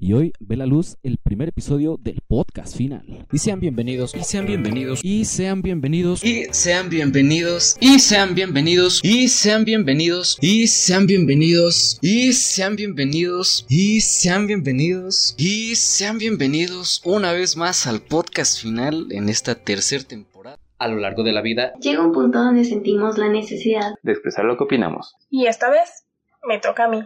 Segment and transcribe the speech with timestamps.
[0.00, 3.26] Y hoy ve la luz el primer episodio del podcast final.
[3.32, 9.00] Y sean bienvenidos, y sean bienvenidos, y sean bienvenidos, y sean bienvenidos, y sean bienvenidos,
[9.02, 17.02] y sean bienvenidos, y sean bienvenidos, y sean bienvenidos, y sean bienvenidos, y sean bienvenidos
[17.04, 20.60] una vez más al podcast final en esta tercera temporada.
[20.78, 24.44] A lo largo de la vida llega un punto donde sentimos la necesidad de expresar
[24.44, 25.16] lo que opinamos.
[25.28, 26.06] Y esta vez
[26.46, 27.02] me toca a mí.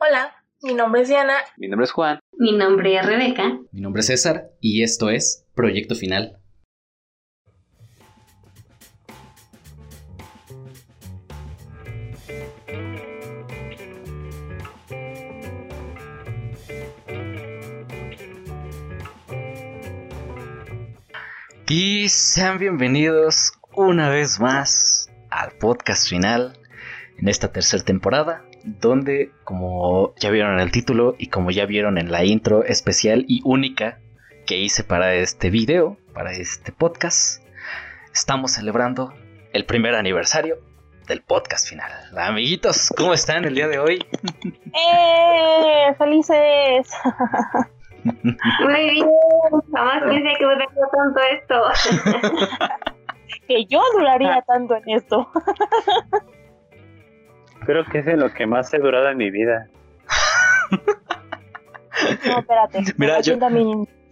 [0.00, 0.32] Hola,
[0.64, 1.34] mi nombre es Diana.
[1.58, 2.18] Mi nombre es Juan.
[2.38, 3.58] Mi nombre es Rebeca.
[3.70, 6.38] Mi nombre es César y esto es Proyecto Final.
[21.68, 26.58] Y sean bienvenidos una vez más al podcast final
[27.18, 31.98] en esta tercera temporada donde, como ya vieron en el título y como ya vieron
[31.98, 33.98] en la intro especial y única
[34.46, 37.42] que hice para este video, para este podcast,
[38.12, 39.12] estamos celebrando
[39.52, 40.56] el primer aniversario
[41.06, 41.90] del podcast final.
[42.16, 44.06] Amiguitos, ¿cómo están el día de hoy?
[44.44, 45.94] ¡Eh!
[45.98, 46.90] ¡Felices!
[48.04, 49.08] Muy bien,
[49.72, 51.62] jamás pensé que duraría tanto esto.
[53.48, 55.30] que yo duraría tanto en esto.
[57.66, 59.68] Creo que es en lo que más he durado en mi vida.
[62.26, 62.82] No, espérate.
[62.96, 63.38] Mira, yo,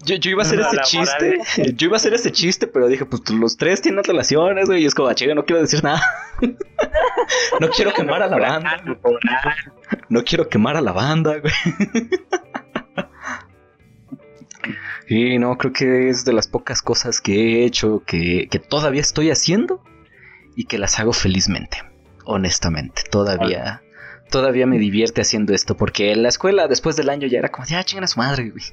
[0.05, 1.39] yo, iba a hacer ese chiste.
[1.75, 4.83] Yo iba a hacer ese chiste, pero dije, pues los tres tienen relaciones, güey.
[4.83, 6.03] Y es como, ah, chica, no quiero decir nada.
[7.61, 8.83] no quiero quemar a la banda.
[10.09, 11.53] No quiero quemar a la banda, güey.
[15.09, 19.01] Y no, creo que es de las pocas cosas que he hecho que, que todavía
[19.01, 19.83] estoy haciendo
[20.57, 21.92] y que las hago felizmente
[22.25, 23.03] honestamente.
[23.11, 23.83] Todavía,
[24.31, 27.67] todavía me divierte haciendo esto, porque en la escuela después del año ya era como,
[27.67, 28.65] ya chingan a su madre, güey.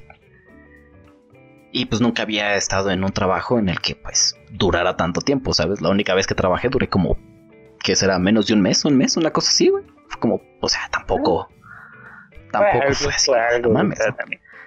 [1.72, 5.54] Y pues nunca había estado en un trabajo en el que pues durara tanto tiempo,
[5.54, 5.80] ¿sabes?
[5.80, 7.16] La única vez que trabajé duré como,
[7.82, 8.18] ¿qué será?
[8.18, 9.84] Menos de un mes, un mes, una cosa así, güey.
[10.08, 11.48] Fue como, o sea, tampoco,
[12.50, 13.30] tampoco fue así,
[13.62, 14.00] no mames.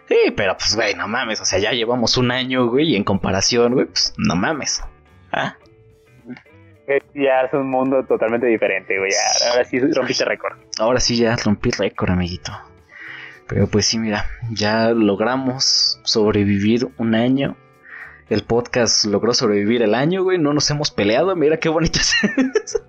[0.07, 3.03] Sí, pero pues, güey, no mames, o sea, ya llevamos un año, güey, y en
[3.03, 4.81] comparación, güey, pues, no mames.
[5.31, 5.57] ¿Ah?
[7.13, 9.11] Ya es un mundo totalmente diferente, güey.
[9.51, 10.57] Ahora sí rompiste récord.
[10.79, 12.51] Ahora sí ya rompí récord, amiguito.
[13.47, 17.55] Pero pues sí, mira, ya logramos sobrevivir un año.
[18.29, 20.37] El podcast logró sobrevivir el año, güey.
[20.39, 21.35] No nos hemos peleado.
[21.35, 22.15] Mira qué bonito es
[22.65, 22.79] eso.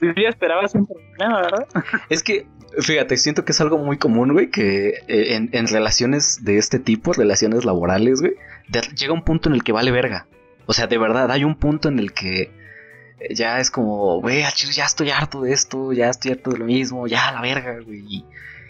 [0.00, 1.66] ya esperabas un problema, ¿verdad?
[2.08, 2.46] Es que,
[2.78, 6.78] fíjate, siento que es algo muy común, güey, que eh, en, en relaciones de este
[6.78, 8.34] tipo, relaciones laborales, güey,
[8.96, 10.26] llega un punto en el que vale verga.
[10.70, 12.48] O sea, de verdad, hay un punto en el que
[13.28, 17.08] ya es como, güey, ya estoy harto de esto, ya estoy harto de lo mismo,
[17.08, 18.24] ya a la verga, güey.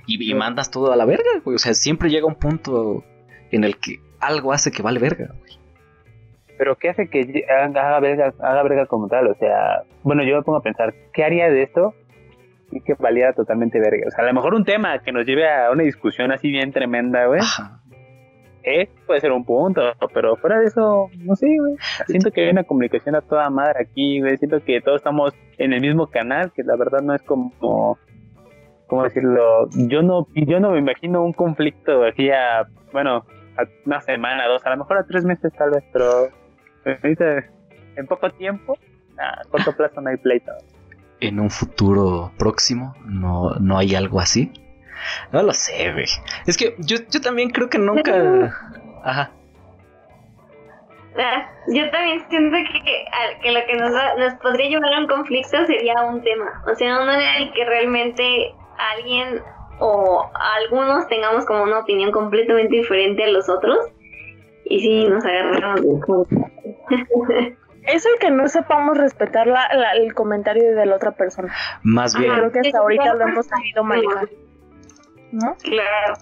[0.06, 1.56] Y, mandas todo a la verga, güey.
[1.56, 3.04] O sea, siempre llega un punto
[3.50, 5.58] en el que algo hace que vale verga, güey.
[6.56, 9.26] Pero ¿qué hace que haga verga, haga verga como tal?
[9.26, 11.94] O sea, bueno, yo me pongo a pensar, ¿qué haría de esto?
[12.72, 14.06] Y que valiera totalmente verga.
[14.08, 16.72] O sea, a lo mejor un tema que nos lleve a una discusión así bien
[16.72, 17.40] tremenda, güey.
[17.40, 17.79] Ajá
[18.62, 19.80] eh, puede ser un punto,
[20.12, 21.76] pero fuera de eso, no sé, güey.
[22.06, 24.36] Siento que hay una comunicación a toda madre aquí, güey.
[24.36, 27.98] Siento que todos estamos en el mismo canal, que la verdad no es como,
[28.86, 29.68] ¿cómo decirlo?
[29.88, 33.24] Yo no, yo no me imagino un conflicto aquí a, bueno,
[33.56, 36.28] a una semana, dos, a lo mejor a tres meses tal vez, pero
[36.84, 37.44] ahorita,
[37.96, 38.76] en poco tiempo,
[39.18, 40.52] a corto plazo no hay pleito.
[41.20, 44.52] En un futuro próximo, no, no hay algo así.
[45.32, 46.06] No lo sé, güey.
[46.46, 48.12] Es que yo, yo también creo que nunca.
[49.04, 49.30] Ajá.
[51.18, 53.04] Ah, yo también siento que,
[53.42, 56.62] que lo que nos, nos podría llevar a un conflicto sería un tema.
[56.70, 59.42] O sea, uno en el que realmente alguien
[59.80, 63.78] o algunos tengamos como una opinión completamente diferente a los otros.
[64.64, 70.86] Y sí, nos agarramos de Es el que no sepamos respetar la, el comentario de
[70.86, 71.52] la otra persona.
[71.82, 72.32] Más bien.
[72.32, 74.28] Creo que hasta ahorita lo hemos sabido manejar.
[75.32, 75.56] ¿No?
[75.62, 76.14] Claro.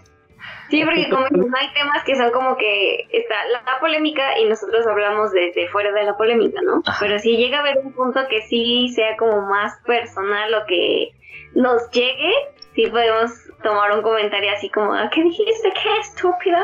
[0.71, 5.33] Sí, porque como hay temas que son como que está la, polémica y nosotros hablamos
[5.33, 6.83] desde fuera de la polémica, ¿no?
[7.01, 11.13] Pero si llega a haber un punto que sí sea como más personal o que
[11.55, 12.33] nos llegue,
[12.75, 13.31] sí podemos
[13.63, 15.73] tomar un comentario así como, ah, ¿qué dijiste?
[15.83, 16.63] ¿Qué estúpida?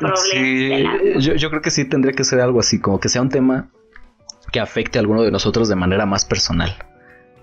[0.00, 0.84] Pues sí,
[1.18, 3.70] yo, yo creo que sí tendría que ser algo así, como que sea un tema
[4.50, 6.76] que afecte a alguno de nosotros de manera más personal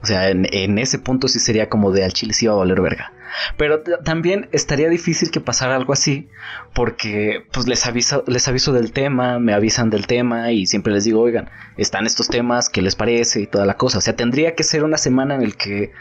[0.04, 2.58] O sea, en, en ese punto sí sería como de al chile sí va a
[2.58, 3.14] valer verga.
[3.58, 6.28] Pero también estaría difícil que pasara algo así,
[6.74, 11.06] porque pues les aviso, les aviso del tema, me avisan del tema y siempre les
[11.06, 13.42] digo, oigan, están estos temas, ¿qué les parece?
[13.42, 13.98] Y toda la cosa.
[13.98, 15.94] O sea, tendría que ser una semana en el que,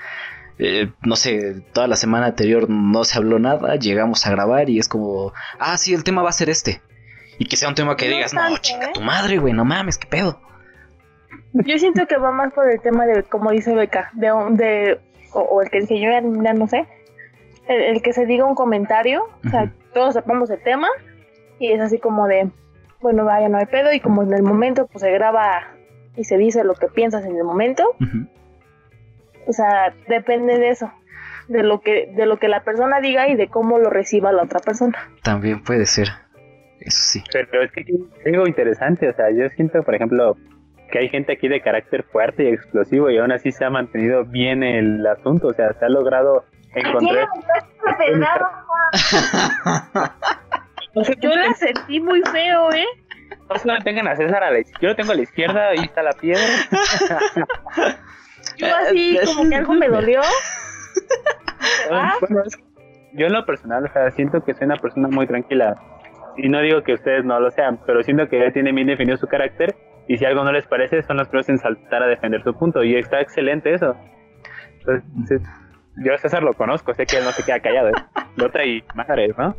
[0.58, 4.78] eh, no sé, toda la semana anterior no se habló nada, llegamos a grabar y
[4.78, 6.82] es como, ah, sí, el tema va a ser este.
[7.38, 8.90] Y que sea un tema que No digas, no, chinga ¿eh?
[8.92, 10.41] tu madre, güey, no mames, qué pedo.
[11.54, 15.00] Yo siento que va más por el tema de, como dice Beca, de, un- de
[15.34, 16.86] o, o el que dije yo, ya, no sé,
[17.68, 20.88] el, el que se diga un comentario, o sea, todos sepamos el tema
[21.58, 22.50] y es así como de,
[23.00, 25.68] bueno, vaya, no hay pedo y como en el momento pues se graba
[26.16, 27.84] y se dice lo que piensas en el momento,
[29.46, 30.90] o sea, depende de eso,
[31.48, 34.42] de lo que de lo que la persona diga y de cómo lo reciba la
[34.44, 34.98] otra persona.
[35.22, 36.08] También puede ser.
[36.80, 37.24] Eso sí.
[37.32, 37.84] Pero es que
[38.26, 40.36] hay algo interesante, o sea, yo siento, por ejemplo,
[40.92, 44.24] que hay gente aquí de carácter fuerte y explosivo y aún así se ha mantenido
[44.24, 48.42] bien el asunto, o sea, se ha logrado ¿A quién le encontrar...
[51.20, 52.86] Yo la sentí muy feo, ¿eh?
[53.64, 56.02] no tengan a César a la izquierda, yo lo tengo a la izquierda, ahí está
[56.02, 56.42] la piedra.
[58.56, 60.20] Yo así como que algo me dolió.
[61.90, 62.14] Ah.
[62.20, 62.58] Bueno, es-
[63.14, 65.76] yo en lo personal, o sea, siento que soy una persona muy tranquila.
[66.36, 69.18] Y no digo que ustedes no lo sean, pero siento que ya tienen bien definido
[69.18, 69.74] su carácter.
[70.08, 72.82] Y si algo no les parece, son los primeros en saltar a defender su punto.
[72.82, 73.96] Y está excelente eso.
[74.78, 75.42] Entonces,
[75.96, 77.88] yo a César lo conozco, sé que él no se queda callado.
[77.90, 77.92] ¿eh?
[78.36, 79.54] Lota y madre, ¿no?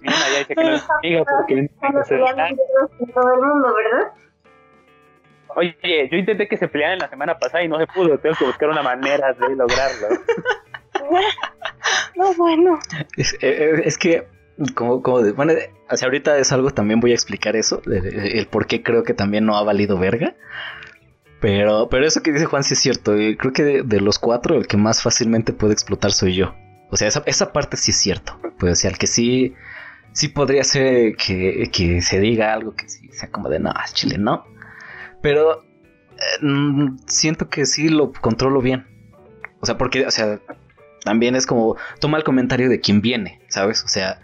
[0.00, 2.62] Bien, allá dice que no es amigo porque Estamos se- peleando
[2.98, 4.12] con todo el mundo, ¿verdad?
[5.56, 8.16] Oye, yo intenté que se pelearan la semana pasada y no se pudo.
[8.18, 10.08] Tengo que buscar una manera de lograrlo.
[12.16, 12.78] No, bueno.
[13.16, 14.26] Es, eh, eh, es que,
[14.74, 15.52] como, como de- bueno,
[15.96, 19.14] sea, ahorita es algo, también voy a explicar eso, de- el por qué creo que
[19.14, 20.34] también no ha valido verga.
[21.40, 23.14] Pero, pero eso que dice Juan sí es cierto.
[23.14, 26.54] eh, Creo que de, los cuatro, el que más fácilmente puede explotar soy yo.
[26.90, 28.38] O sea, esa, esa parte sí es cierto.
[28.58, 29.54] Pues, o sea, el que sí,
[30.12, 34.18] sí podría ser que, que se diga algo que sí sea como de no, chile
[34.18, 34.44] no.
[35.22, 38.86] Pero eh, mm, siento que sí lo controlo bien.
[39.60, 40.40] O sea, porque, o sea,
[41.04, 43.84] también es como, toma el comentario de quien viene, ¿sabes?
[43.84, 44.20] O sea,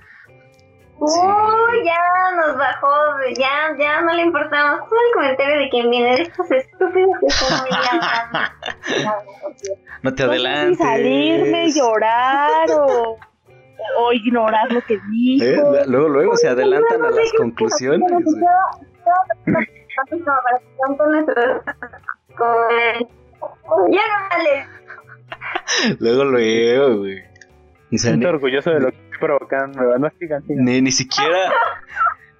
[1.04, 2.00] Uy, ya
[2.36, 2.88] nos bajó,
[3.38, 4.80] ya, ya no le importamos.
[4.88, 7.70] Todo el comentario de quien viene de estos estúpidos que están muy
[10.02, 10.78] no te No sé adelantes.
[10.78, 13.18] si salirme, llorar o,
[13.98, 15.44] o ignorar lo que dijo.
[15.44, 15.56] ¿Eh?
[15.72, 18.10] La- Luego, luego se adelantan a las conclusiones.
[23.90, 24.66] Ya no vale.
[26.00, 27.22] Luego, luego, güey.
[27.92, 29.98] Siento orgulloso de lo que provocando.
[29.98, 30.64] No sigan, sigan.
[30.64, 31.52] ni, ni siquiera,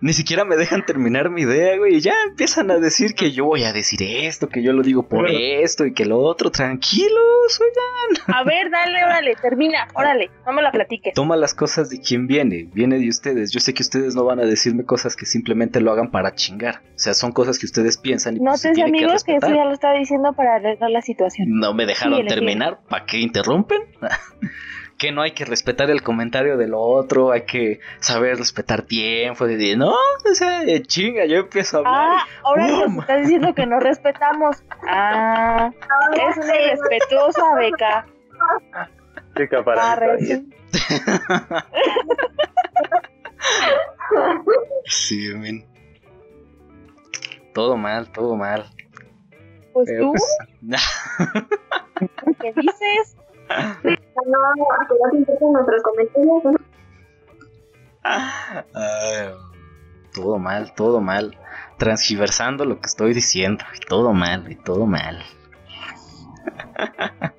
[0.01, 1.95] ni siquiera me dejan terminar mi idea, güey.
[1.97, 5.09] Y ya empiezan a decir que yo voy a decir esto, que yo lo digo
[5.09, 5.39] por Bueno.
[5.39, 6.51] esto y que lo otro.
[6.51, 8.25] Tranquilos, oigan.
[8.37, 11.15] A ver, dale, órale, termina, órale, no me la platiques.
[11.15, 13.51] Toma las cosas de quien viene, viene de ustedes.
[13.51, 16.83] Yo sé que ustedes no van a decirme cosas que simplemente lo hagan para chingar.
[16.95, 19.37] O sea, son cosas que ustedes piensan y pues, se Notes, tienen que amigos, que
[19.37, 21.49] eso ya lo está diciendo para arreglar la situación.
[21.51, 22.81] No me dejaron terminar.
[22.91, 23.81] ¿Para qué interrumpen?
[24.99, 29.47] que no hay que respetar el comentario del otro, hay que saber respetar tiempo.
[29.47, 31.95] De, de, no, o sea, eh, chinga, yo empiezo a hablar.
[31.95, 32.95] Ah, ahora ¡Bum!
[32.97, 34.63] nos estás diciendo que no respetamos.
[34.89, 35.71] Ah,
[36.31, 38.07] es una irrespetuosa, Beca.
[39.37, 40.51] Chica, para Arre, mí, sí.
[44.87, 45.67] Sí, men.
[47.53, 48.65] Todo mal, todo mal.
[49.73, 50.25] Pues Pero, tú, pues,
[52.41, 53.17] ¿qué dices?
[54.27, 54.39] No,
[54.89, 56.45] que no te importan nuestros comentarios.
[56.45, 56.57] ¿no?
[58.05, 59.29] ay,
[60.15, 61.37] todo mal, todo mal.
[61.79, 63.65] Transgiversando lo que estoy diciendo.
[63.77, 65.23] y Todo mal, y todo mal.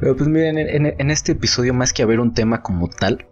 [0.00, 3.24] Pero pues miren, en, en- en este episodio más que haber un tema como tal,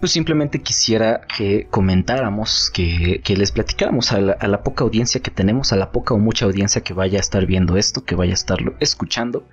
[0.00, 5.72] pues simplemente quisiera que comentáramos, que, que les platicáramos a la, poca audiencia que tenemos,
[5.72, 8.34] a la poca o mucha audiencia que vaya a estar viendo esto, que vaya a
[8.34, 9.46] estarlo escuchando,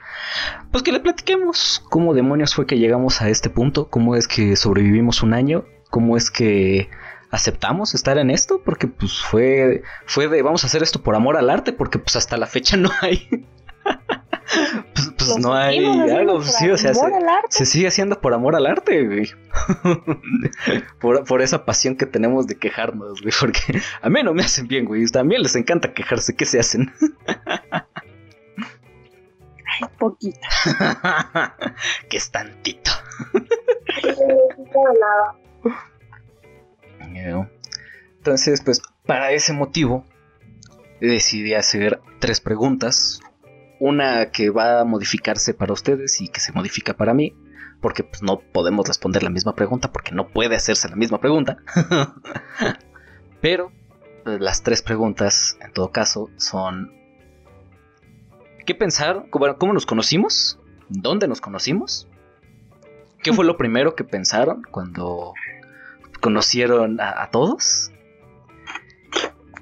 [0.71, 4.55] pues que le platiquemos cómo demonios fue que llegamos a este punto, cómo es que
[4.55, 6.89] sobrevivimos un año, cómo es que
[7.29, 11.35] aceptamos estar en esto, porque pues fue, fue de vamos a hacer esto por amor
[11.35, 13.45] al arte, porque pues hasta la fecha no hay.
[15.33, 17.01] pues no hay algo, sí, o sea, se-
[17.49, 19.29] se sigue haciendo por amor al arte, güey.
[20.99, 23.33] por, por esa pasión que tenemos de quejarnos, güey.
[23.39, 25.05] Porque a mí no me hacen bien, güey.
[25.07, 26.35] También les encanta quejarse.
[26.35, 26.93] ¿Qué se hacen?
[29.79, 30.39] Ay, poquito.
[32.09, 32.91] que es tantito.
[38.17, 40.05] Entonces, pues, para ese motivo,
[40.99, 43.19] decidí hacer tres preguntas.
[43.79, 47.35] Una que va a modificarse para ustedes y que se modifica para mí,
[47.81, 51.57] porque pues, no podemos responder la misma pregunta, porque no puede hacerse la misma pregunta.
[53.41, 53.71] Pero
[54.23, 56.93] pues, las tres preguntas, en todo caso, son...
[58.65, 59.29] ¿Qué pensaron?
[59.29, 60.59] ¿Cómo, cómo nos conocimos?
[60.89, 62.07] ¿Dónde nos conocimos?
[63.23, 65.33] ¿Qué fue lo primero que pensaron cuando
[66.19, 67.91] conocieron a, a todos?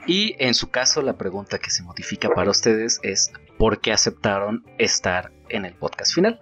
[0.08, 3.32] Y en su caso, la pregunta que se modifica para ustedes es
[3.66, 6.40] ¿por qué aceptaron estar en el podcast final?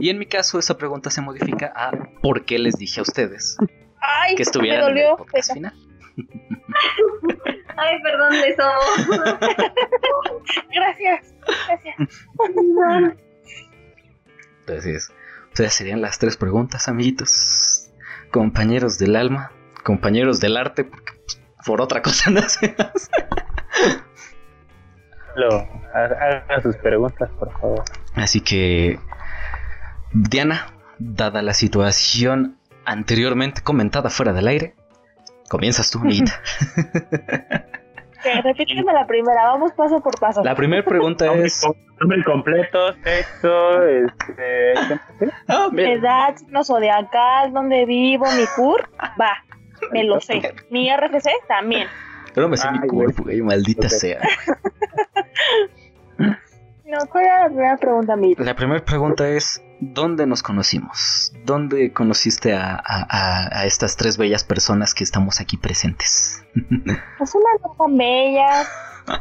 [0.00, 1.90] Y en mi caso, esa pregunta se modifica a
[2.22, 3.58] ¿por qué les dije a ustedes
[4.00, 5.74] Ay, que estuvieran en el podcast final?
[7.76, 9.20] Ay, perdón, de somos.
[10.74, 11.34] Gracias,
[11.66, 11.96] gracias.
[14.60, 15.12] Entonces,
[15.48, 17.90] ustedes serían las tres preguntas, amiguitos.
[18.32, 19.52] Compañeros del alma,
[19.84, 21.12] compañeros del arte, porque
[21.66, 23.10] por otra cosa no se hace.
[25.94, 27.84] Haga sus preguntas, por favor.
[28.14, 28.98] Así que,
[30.12, 30.66] Diana,
[30.98, 34.74] dada la situación anteriormente comentada fuera del aire,
[35.48, 36.40] comienzas tú, amiguita.
[38.44, 40.42] Repíteme la primera, vamos paso por paso.
[40.42, 41.64] La primera pregunta es...
[42.00, 44.74] nombre completo, sexo, este...
[45.72, 45.92] mira.
[45.92, 48.88] Edad, signo zodiacal, dónde vivo, mi CUR,
[49.20, 49.44] va,
[49.92, 50.54] me lo sé.
[50.70, 51.86] Mi RFC también.
[52.38, 54.20] Pero me sé mi cuerpo, güey, maldita sea.
[56.84, 58.34] No, ¿cuál era la primera pregunta, mi?
[58.36, 61.34] La primera pregunta es, ¿dónde nos conocimos?
[61.44, 66.42] ¿Dónde conociste a, a- a- a estas tres bellas personas que estamos aquí presentes?
[67.20, 68.64] Es una ropa bella.
[69.06, 69.14] No,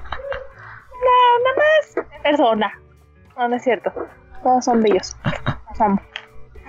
[1.44, 2.72] nada más persona.
[3.38, 3.92] No, no es cierto.
[4.44, 5.18] Todos son bellos.
[5.70, 6.02] Los amo.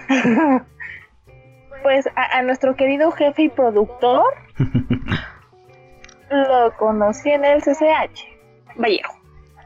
[1.85, 4.25] Pues a, a nuestro querido jefe y productor
[6.31, 8.21] lo conocí en el CCH.
[8.77, 9.13] Vallejo,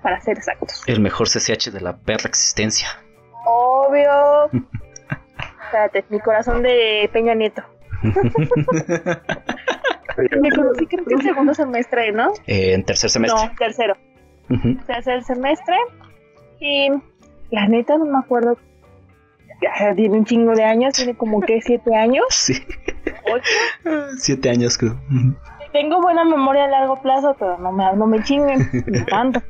[0.03, 0.83] para ser exactos.
[0.87, 2.89] El mejor CCH de la perra existencia.
[3.45, 4.51] Obvio.
[5.65, 7.63] Espérate, mi corazón de Peña Nieto.
[8.03, 8.13] Me
[10.51, 12.33] conocí creo que en segundo semestre, ¿no?
[12.47, 13.47] Eh, en tercer semestre.
[13.49, 13.97] No, tercero.
[14.51, 14.77] Ujú.
[14.87, 15.75] tercer semestre
[16.61, 16.89] y
[17.51, 18.59] la neta no me acuerdo
[19.63, 22.55] ya tiene un chingo de años tiene como que siete años Sí.
[23.33, 23.51] ocho.
[24.19, 25.01] Siete años, creo.
[25.73, 29.43] Tengo buena memoria a largo plazo pero no me no me chinguen no tanto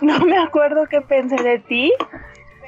[0.00, 1.92] no me acuerdo qué pensé de ti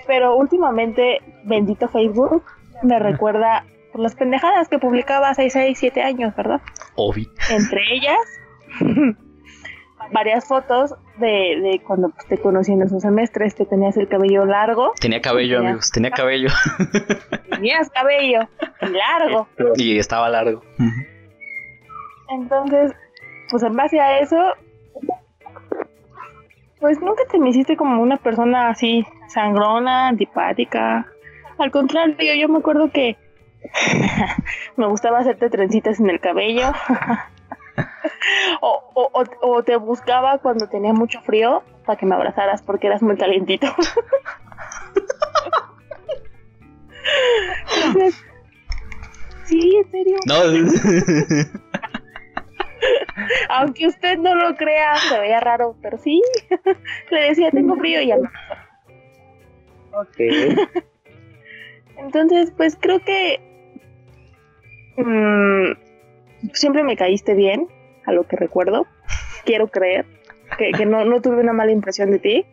[0.06, 2.42] pero últimamente bendito Facebook
[2.82, 6.60] me recuerda por las pendejadas que publicaba hace 6, 7 años, ¿verdad?
[6.94, 7.28] Obi.
[7.50, 8.18] entre ellas
[10.12, 11.26] varias fotos de,
[11.60, 15.58] de cuando pues, te conocí en esos semestres, que tenías el cabello largo, Tenía cabello,
[15.58, 15.90] amigos.
[15.90, 16.48] Tenía cabello.
[17.50, 18.48] tenías cabello
[18.80, 19.48] largo.
[19.76, 20.62] y estaba largo.
[20.78, 21.17] Ujú.
[22.30, 22.92] Entonces,
[23.50, 24.36] pues en base a eso,
[26.80, 31.06] pues nunca te me hiciste como una persona así sangrona, antipática.
[31.58, 33.16] Al contrario, yo me acuerdo que
[34.76, 36.70] me gustaba hacerte trencitas en el cabello.
[38.60, 42.86] o, o, o- o te buscaba cuando tenía mucho frío para que me abrazaras porque
[42.88, 43.66] eras muy calientito.
[47.76, 48.22] Entonces,
[49.46, 50.16] sí, en serio.
[50.26, 50.34] No.
[53.48, 56.22] Aunque usted no lo crea, se veía raro, pero sí.
[57.10, 58.30] Le decía, tengo frío y ya no.
[59.92, 60.16] Ok.
[61.98, 63.40] Entonces, pues creo que
[64.96, 67.68] mm, siempre me caíste bien,
[68.06, 68.86] a lo que recuerdo.
[69.44, 70.06] Quiero creer
[70.56, 72.46] que, que no, no tuve una mala impresión de ti.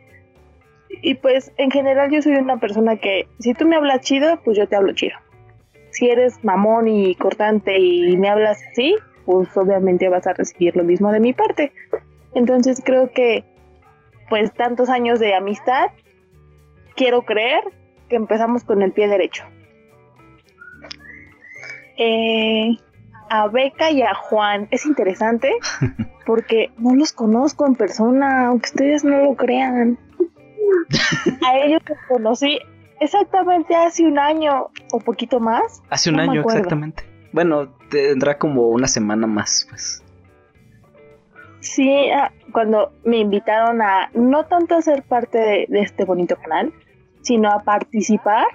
[1.01, 4.57] Y pues en general yo soy una persona que si tú me hablas chido, pues
[4.57, 5.17] yo te hablo chido.
[5.91, 10.83] Si eres mamón y cortante y me hablas así, pues obviamente vas a recibir lo
[10.83, 11.71] mismo de mi parte.
[12.33, 13.43] Entonces creo que
[14.29, 15.91] pues tantos años de amistad,
[16.95, 17.63] quiero creer
[18.09, 19.43] que empezamos con el pie derecho.
[21.97, 22.77] Eh,
[23.29, 25.51] a Beca y a Juan es interesante
[26.25, 29.97] porque no los conozco en persona, aunque ustedes no lo crean.
[31.47, 32.59] A ellos los conocí
[32.99, 35.81] exactamente hace un año o poquito más.
[35.89, 37.14] Hace un No año, exactamente.
[37.35, 40.01] Bueno, tendrá como una semana más, pues.
[41.59, 46.37] Sí, ah, cuando me invitaron a no tanto a ser parte de, de este bonito
[46.37, 46.71] canal,
[47.23, 48.45] sino a participar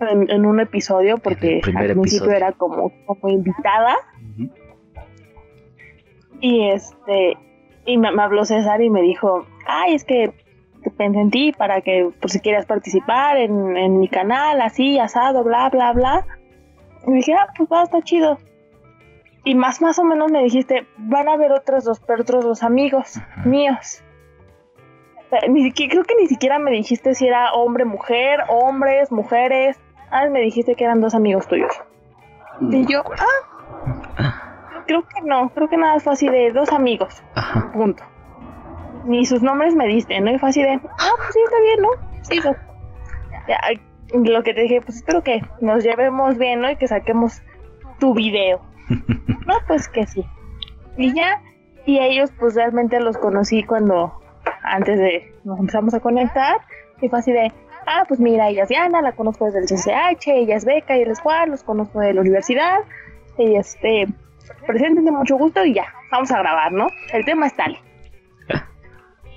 [0.00, 2.32] en, en un episodio, porque al principio episodio.
[2.32, 3.96] era como, como invitada.
[6.42, 7.38] Y este,
[7.86, 10.34] y me, me habló César y me dijo, ay, es que
[10.98, 15.42] pensé en ti para que, por si quieras participar en, en mi canal, así, asado,
[15.42, 16.26] bla, bla, bla.
[17.06, 18.38] Y dije, ah, pues va, está chido.
[19.44, 22.62] Y más, más o menos me dijiste, van a haber otros dos, pero otros dos
[22.62, 24.02] amigos míos.
[25.32, 29.80] Eh, Ni siquiera, creo que ni siquiera me dijiste si era hombre, mujer, hombres, mujeres.
[30.10, 31.72] Ah, me dijiste que eran dos amigos tuyos.
[32.60, 33.02] Y yo,
[34.18, 37.72] ah, creo que no, creo que nada fue así de dos amigos, Ajá.
[37.72, 38.04] punto.
[39.04, 40.30] Ni sus nombres me diste, ¿no?
[40.30, 41.88] Y fue así de, ah, pues sí, está bien, ¿no?
[42.22, 42.56] Sí, pues.
[43.48, 43.58] Ya,
[44.12, 46.70] lo que te dije, pues espero que nos llevemos bien, ¿no?
[46.70, 47.42] Y que saquemos
[47.98, 48.60] tu video.
[49.44, 50.24] No, pues que sí.
[50.96, 51.42] Y ya,
[51.84, 54.20] y ellos pues realmente los conocí cuando,
[54.62, 56.58] antes de nos empezamos a conectar,
[57.00, 57.52] y fue así de,
[57.86, 61.02] ah, pues mira, ella es Diana, la conozco desde el CCH, ella es Beca y
[61.02, 62.78] él es Juan, los conozco de la universidad,
[63.36, 64.06] y este,
[64.64, 66.86] preséntense mucho gusto y ya, vamos a grabar, ¿no?
[67.12, 67.76] El tema es tal.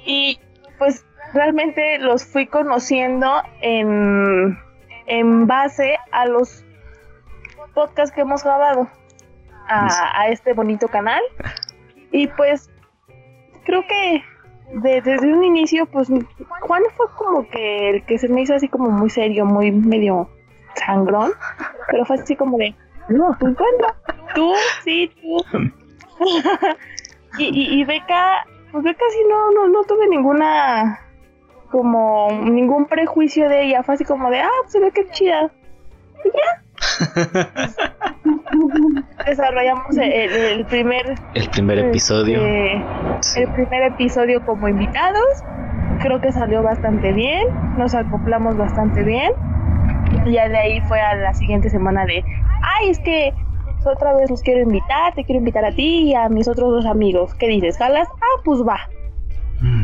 [0.07, 0.39] Y
[0.77, 1.03] pues
[1.33, 4.55] realmente los fui conociendo en,
[5.07, 6.63] en base a los
[7.73, 8.87] podcasts que hemos grabado
[9.67, 11.21] a, a este bonito canal.
[12.11, 12.69] Y pues
[13.65, 14.23] creo que
[14.81, 16.07] de- desde un inicio, pues
[16.61, 20.29] Juan fue como que el que se me hizo así como muy serio, muy medio
[20.75, 21.31] sangrón,
[21.89, 22.75] pero fue así como de,
[23.09, 23.87] no, pues bueno,
[24.33, 25.43] tú, sí, tú.
[27.37, 30.99] y, y, y Beca, pues Beca sí no, no, no tuve ninguna,
[31.75, 35.51] como ningún prejuicio de ella, fue así como de, ah, se ve que chida.
[36.23, 36.61] Y ya.
[39.25, 42.39] Desarrollamos el, el primer El primer episodio.
[42.45, 42.81] este,
[43.19, 43.41] Sí.
[43.41, 45.43] el primer episodio como invitados.
[46.01, 47.45] Creo que salió bastante bien,
[47.77, 49.33] nos acoplamos bastante bien.
[50.25, 52.23] Y ya de ahí fue a la siguiente semana de,
[52.63, 53.33] ay, es que
[53.85, 56.85] otra vez los quiero invitar, te quiero invitar a ti y a mis otros dos
[56.85, 57.35] amigos.
[57.35, 58.07] ¿Qué dices, Jalas?
[58.11, 58.79] Ah, pues va.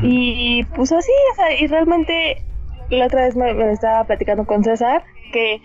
[0.03, 2.43] Y pues así, o sea, y realmente
[2.89, 5.61] la otra vez me, estaba platicando con César que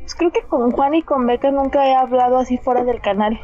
[0.00, 3.40] pues, creo que con Juan y con Beca nunca he hablado así fuera del canal,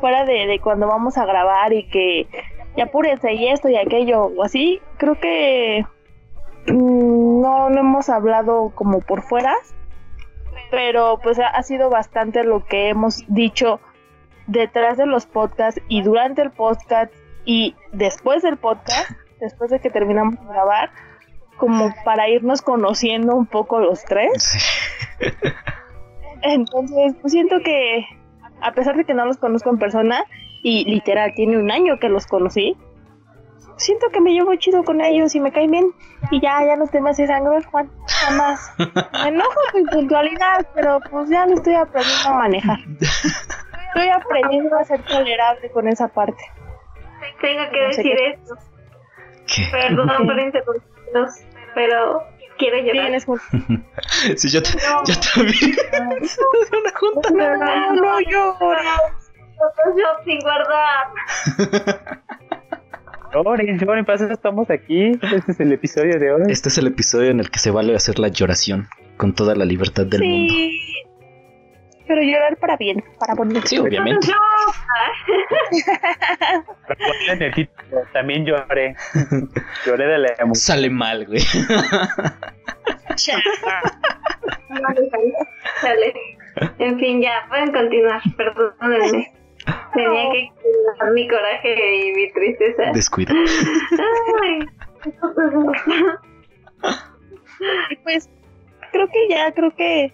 [0.00, 2.26] fuera de, de cuando vamos a grabar y que
[2.76, 5.86] ya apúrense y esto y aquello o así, creo que
[6.66, 9.54] mm, no, no hemos hablado como por fuera,
[10.70, 13.80] pero pues ha, ha sido bastante lo que hemos dicho
[14.46, 17.12] detrás de los podcasts y durante el podcast
[17.44, 19.10] y después del podcast,
[19.44, 20.90] después de que terminamos de grabar,
[21.56, 24.42] como para irnos conociendo un poco los tres.
[24.42, 25.28] Sí.
[26.42, 28.04] Entonces, pues siento que
[28.60, 30.24] a pesar de que no los conozco en persona
[30.62, 32.76] y literal tiene un año que los conocí,
[33.76, 35.86] siento que me llevo chido con ellos y me caen bien
[36.30, 38.74] y ya, ya no te me hace sangre, Juan, jamás.
[39.22, 42.78] Me enojo con puntualidad, pero pues ya lo estoy aprendiendo a manejar.
[43.00, 46.42] Estoy aprendiendo a ser tolerable con esa parte.
[47.40, 48.54] Tengo que No sé decir qué- esto.
[49.46, 49.66] ¿Qué?
[49.70, 51.30] Perdón por interrumpirlos,
[51.74, 52.22] pero
[52.58, 53.02] quiero llorar.
[53.06, 53.40] Tienes un...
[54.36, 54.70] Sí, yo, ta-
[55.06, 55.76] yo también.
[56.72, 57.30] Una junta.
[57.30, 59.32] No, no llores.
[59.56, 61.06] Photoshop sin guardar.
[63.32, 65.12] Lloren, lloren, para eso estamos aquí.
[65.20, 66.42] Este es el episodio de hoy.
[66.48, 69.64] Este es el episodio en el que se vale hacer la lloración con toda la
[69.64, 70.54] libertad del mundo.
[72.06, 73.66] Pero llorar para bien, para bonito.
[73.66, 74.28] Sí, obviamente.
[76.86, 78.94] Recuerden el título, También lloré.
[79.86, 80.54] Lloré de la emoción.
[80.54, 81.42] Sale mal, güey.
[85.82, 86.14] Dale.
[86.78, 88.22] En fin, ya, pueden continuar.
[88.36, 89.32] Perdónenme.
[89.92, 92.92] Tenía que cuidar mi coraje y mi tristeza.
[92.92, 93.34] Descuida.
[94.42, 94.60] Ay.
[98.02, 98.28] Pues
[98.92, 100.12] creo que ya, creo que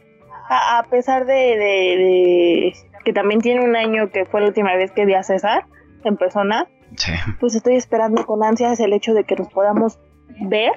[0.51, 4.75] a, a pesar de, de- de que también tiene un año que fue la última
[4.77, 5.65] vez que vi a César
[6.05, 7.13] en persona, Sí.
[7.39, 9.99] pues estoy esperando con ansias el hecho de que nos podamos
[10.41, 10.73] ver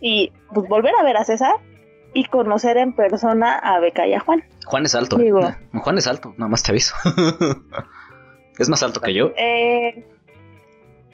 [0.00, 1.56] y pues volver a ver a César
[2.14, 4.44] y conocer en persona a Beca y a Juan.
[4.66, 5.18] Juan es alto.
[5.18, 5.24] ¿eh?
[5.24, 5.40] Digo.
[5.74, 6.94] Juan es alto, nada más te aviso.
[8.58, 9.32] es más alto que yo.
[9.36, 10.06] Eh,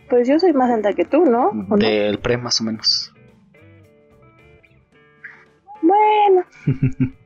[0.09, 1.49] pues yo soy más alta que tú, ¿no?
[1.49, 1.77] ¿O no?
[1.77, 3.13] Del pre, más o menos.
[5.83, 6.45] Bueno.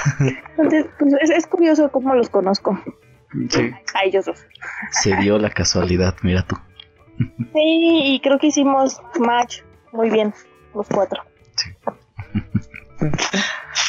[0.56, 2.78] Entonces, pues es, es curioso cómo los conozco
[3.48, 3.70] Sí.
[3.94, 4.44] a ellos dos.
[4.90, 6.56] Se dio la casualidad, mira tú.
[7.18, 9.60] Sí, y creo que hicimos match
[9.92, 10.34] muy bien,
[10.74, 11.22] los cuatro.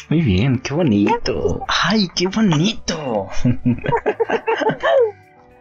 [0.09, 1.65] Muy bien, qué bonito.
[1.67, 3.27] Ay, qué bonito.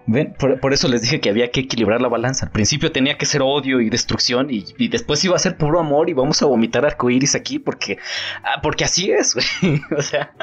[0.07, 2.47] Ven, por, por eso les dije que había que equilibrar la balanza.
[2.47, 5.79] Al principio tenía que ser odio y destrucción y, y después iba a ser puro
[5.79, 7.99] amor y vamos a vomitar arcoíris aquí porque,
[8.43, 9.81] ah, porque así es, güey.
[9.97, 10.35] O sea,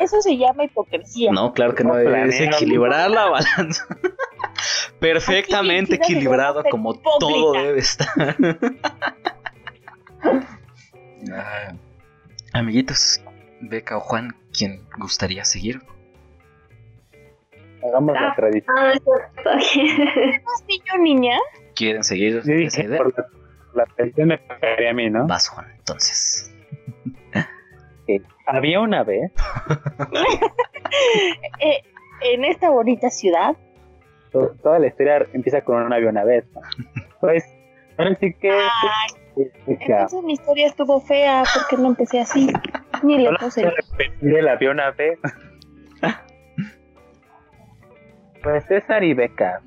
[0.00, 1.32] Eso se llama hipocresía.
[1.32, 3.86] no, claro que no, No es equilibrar la balanza.
[5.00, 7.18] Perfectamente equilibrado como hipócrita.
[7.18, 8.36] todo debe estar.
[11.32, 11.72] Ah,
[12.52, 13.20] Amiguitos,
[13.60, 15.82] Beca o Juan, ¿quién gustaría seguir?
[17.82, 18.34] Hagamos la Ah.
[18.36, 18.76] tradición.
[18.78, 19.50] Ah, no es cierto.
[19.58, 21.36] ¿Es niño niña?
[21.74, 22.98] ¿Quieren seguir esa idea?
[22.98, 23.26] por la,
[23.74, 25.26] La presión me pagaría a mí, ¿no?
[25.26, 26.54] Vas, Juan, entonces.
[28.46, 29.30] Había una vez,
[31.60, 31.82] Eh,
[32.22, 33.54] en esta bonita ciudad,
[34.32, 36.46] to- toda la historia empieza con un había una vez.
[36.54, 36.62] ¿no?
[37.20, 37.44] Pues,
[37.98, 38.50] ahora sí que.
[38.50, 42.50] Ay, entonces mi historia estuvo fea porque no empecé así.
[43.02, 43.68] Ni le puse.
[43.70, 45.18] repetir el había una vez.
[48.42, 49.60] Pues César y Beca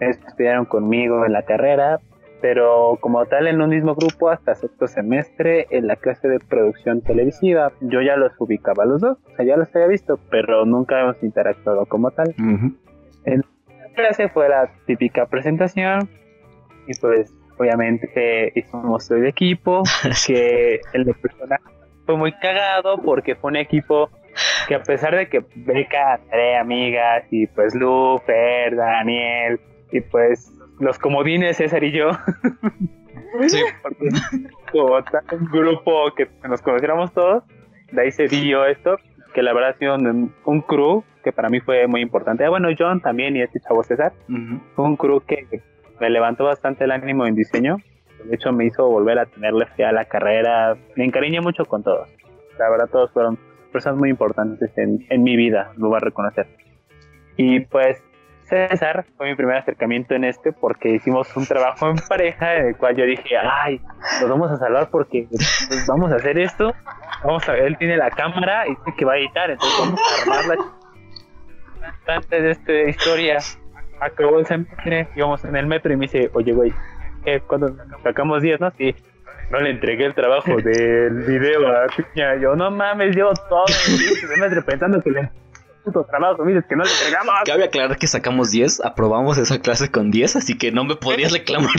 [0.00, 1.98] estudiaron conmigo en la carrera,
[2.40, 7.00] pero como tal en un mismo grupo hasta sexto semestre en la clase de producción
[7.00, 7.72] televisiva.
[7.80, 11.22] Yo ya los ubicaba los dos, o sea, ya los había visto, pero nunca hemos
[11.22, 12.28] interactuado como tal.
[12.38, 12.74] Ujú.
[13.24, 16.08] La clase fue la típica presentación
[16.86, 19.82] y pues obviamente hicimos el equipo,
[20.26, 21.64] que el de personaje
[22.06, 24.10] fue muy cagado porque fue un equipo
[24.68, 29.60] que a pesar de que Beca, Andrea, amigas y pues Lu, Fer, Daniel
[29.92, 32.10] y pues los comodines César y yo,
[33.48, 33.60] Sí.
[34.72, 37.44] como tal un grupo que nos conociéramos todos,
[37.92, 38.96] de ahí se dio esto,
[39.34, 42.44] que la verdad ha sido un, un crew que para mí fue muy importante.
[42.44, 44.60] Ah, bueno, John también y este chavo César, Ujú.
[44.74, 45.46] fue un crew que
[46.00, 47.76] me levantó bastante el ánimo en diseño.
[48.24, 50.76] De hecho, me hizo volver a tenerle fe a la carrera.
[50.96, 52.08] Me encariñé mucho con todos.
[52.58, 56.46] La verdad, todos fueron personas muy importantes en, en mi vida, lo voy a reconocer.
[57.36, 58.02] Y pues,
[58.48, 62.76] César fue mi primer acercamiento en este porque hicimos un trabajo en pareja en el
[62.76, 63.80] cual yo dije, ay,
[64.20, 66.74] nos vamos a salvar porque pues, vamos a hacer esto.
[67.24, 70.00] Vamos a ver, él tiene la cámara y dice que va a editar, entonces vamos
[70.00, 70.64] a armarla.
[72.06, 73.38] Antes de esta historia,
[74.00, 76.72] acabó el semestre, íbamos en el metro y me dice, oye, güey,
[77.24, 77.40] ¿qué?
[77.40, 78.70] ¿cuándo sacamos 10, no?
[78.72, 78.94] Sí.
[79.50, 82.36] No le entregué el trabajo del video a Piña.
[82.36, 83.74] Yo, no mames, llevo todo el
[84.16, 85.30] semestre pensando que le
[85.84, 87.34] puto trabajo, me dices que no le entregamos.
[87.46, 91.32] Cabe aclarar que sacamos 10, aprobamos esa clase con 10, así que no me podrías
[91.32, 91.72] reclamar.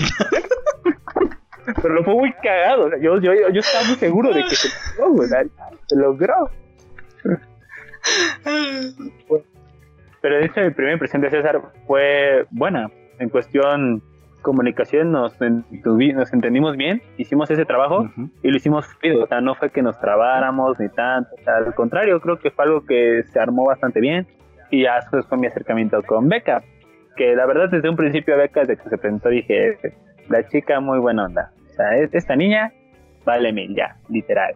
[1.81, 2.87] Pero lo fue muy cagado.
[2.87, 5.29] o sea, yo, yo, yo estaba muy seguro de que se logró, güey.
[5.29, 6.49] Se logró.
[10.21, 12.89] Pero de hecho, mi primera impresión de César fue buena.
[13.19, 14.01] En cuestión
[14.41, 18.29] comunicación nos, nos entendimos bien, hicimos ese trabajo Ujú.
[18.43, 19.23] y lo hicimos fluido.
[19.23, 21.29] O sea, no fue que nos trabáramos ni tanto.
[21.39, 24.27] O sea, al contrario, creo que fue algo que se armó bastante bien.
[24.71, 26.61] Y ya después fue mi acercamiento con Beca.
[27.15, 29.77] Que la verdad, desde un principio, Beca, desde que se presentó, dije:
[30.29, 31.51] La chica, muy buena onda.
[31.71, 32.71] O sea, es- esta niña
[33.25, 34.53] vale mil, ya, literal.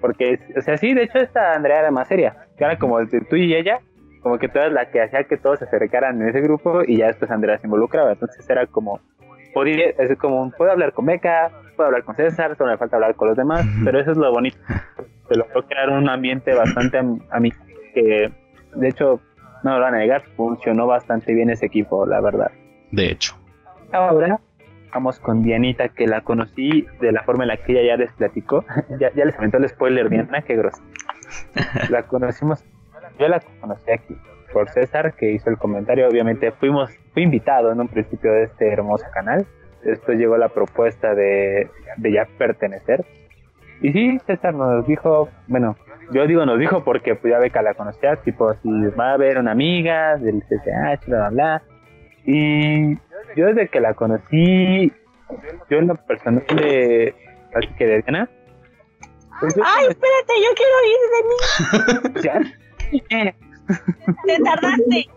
[0.00, 2.36] Porque, o sea, sí, de hecho, esta Andrea era más seria.
[2.56, 3.80] Que era como tú y ella,
[4.28, 6.98] como que tú eras la que hacía que todos se acercaran en ese grupo y
[6.98, 8.12] ya después Andrea se involucraba.
[8.12, 9.00] Entonces era como,
[9.54, 13.14] podía, es como, puedo hablar con Beca, puedo hablar con César, solo me falta hablar
[13.14, 14.58] con los demás, pero eso es lo bonito.
[15.28, 17.56] Se logró crear un ambiente bastante am- amigo
[17.94, 18.30] que,
[18.74, 19.20] de hecho,
[19.64, 22.50] no me lo van a negar, funcionó bastante bien ese equipo, la verdad.
[22.92, 23.34] De hecho.
[23.92, 24.38] Ahora
[24.92, 28.12] vamos con Dianita, que la conocí de la forma en la que ella ya les
[28.12, 28.64] platicó.
[29.00, 30.82] ya, ya les comentó el spoiler, Diana, qué grosso.
[31.90, 32.64] La conocimos,
[33.18, 34.16] yo la conocí aquí
[34.52, 36.08] por César, que hizo el comentario.
[36.08, 39.46] Obviamente fuimos, fui invitado en un principio de este hermoso canal.
[39.82, 43.04] Después llegó la propuesta de, de ya pertenecer.
[43.80, 45.76] Y sí, César nos dijo, bueno,
[46.10, 49.38] yo digo nos dijo porque pues ya Beca la conocía, tipo si va a haber
[49.38, 51.62] una amiga del CCH, bla, bla, bla.
[52.24, 52.94] Y
[53.36, 54.92] yo desde que la conocí,
[55.70, 57.14] yo en lo personal de,
[57.54, 58.28] así que de Diana,
[59.40, 60.32] pues ¡Ay, espérate!
[60.42, 62.20] ¡Yo quiero ir de mí!
[62.24, 62.40] ya,
[62.90, 65.08] ¡Te tardaste!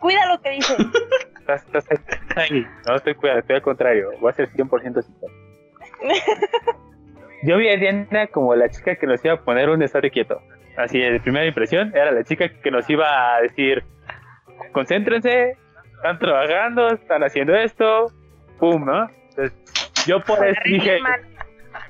[0.00, 0.76] Cuida lo que dices.
[1.40, 2.66] estás, estás ahí, estás ahí.
[2.86, 5.32] No estoy cuidando, estoy al contrario, voy a ser 100% sincero.
[7.42, 10.40] Yo vi a Diana como la chica que nos iba a poner un estate quieto.
[10.76, 13.82] Así, de primera impresión, era la chica que nos iba a decir,
[14.72, 15.56] concéntrense,
[15.96, 18.12] están trabajando, están haciendo esto,
[18.58, 19.08] pum, ¿no?
[19.30, 21.00] Entonces, yo por eso dije,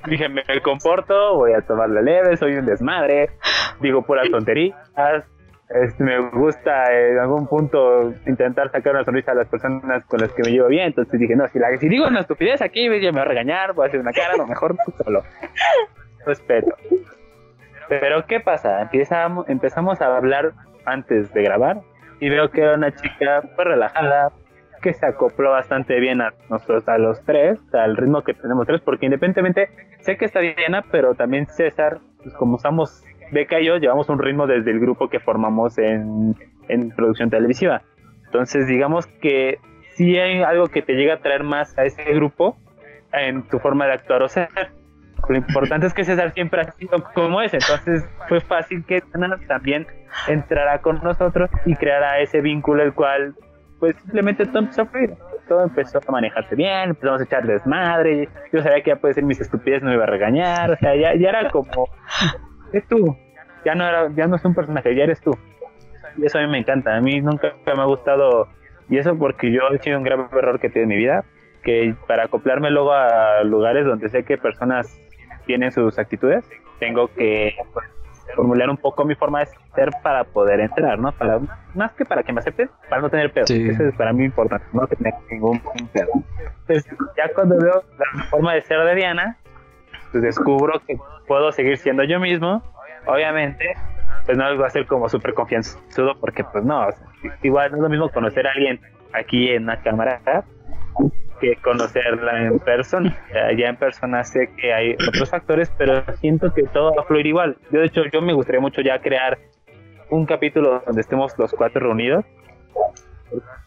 [0.06, 3.30] dije, me comporto, voy a tomarla leve, soy un desmadre,
[3.80, 4.76] digo puras tonterías,
[5.68, 10.32] este, me gusta en algún punto intentar sacar una sonrisa a las personas con las
[10.32, 13.12] que me llevo bien, entonces dije, no, si, la, si digo una estupidez aquí, ella
[13.12, 15.22] me va a regañar, voy a hacer una cara, a lo mejor no solo.
[16.24, 16.74] Respeto.
[17.88, 18.82] Pero ¿qué pasa?
[18.82, 20.52] Empezamos, empezamos a hablar
[20.86, 21.80] antes de grabar
[22.20, 24.32] y veo que era una chica pues relajada,
[24.78, 28.80] que se acopló bastante bien a nosotros, a los tres, al ritmo que tenemos tres,
[28.80, 29.68] porque independientemente
[30.00, 34.18] sé que está Diana, pero también César, pues como estamos, Beca y yo llevamos un
[34.18, 36.34] ritmo desde el grupo que formamos en,
[36.68, 37.82] en producción televisiva.
[38.26, 39.58] Entonces digamos que
[39.94, 42.56] sí hay algo que te llega a traer más a ese grupo
[43.12, 44.48] en tu forma de actuar o ser.
[45.28, 49.38] Lo importante es que César siempre ha sido como es, entonces fue fácil que Diana
[49.46, 49.86] también
[50.26, 53.34] entrara con nosotros y creara ese vínculo el cual
[53.78, 55.14] pues simplemente todo empezó a fluir.
[55.48, 58.28] Todo empezó a manejarse bien, empezamos a echar desmadre.
[58.52, 60.70] Yo sabía que ya puede ser mis estupideces, no me iba a regañar.
[60.70, 61.88] O sea, ya, ya era como,
[62.72, 63.16] es tú.
[63.64, 65.36] Ya no, era, ya no es un personaje, ya eres tú.
[66.16, 66.96] Y eso a mí me encanta.
[66.96, 68.48] A mí nunca me ha gustado.
[68.90, 71.24] Y eso porque yo he sido un grave error que tiene en mi vida.
[71.62, 75.00] Que para acoplarme luego a lugares donde sé que personas
[75.48, 76.44] tienen sus actitudes,
[76.78, 77.86] tengo que pues,
[78.34, 81.12] formular un poco mi forma de ser para poder entrar, ¿no?
[81.12, 81.40] Para,
[81.74, 83.44] más que para que me acepten, para no tener pedo.
[83.44, 85.60] Eso es para mí importante, no tener ningún
[85.92, 86.08] pedo.
[86.60, 86.86] Entonces,
[87.16, 89.36] ya cuando veo la forma de ser de Diana,
[90.12, 92.62] pues descubro que puedo seguir siendo yo mismo.
[93.06, 93.74] Obviamente,
[94.26, 96.86] pues no va a ser como súper confianzudo, porque pues no,
[97.42, 98.80] igual no es lo mismo conocer a alguien
[99.12, 100.20] aquí en una cámara
[101.40, 103.16] que conocerla en persona.
[103.56, 107.26] Ya en persona sé que hay otros factores, pero siento que todo va a fluir
[107.26, 107.56] igual.
[107.70, 109.38] Yo, de hecho, yo me gustaría mucho ya crear
[110.10, 112.24] un capítulo donde estemos los cuatro reunidos.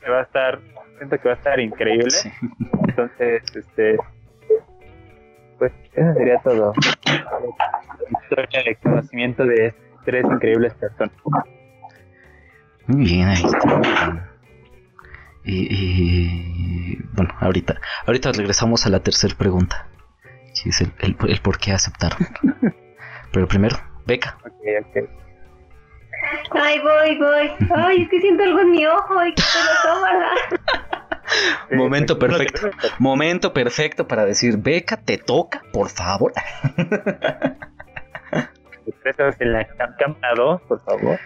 [0.04, 0.60] Que va a estar,
[0.98, 2.16] siento que va a estar increíble.
[2.88, 3.98] Entonces, este,
[5.60, 6.74] pues eso sería todo.
[8.24, 9.74] historia de conocimiento de
[10.06, 11.16] tres increíbles personas.
[12.88, 14.31] Muy bien, ahí está.
[15.44, 19.88] Y, bueno, ahorita, ahorita regresamos a la tercera pregunta.
[20.54, 22.20] Si es el, el, por qué aceptaron.
[23.32, 24.38] Pero primero, Beca.
[26.52, 27.52] Ay, voy, voy.
[27.76, 31.78] Ay, es que siento algo en mi ojo y que te lo.
[31.78, 32.70] Momento perfecto.
[33.00, 36.34] Momento perfecto para decir, Beca, te toca, por favor.
[39.40, 41.20] en la cámara 2, por favor.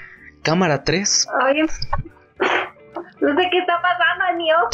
[0.43, 1.27] Cámara 3.
[1.41, 1.61] Ay,
[3.21, 4.69] no sé qué está pasando en mi ojo.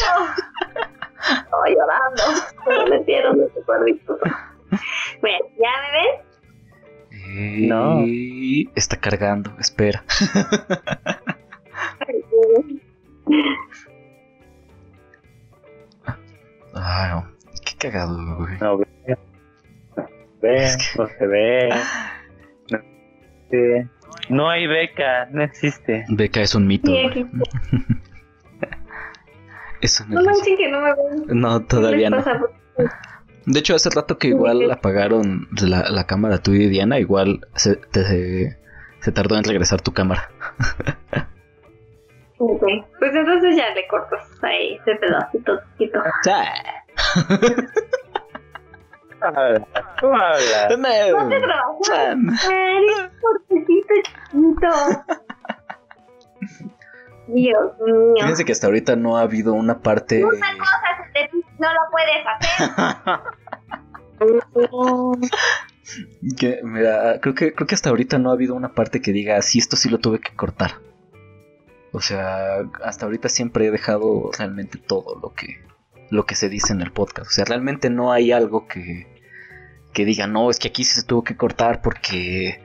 [1.22, 2.24] Estoy llorando.
[2.68, 4.18] Me metieron de ese cuadrito.
[5.22, 6.32] Bueno, ¿ya me ves?
[7.12, 8.04] Eh, no.
[8.76, 10.04] Está cargando, espera.
[16.74, 17.12] Ay,
[17.66, 18.58] qué cagado, güey.
[18.60, 18.88] No, ve,
[20.42, 21.70] ve no se ve.
[22.72, 22.80] No,
[24.30, 26.06] no hay beca, no existe.
[26.10, 26.92] Beca es un mito.
[26.92, 27.26] Sí,
[29.82, 31.40] Eso no, no que no me ven.
[31.40, 32.24] No, todavía no.
[33.46, 37.76] De hecho, hace rato que igual apagaron la, la cámara tú y Diana, igual se,
[37.76, 38.58] te,
[39.00, 40.30] se, tardó en regresar tu cámara.
[42.38, 42.64] ok,
[43.00, 46.04] pues entonces ya le cortas ahí ese pedacito chiquito.
[49.24, 49.68] Hola.
[50.02, 50.68] Hola.
[50.70, 52.18] No te trabajas.
[52.50, 54.70] Eres portecito chiquito.
[57.28, 58.16] Dios mío.
[58.16, 60.24] Fíjense que hasta ahorita no ha habido una parte.
[60.24, 60.82] Una cosa
[61.60, 62.70] no lo puedes hacer.
[66.38, 69.42] que, mira, creo que, creo que hasta ahorita no ha habido una parte que diga,
[69.42, 70.76] sí, esto sí lo tuve que cortar.
[71.94, 75.64] O sea, hasta ahorita siempre he dejado realmente todo lo que,
[76.10, 77.30] lo que se dice en el podcast.
[77.30, 79.08] O sea, realmente no hay algo que,
[79.94, 82.61] que diga, no, es que aquí sí se tuvo que cortar porque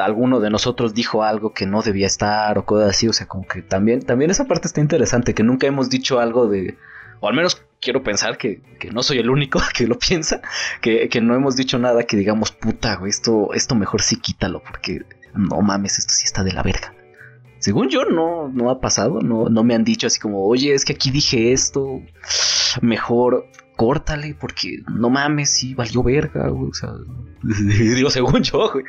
[0.00, 3.46] alguno de nosotros dijo algo que no debía estar o cosas así, o sea, como
[3.46, 6.76] que también, también esa parte está interesante, que nunca hemos dicho algo de,
[7.20, 8.60] o al menos quiero pensar que,
[8.92, 10.40] no soy el único que lo piensa,
[10.80, 15.02] que, no hemos dicho nada que digamos, puta, güey, esto, esto mejor sí quítalo, porque
[15.34, 16.94] no mames, esto sí está de la verga.
[17.58, 20.86] Según yo, no, no ha pasado, no, no me han dicho así como, oye, es
[20.86, 22.00] que aquí dije esto,
[22.80, 23.46] mejor
[23.80, 26.68] córtale, porque no mames, sí, valió verga, güey.
[26.68, 26.90] O sea,
[27.42, 28.84] digo, según yo, güey.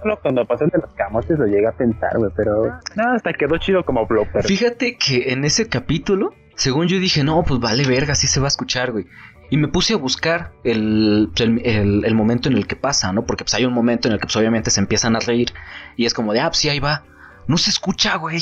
[0.00, 3.58] Solo cuando pasé de los camotes lo llegué a pensar, güey, pero no, hasta quedó
[3.58, 4.44] chido como blooper.
[4.44, 8.46] Fíjate que en ese capítulo, según yo dije, no, pues vale verga, sí se va
[8.46, 9.06] a escuchar, güey.
[9.50, 13.26] Y me puse a buscar el, el, el, momento en el que pasa, ¿no?
[13.26, 15.48] Porque pues hay un momento en el que pues obviamente se empiezan a reír
[15.96, 17.02] y es como de, ah, pues sí, ahí va.
[17.48, 18.38] No se escucha, güey.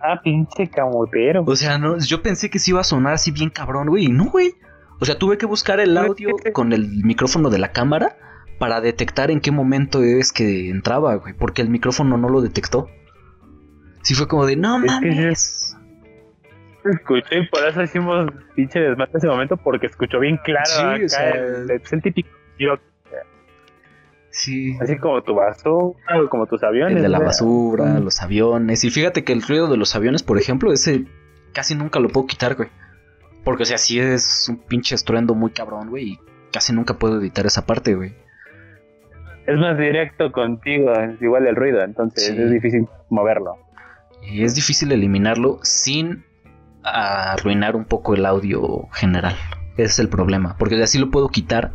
[0.00, 1.44] Ah, pinche camotero.
[1.46, 4.08] O sea, no, yo pensé que sí iba a sonar así bien cabrón, güey.
[4.08, 4.54] No, güey.
[5.00, 8.16] O sea, tuve que buscar el audio con el micrófono de la cámara
[8.58, 11.34] para detectar en qué momento es que entraba, güey.
[11.34, 12.88] Porque el micrófono no lo detectó.
[14.02, 15.76] Sí fue como de, no mames.
[16.84, 20.66] Escuché y por eso hicimos pinche desmate ese momento porque escuchó bien claro.
[20.66, 22.28] Sí, o sea, es el típico
[24.36, 24.76] Sí.
[24.82, 25.96] Así como tu vaso,
[26.28, 26.96] como tus aviones.
[26.96, 28.84] El de la basura, los aviones.
[28.84, 31.06] Y fíjate que el ruido de los aviones, por ejemplo, ese
[31.54, 32.68] casi nunca lo puedo quitar, güey.
[33.44, 36.04] Porque, o sea, sí es un pinche estruendo muy cabrón, güey.
[36.04, 36.18] Y
[36.52, 38.14] casi nunca puedo editar esa parte, güey.
[39.46, 43.56] Es más directo contigo, es igual el ruido, entonces es difícil moverlo.
[44.22, 46.24] Y es difícil eliminarlo sin
[46.82, 49.34] arruinar un poco el audio general.
[49.78, 50.56] Ese es el problema.
[50.58, 51.72] Porque así lo puedo quitar,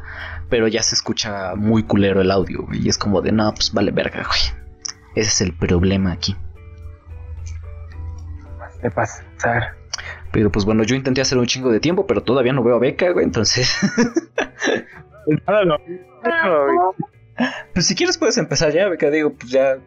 [0.51, 2.85] pero ya se escucha muy culero el audio, güey.
[2.85, 4.61] Y es como de, no, pues vale verga, güey.
[5.15, 6.35] Ese es el problema aquí.
[8.83, 9.77] De pasar.
[10.31, 12.79] Pero pues bueno, yo intenté hacer un chingo de tiempo, pero todavía no veo a
[12.79, 13.73] Beca, güey, entonces...
[15.47, 15.77] Nada, no.
[16.23, 16.95] No,
[17.73, 19.77] pues si quieres puedes empezar ya, Beca, digo, pues ya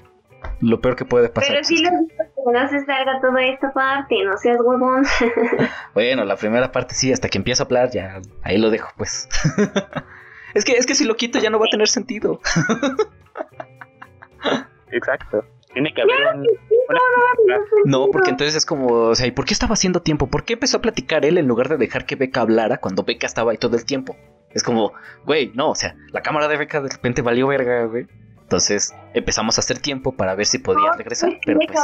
[0.60, 1.50] lo peor que puede pasar.
[1.50, 5.04] Pero sí es lo digo que no se salga toda esta parte, no seas huevón.
[5.94, 9.28] Bueno, la primera parte sí, hasta que empiezo a hablar ya ahí lo dejo, pues.
[10.54, 12.40] es que es que si lo quito ya no va a tener sentido.
[14.90, 15.44] Exacto.
[15.72, 16.46] Tiene que haber un.
[17.84, 20.28] No, porque entonces es como, o sea, ¿y por qué estaba haciendo tiempo?
[20.28, 23.26] ¿Por qué empezó a platicar él en lugar de dejar que Beca hablara cuando Beca
[23.26, 24.16] estaba ahí todo el tiempo?
[24.50, 24.92] Es como,
[25.24, 28.06] güey, no, o sea, la cámara de Beca de repente valió verga, güey.
[28.42, 31.80] Entonces empezamos a hacer tiempo para ver si podía regresar, pero pues.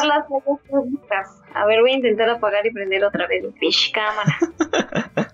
[1.55, 4.39] A ver, voy a intentar apagar y prender otra vez mi cámara.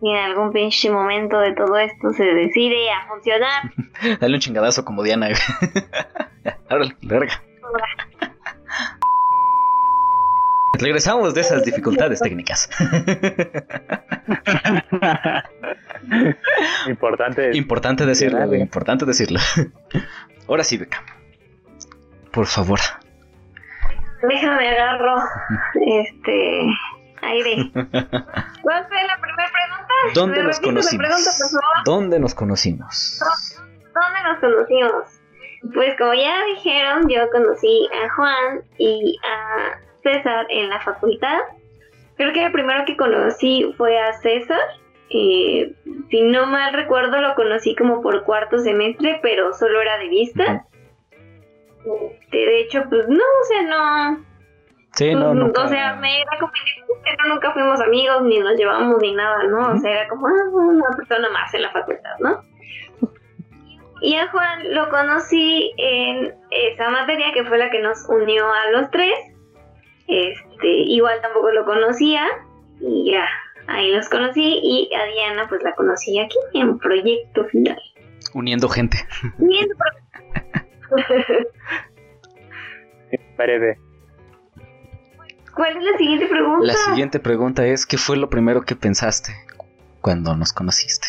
[0.00, 3.72] Si en algún pinche momento de todo esto se decide a funcionar.
[4.20, 5.28] dale un chingadazo como Diana,
[6.68, 7.42] Árale, verga.
[10.78, 12.70] Regresamos de esas dificultades técnicas.
[16.86, 17.54] Importante.
[17.56, 19.40] Importante decirlo, importante decirlo.
[20.48, 21.04] Ahora sí, Beca.
[22.32, 22.78] Por favor.
[24.22, 25.22] Déjame agarro
[25.74, 26.66] este
[27.22, 27.70] aire.
[27.72, 29.94] ¿Cuál fue la primera pregunta?
[30.14, 31.06] ¿Dónde ¿Me nos conocimos?
[31.06, 31.30] pregunta?
[31.84, 33.20] ¿Dónde nos conocimos?
[33.94, 35.20] ¿Dónde nos conocimos?
[35.74, 41.38] Pues como ya dijeron, yo conocí a Juan y a César en la facultad.
[42.16, 44.60] Creo que el primero que conocí fue a César.
[45.10, 45.74] Eh,
[46.08, 50.66] si no mal recuerdo, lo conocí como por cuarto semestre, pero solo era de vista.
[51.84, 54.24] Este, de hecho, pues no, o sea, no.
[54.92, 55.64] Sí, no, pues, nunca.
[55.64, 59.44] O sea, me era como que no, nunca fuimos amigos, ni nos llevamos, ni nada,
[59.44, 59.72] ¿no?
[59.72, 62.42] O sea, era como ah, una persona más en la facultad, ¿no?
[64.02, 68.70] Y a Juan lo conocí en esa materia que fue la que nos unió a
[68.72, 69.14] los tres.
[70.08, 72.26] Este, igual tampoco lo conocía
[72.80, 73.28] y ya,
[73.68, 77.80] ahí los conocí y a Diana pues la conocí aquí en Proyecto Final.
[78.34, 78.96] Uniendo gente.
[79.38, 79.68] Bien,
[83.36, 83.78] Breve.
[85.60, 86.66] ¿Cuál es la siguiente pregunta?
[86.66, 89.34] La siguiente pregunta es: ¿qué fue lo primero que pensaste
[90.00, 91.08] cuando nos conociste?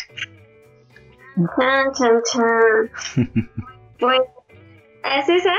[1.58, 3.50] Chan, chan, chan.
[3.98, 4.20] Pues
[5.04, 5.56] a César,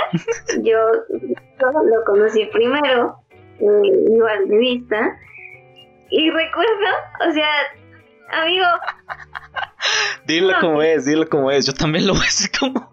[0.61, 0.77] yo,
[1.09, 3.17] yo lo conocí primero,
[3.57, 5.17] eh, igual de vista,
[6.11, 6.87] y recuerdo,
[7.27, 7.49] o sea,
[8.43, 8.65] amigo,
[10.27, 11.65] Dilo como es, dilo como es.
[11.65, 12.91] Yo también lo voy a decir como.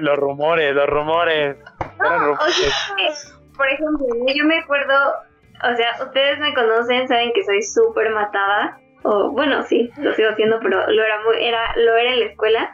[0.00, 1.58] Los rumores, los rumores.
[2.00, 2.54] Eran no, o rumores.
[2.56, 4.94] sea, por ejemplo, yo me acuerdo,
[5.62, 10.30] o sea, ustedes me conocen, saben que soy súper matada, o bueno, sí, lo sigo
[10.30, 12.70] haciendo, pero lo era muy, era, lo era en la escuela.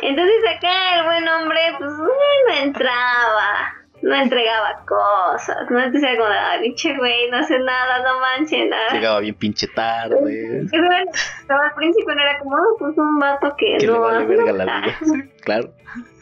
[0.00, 6.56] Entonces acá el buen hombre, pues no entraba, no entregaba cosas, no decía como, ah,
[6.60, 8.92] pinche güey, no hace nada, no manche nada.
[8.92, 10.60] Llegaba bien pinche tarde.
[10.64, 13.98] Eso era- al principio no era como, "Ah, pues un vato que, Que no le
[13.98, 14.80] vale verga la nada".
[15.00, 15.24] vida.
[15.44, 15.70] Claro.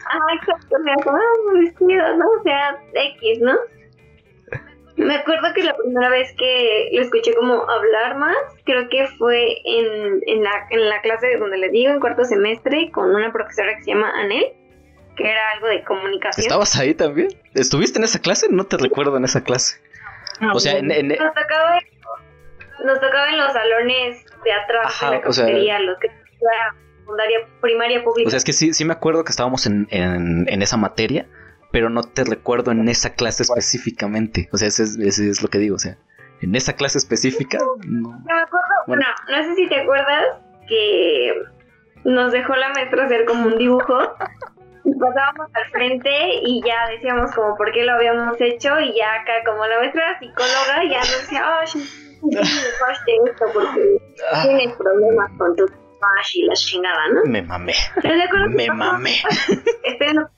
[0.05, 2.25] Ajá, exacto, era como, ah, muy vestido, ¿no?
[2.39, 3.53] O sea, X, ¿no?
[4.95, 9.57] Me acuerdo que la primera vez que lo escuché como hablar más, creo que fue
[9.65, 13.75] en, en, la, en la clase donde le digo, en cuarto semestre, con una profesora
[13.75, 14.45] que se llama Anel,
[15.15, 16.43] que era algo de comunicación.
[16.45, 17.29] ¿Estabas ahí también?
[17.55, 18.47] ¿Estuviste en esa clase?
[18.51, 19.81] No te recuerdo en esa clase.
[20.53, 21.79] O sea, en, en- Nos tocaba,
[22.85, 26.09] nos tocaba en los salones de atrás Ajá, de la o sea- cafetería, los que
[26.99, 28.27] secundaria, primaria pública.
[28.27, 31.25] o sea, es que sí, sí me acuerdo que estábamos en, en, en esa materia,
[31.73, 34.47] pero no te recuerdo en esa clase específicamente.
[34.53, 35.75] O sea, ese es, ese es lo que digo.
[35.75, 35.97] O sea,
[36.41, 37.57] en esa clase específica,
[37.87, 38.11] no.
[38.11, 39.03] Yo me acuerdo, Bueno.
[39.31, 40.23] no sé si te acuerdas
[40.69, 41.33] que
[42.05, 43.97] nos dejó la maestra hacer como un dibujo.
[44.85, 46.11] y Pasábamos al frente
[46.43, 50.19] y ya decíamos como por qué lo habíamos hecho y ya acá como la maestra
[50.19, 51.79] psicóloga ya nos decía, oh, sí,
[52.21, 53.97] esto porque
[54.31, 55.65] Ah, tienes problemas con tu
[56.35, 57.21] y la chingada, ¿no?
[57.25, 57.73] me mamé.
[58.49, 59.15] Me mamé.
[59.83, 60.29] Este, no-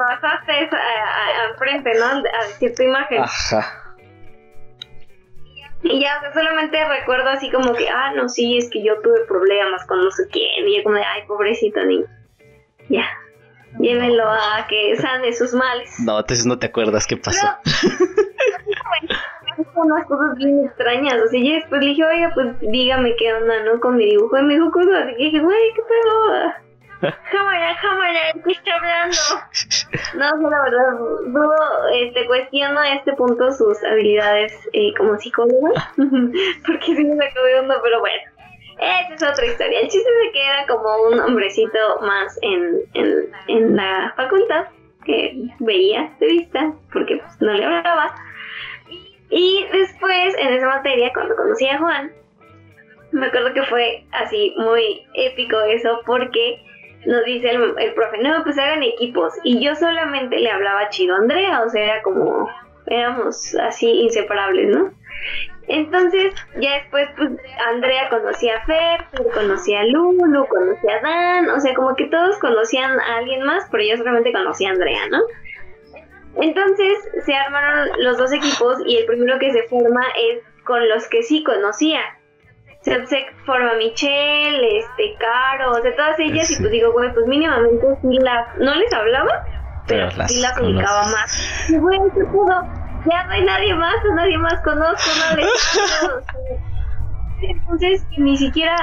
[0.00, 2.06] pasaste esa- a- a- al frente, ¿no?
[2.06, 3.20] A decir tu imagen.
[3.22, 3.76] Ajá.
[5.82, 9.00] Y ya, o sea, solamente recuerdo así como que, ah, no, sí, es que yo
[9.02, 10.68] tuve problemas con no sé quién.
[10.68, 12.06] Y yo como de, ay, pobrecito niño.
[12.88, 13.04] Ya,
[13.78, 15.90] llévenlo a que sane sus males.
[16.00, 17.46] No, entonces no te acuerdas qué pasó.
[19.56, 21.14] Dijo unas cosas bien extrañas.
[21.24, 23.80] O sea, y después le dije, oiga, pues dígame qué onda, ¿no?
[23.80, 24.38] Con mi dibujo.
[24.38, 26.69] Y me dijo cosas así que dije, güey, ¿qué pedo?
[27.00, 29.16] Cámara, cámara, ¿qué hablando?
[30.14, 36.84] No, la verdad, dudo, este, cuestiono a este punto sus habilidades eh, como psicóloga, porque
[36.94, 38.22] sí me sacó de onda, pero bueno.
[38.78, 39.80] Esa es otra historia.
[39.80, 44.66] El chiste es que era como un hombrecito más en, en, en la facultad
[45.04, 48.14] que veía de vista porque pues, no le hablaba.
[49.30, 52.12] Y después, en esa materia, cuando conocí a Juan,
[53.12, 56.62] me acuerdo que fue así muy épico eso porque
[57.06, 59.32] nos dice el, el profe, no, pues hagan equipos.
[59.44, 62.48] Y yo solamente le hablaba chido a Andrea, o sea, era como,
[62.86, 64.92] éramos así inseparables, ¿no?
[65.68, 67.30] Entonces, ya después, pues,
[67.68, 72.38] Andrea conocía a Fer, conocía a Lulu, conocía a Dan, o sea, como que todos
[72.38, 75.20] conocían a alguien más, pero yo solamente conocía a Andrea, ¿no?
[76.40, 81.08] Entonces, se armaron los dos equipos y el primero que se forma es con los
[81.08, 82.00] que sí conocía.
[82.82, 87.26] Se, se forma Michelle, este, Caro, o sea, todas ellas, y pues digo, güey, pues
[87.26, 89.44] mínimamente sí las, no les hablaba,
[89.86, 91.68] pero, Pero las sí las ubicaba más.
[91.68, 92.62] Y güey, ¿qué pudo?
[93.10, 96.70] Ya no hay nadie más, a nadie más conozco, no les hablo, o.
[97.42, 98.76] Entonces, ni siquiera,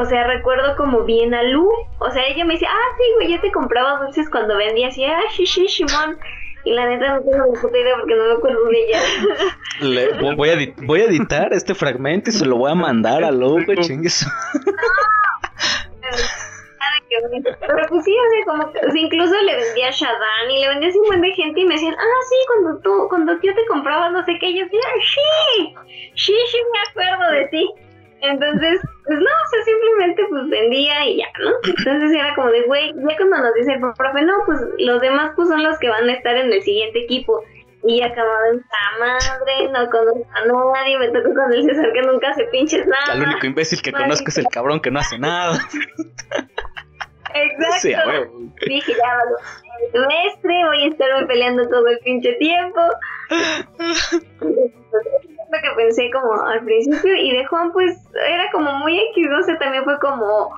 [0.00, 1.68] o sea, recuerdo como bien a Lu,
[1.98, 5.04] o sea, ella me decía, ah, sí, güey, yo te compraba dulces cuando vendía así,
[5.04, 6.18] ah, sí, sí, Shimon.
[6.66, 9.00] Y la neta no tengo ni puta idea porque no me acuerdo de ella.
[9.80, 13.22] Le- vo- voy, a voy a editar este fragmento y se lo voy a mandar
[13.22, 14.26] a Loco, chingues.
[16.02, 17.56] Nada que ver.
[17.60, 20.60] Pero pues sí, o sea, como que, o sea, incluso le vendía a Shadan y
[20.60, 23.32] le vendía así un buen de gente y me decían, ah, sí, cuando tú, cuando
[23.42, 25.74] yo te compraba no sé qué, yo decía, sí,
[26.16, 27.70] sí, sí, me acuerdo de ti.
[28.30, 31.50] Entonces, pues no, o sea, simplemente pues vendía y ya, ¿no?
[31.64, 35.32] Entonces era como de, güey, ya cuando nos dice el profe, no, pues los demás
[35.36, 37.42] pues son los que van a estar en el siguiente equipo.
[37.88, 42.02] Y acabado en ¡ta madre, no conozco a nadie, me tocó con el César que
[42.02, 43.12] nunca se pinches nada.
[43.12, 45.58] Al único imbécil que conozco es el cabrón que no hace nada.
[47.42, 47.78] Exacto.
[47.80, 48.04] Sí, a.
[48.66, 49.20] Dije, ya
[49.92, 52.80] semestre, voy a estarme peleando todo el pinche tiempo.
[54.40, 57.96] Lo que pensé como al principio y de Juan pues
[58.28, 60.50] era como muy X, no sé, también fue como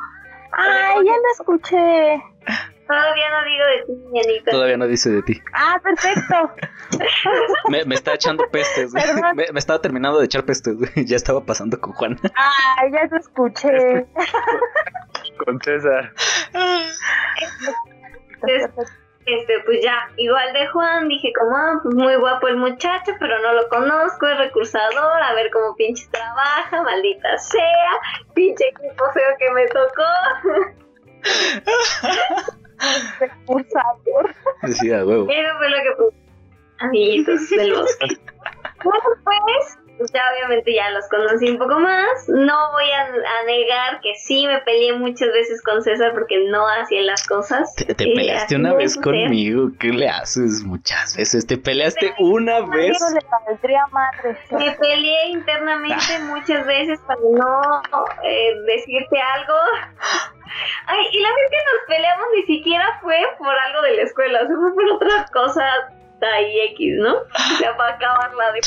[0.52, 2.22] Ay, ya lo escuché.
[2.88, 4.50] Todavía no digo de ti, Ñanita.
[4.50, 5.40] Todavía no dice de ti.
[5.52, 6.54] Ah, perfecto.
[7.68, 9.04] Me, me está echando pestes, güey.
[9.34, 10.90] Me, me estaba terminando de echar pestes, güey.
[11.06, 12.18] Ya estaba pasando con Juan.
[12.34, 14.06] Ay, ya te escuché.
[15.44, 16.12] Con César.
[18.42, 18.70] Entonces,
[19.28, 23.38] este, pues ya, igual de Juan, dije como, ah, pues muy guapo el muchacho, pero
[23.40, 27.90] no lo conozco, es recursador, a ver cómo pinche trabaja, maldita sea,
[28.34, 30.02] pinche equipo feo que me tocó.
[33.18, 34.34] Recursador.
[34.62, 35.26] Decía, huevo.
[35.28, 36.16] Eso fue lo que puse.
[36.80, 38.06] Amiguitos del bosque.
[38.84, 42.28] Bueno, pues, pues ya obviamente ya los conocí un poco más.
[42.28, 46.66] No voy a, a negar que sí me peleé muchas veces con César porque no
[46.68, 47.74] hacía las cosas.
[47.74, 49.70] Te, peleaste una vez conmigo.
[49.78, 50.62] ¿Qué le haces?
[50.64, 51.46] Muchas veces.
[51.46, 52.98] Te peleaste una vez.
[53.92, 54.38] Madre.
[54.52, 57.82] Me peleé internamente muchas veces para no
[58.22, 59.54] eh, decirte algo.
[60.86, 64.40] Ay, y la vez que nos peleamos ni siquiera fue por algo de la escuela,
[64.42, 65.64] o sea, fue por otra cosa
[66.26, 67.16] ahí X, ¿no?
[67.58, 68.60] Sea, para acabarla de.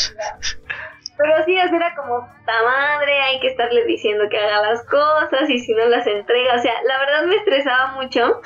[1.21, 5.59] Pero sí, era como, puta madre, hay que estarle diciendo que haga las cosas y
[5.59, 6.55] si no las entrega.
[6.55, 8.41] O sea, la verdad me estresaba mucho.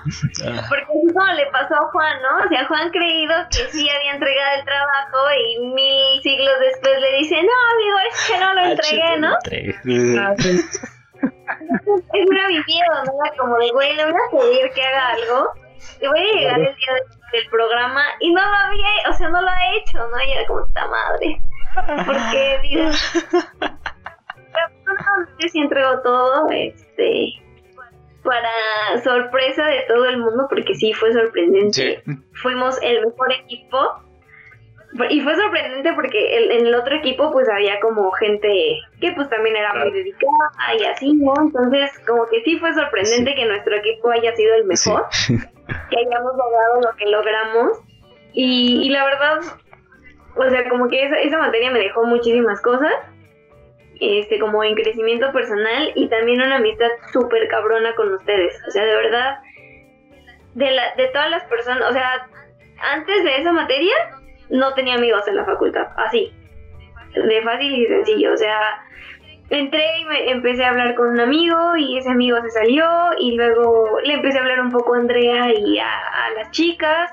[0.68, 2.44] Porque así como le pasó a Juan, ¿no?
[2.44, 7.18] O sea, Juan creído que sí había entregado el trabajo y mil siglos después le
[7.18, 9.36] dice, no, amigo, es que no lo ah, entregué, ¿no?
[12.14, 13.12] Es era mi miedo, ¿no?
[13.24, 15.52] Era como de, güey, le voy a pedir que haga algo.
[16.00, 19.28] Y voy a llegar el día de- del programa y no lo había, o sea,
[19.28, 20.22] no lo ha hecho, ¿no?
[20.22, 21.40] Y era como, esta madre.
[22.06, 22.92] Porque, yo
[25.48, 27.32] sí entrego todo, este,
[28.22, 28.48] para
[29.02, 32.02] sorpresa de todo el mundo, porque sí fue sorprendente.
[32.04, 32.12] Sí.
[32.42, 33.78] Fuimos el mejor equipo.
[35.08, 38.48] Y fue sorprendente porque el- en el otro equipo pues había como gente
[39.00, 41.32] que pues también era muy dedicada y así, ¿no?
[41.40, 44.90] Entonces como que sí fue sorprendente que nuestro equipo haya sido el Sí.
[44.90, 45.06] mejor,
[45.90, 47.78] que hayamos logrado lo que logramos.
[48.32, 49.38] Y, y la verdad,
[50.34, 52.92] o sea, como que esa, esa materia me dejó muchísimas cosas,
[54.00, 58.58] este, como en crecimiento personal y también una amistad súper cabrona con ustedes.
[58.66, 59.38] O sea, de verdad,
[60.54, 62.26] de, la, de todas las personas, o sea,
[62.94, 63.94] antes de esa materia
[64.48, 66.32] no tenía amigos en la facultad, así,
[67.14, 68.58] de fácil y sencillo, o sea,
[69.50, 72.86] entré y me empecé a hablar con un amigo y ese amigo se salió
[73.18, 77.12] y luego le empecé a hablar un poco a Andrea y a, a las chicas.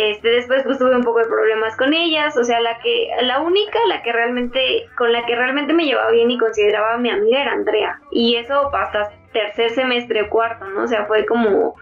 [0.00, 3.40] Este, después pues tuve un poco de problemas con ellas, o sea, la que la
[3.40, 7.42] única la que realmente con la que realmente me llevaba bien y consideraba mi amiga
[7.42, 8.00] era Andrea.
[8.12, 10.84] Y eso hasta tercer semestre o cuarto, ¿no?
[10.84, 11.74] O sea, fue como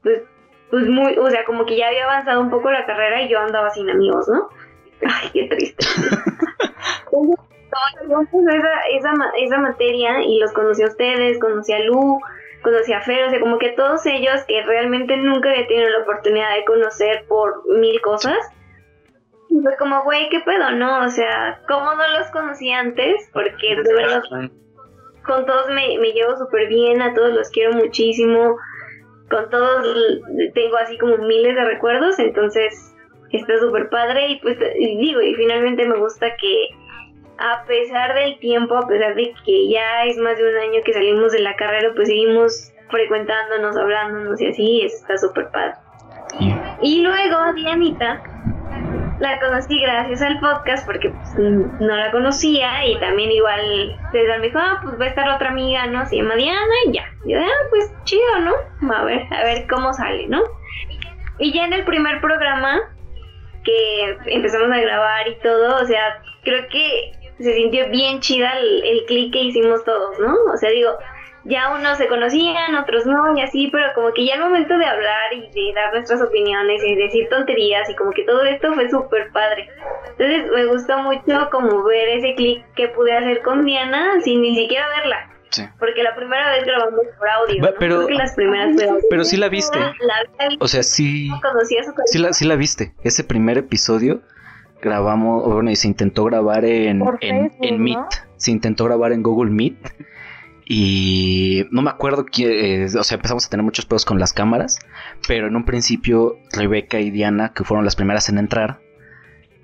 [0.00, 0.22] pues
[0.70, 3.40] pues muy, o sea, como que ya había avanzado un poco la carrera y yo
[3.40, 4.48] andaba sin amigos, ¿no?
[5.02, 5.84] Ay, qué triste.
[8.48, 12.20] esa, esa, esa materia y los conocí a ustedes, conocí a Lu,
[12.62, 15.98] conocí a Fer, o sea, como que todos ellos que realmente nunca había tenido la
[16.00, 18.38] oportunidad de conocer por mil cosas.
[19.48, 21.04] Fue como, güey, ¿qué pedo, no?
[21.04, 23.28] O sea, ¿cómo no los conocí antes?
[23.32, 24.22] Porque de verdad,
[25.26, 28.56] con todos me, me llevo súper bien, a todos los quiero muchísimo,
[29.28, 30.20] con todos
[30.54, 32.94] tengo así como miles de recuerdos, entonces
[33.32, 36.68] está súper padre y pues digo, y finalmente me gusta que
[37.40, 40.92] a pesar del tiempo, a pesar de que ya es más de un año que
[40.92, 45.74] salimos de la carrera, pues seguimos frecuentándonos, hablándonos y así, está súper padre.
[46.82, 48.22] Y luego Dianita
[49.20, 54.46] la conocí gracias al podcast porque pues, no la conocía y también igual desde me
[54.46, 56.06] dijo, ah, pues va a estar otra amiga, ¿no?
[56.06, 57.04] Se llama Diana y ya.
[57.24, 58.94] Y yo, ah, pues chido, ¿no?
[58.94, 60.42] A ver, a ver cómo sale, ¿no?
[61.38, 62.80] Y ya en el primer programa
[63.64, 67.12] que empezamos a grabar y todo, o sea, creo que
[67.42, 70.34] se sintió bien chida el, el clic que hicimos todos, ¿no?
[70.52, 70.90] O sea, digo,
[71.44, 74.84] ya unos se conocían, otros no, y así, pero como que ya el momento de
[74.84, 78.90] hablar y de dar nuestras opiniones y decir tonterías y como que todo esto fue
[78.90, 79.68] súper padre.
[80.18, 84.54] Entonces me gustó mucho como ver ese clic que pude hacer con Diana sin ni
[84.54, 85.30] siquiera verla.
[85.50, 85.64] Sí.
[85.80, 87.60] Porque la primera vez grabamos por audio.
[87.60, 87.68] ¿no?
[87.78, 88.76] Pero, las primeras
[89.08, 89.78] pero sí la viste.
[90.60, 91.28] o sea, sí.
[92.06, 92.92] Sí la, sí la viste.
[93.02, 94.20] Ese primer episodio
[94.80, 97.98] grabamos, bueno, y se intentó grabar en, en, en Meet.
[98.36, 99.94] Se intentó grabar en Google Meet.
[100.72, 104.78] Y no me acuerdo que, o sea, empezamos a tener muchos pedos con las cámaras,
[105.26, 108.80] pero en un principio Rebeca y Diana, que fueron las primeras en entrar,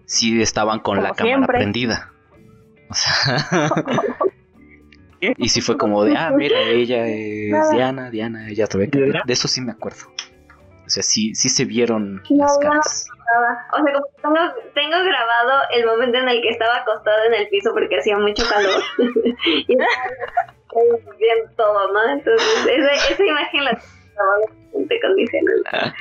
[0.05, 2.13] sí estaban con la cámara prendida.
[2.89, 3.71] O sea,
[5.39, 8.99] y sí fue como de, ah, mira, ella es Diana, Diana, ella es Rebeca.
[9.25, 10.13] De eso sí me acuerdo.
[10.87, 13.09] O sea, sí, sí se vieron las caras.
[13.73, 17.49] O sea, como tengo, tengo, grabado el momento en el que estaba acostado en el
[17.49, 18.83] piso porque hacía mucho calor.
[19.45, 19.77] y
[21.19, 22.13] bien todo, ¿no?
[22.13, 23.79] Entonces, esa, esa imagen la
[24.89, 25.93] tengo condicional.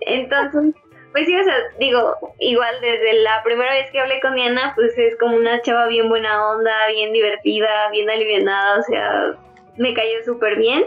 [0.00, 0.74] Entonces,
[1.12, 4.96] pues sí, o sea, digo, igual desde la primera vez que hablé con Diana, pues
[4.98, 9.34] es como una chava bien buena onda, bien divertida, bien alivianada, o sea,
[9.76, 10.84] me cayó súper bien.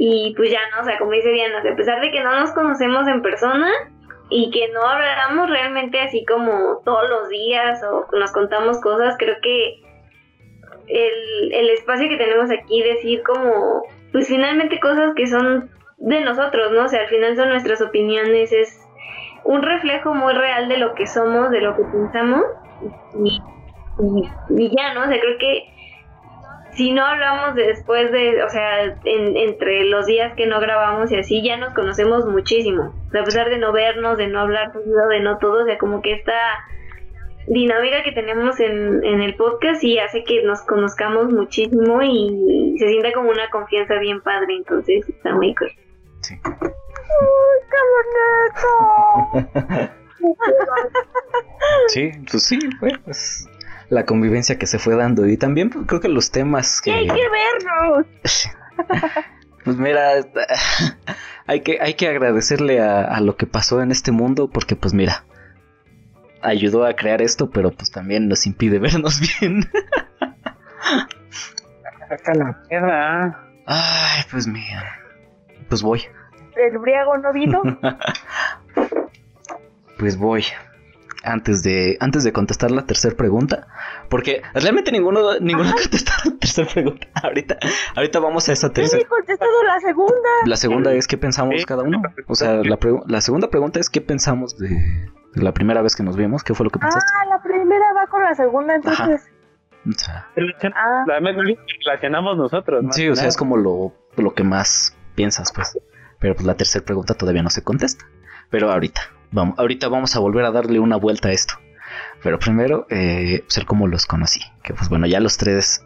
[0.00, 2.52] Y pues ya no, o sea, como dice Diana, a pesar de que no nos
[2.52, 3.68] conocemos en persona
[4.30, 9.36] y que no hablamos realmente así como todos los días o nos contamos cosas, creo
[9.42, 9.82] que
[10.86, 13.82] el, el espacio que tenemos aquí, decir como,
[14.12, 16.84] pues finalmente cosas que son de nosotros, ¿no?
[16.84, 18.86] O sea, al final son nuestras opiniones, es
[19.44, 22.44] un reflejo muy real de lo que somos, de lo que pensamos,
[23.24, 23.40] y,
[24.50, 25.02] y, ya, ¿no?
[25.02, 25.64] O sea, creo que
[26.78, 31.42] si no hablamos después de, o sea, entre los días que no grabamos y así,
[31.42, 32.94] ya nos conocemos muchísimo.
[33.08, 36.12] a pesar de no vernos, de no hablar, de no todo, o sea, como que
[36.12, 36.38] esta
[37.48, 42.86] dinámica que tenemos en, en el podcast y hace que nos conozcamos muchísimo y se
[42.86, 45.72] sienta como una confianza bien padre, entonces está muy cool.
[46.20, 46.34] Sí.
[46.44, 46.62] ¡Uy,
[47.72, 47.80] qué
[49.34, 49.90] bonito!
[51.88, 52.58] sí, pues sí,
[53.04, 53.48] pues
[53.90, 56.92] la convivencia que se fue dando y también pues, creo que los temas que...
[56.92, 58.50] ¡Hay que vernos!
[59.64, 60.10] pues mira,
[61.46, 64.94] hay que, hay que agradecerle a, a lo que pasó en este mundo porque pues
[64.94, 65.24] mira,
[66.42, 69.68] ayudó a crear esto, pero pues también nos impide vernos bien.
[72.08, 73.44] Saca la piedra.
[73.66, 75.00] Ay, pues mira.
[75.68, 76.02] Pues voy.
[76.56, 77.62] ¿El briago no vino?
[79.98, 80.44] pues voy.
[81.24, 83.66] Antes de, antes de contestar la tercera pregunta,
[84.08, 87.08] porque realmente ninguno, ninguno ha contestado la tercera pregunta.
[87.22, 87.58] Ahorita,
[87.96, 89.02] ahorita vamos a esa tercera.
[89.02, 90.28] he contestado la segunda.
[90.46, 92.02] La segunda es qué pensamos cada uno.
[92.28, 96.16] O sea, la, la segunda pregunta es qué pensamos de, la primera vez que nos
[96.16, 97.10] vimos, ¿qué fue lo que pensaste?
[97.20, 99.28] Ah, la primera va con la segunda, entonces.
[99.86, 100.28] O sea,
[100.74, 101.04] ah.
[101.84, 102.84] relacionamos nosotros.
[102.90, 105.78] Sí, o sea, es como lo, lo que más piensas, pues.
[106.18, 108.04] Pero pues la tercera pregunta todavía no se contesta.
[108.50, 111.54] Pero ahorita, vamos, ahorita vamos a volver a darle una vuelta a esto.
[112.22, 114.40] Pero primero, eh, ser como los conocí.
[114.62, 115.84] Que pues bueno, ya los tres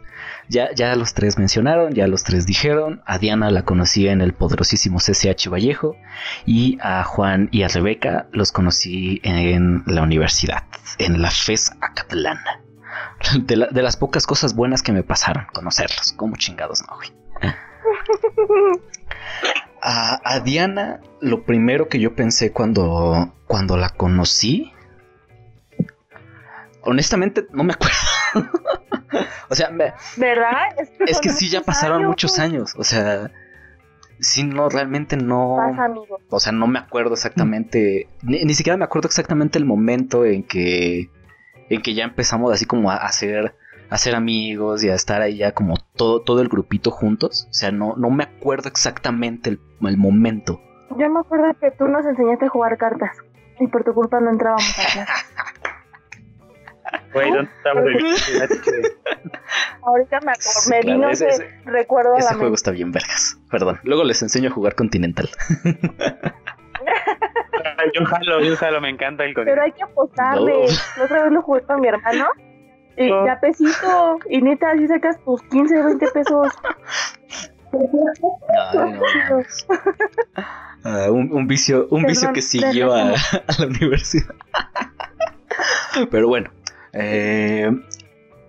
[0.49, 3.01] ya, ya los tres mencionaron, ya los tres dijeron.
[3.05, 5.95] A Diana la conocí en el poderosísimo CCH Vallejo.
[6.45, 10.63] Y a Juan y a Rebeca los conocí en la universidad,
[10.97, 12.39] en la FES Acatlán.
[13.45, 16.11] De, de las pocas cosas buenas que me pasaron, conocerlos.
[16.13, 17.11] Como chingados no, güey.
[19.81, 24.71] A, a, Diana, lo primero que yo pensé cuando, cuando la conocí.
[26.81, 27.97] Honestamente, no me acuerdo.
[29.49, 29.69] o sea,
[30.17, 30.75] ¿verdad?
[31.05, 32.73] Es que, sí, ya pasaron muchos años.
[32.77, 33.31] O sea,
[34.19, 35.57] sí, no, realmente no.
[36.29, 38.07] O sea, no me acuerdo exactamente.
[38.21, 41.09] Ni, siquiera me acuerdo exactamente el momento en que.
[41.69, 43.55] En que ya empezamos así como a hacer.
[43.93, 47.47] Hacer amigos y a estar ahí ya como todo, todo el grupito juntos.
[47.49, 50.61] O sea, no, no me acuerdo exactamente el, el momento.
[50.97, 53.17] Yo me acuerdo que tú nos enseñaste a jugar cartas
[53.59, 55.13] y por tu culpa no entrábamos a clase.
[57.13, 57.83] Güey, ¿dónde estamos?
[59.83, 62.55] Ahorita me, acor- me Claro, vino ese- ese, ese- recuerdo a Ese la juego mente.
[62.55, 63.39] está bien vergas.
[63.49, 63.79] Perdón.
[63.83, 65.29] Luego les enseño a jugar Continental.
[67.93, 69.61] Yo jalo, yo jalo, me encanta el Pero concepto.
[69.63, 70.65] hay que apostarle.
[70.97, 72.27] La otra vez lo jugué con mi hermano.
[72.97, 73.25] Y No.
[73.25, 74.19] ya pesito.
[74.29, 76.47] Y neta, así sacas tus 15, 20 pesos.
[78.73, 79.01] Ay, no.
[80.85, 83.11] Ah, un, un vicio, un vicio que siguió a
[83.57, 84.35] la universidad.
[86.11, 86.51] Pero bueno,
[86.91, 87.71] eh,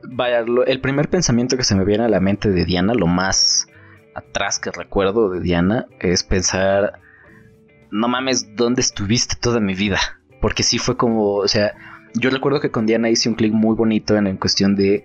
[0.03, 3.07] vaya, lo- el primer pensamiento que se me viene a la mente de Diana, lo
[3.07, 3.69] más
[4.17, 6.99] atrás que recuerdo de Diana, es pensar,
[7.93, 10.01] no mames, ¿dónde estuviste toda mi vida?
[10.41, 11.73] Porque sí fue como, o sea,
[12.15, 15.05] yo recuerdo que con Diana hice un clic muy bonito en, en cuestión de,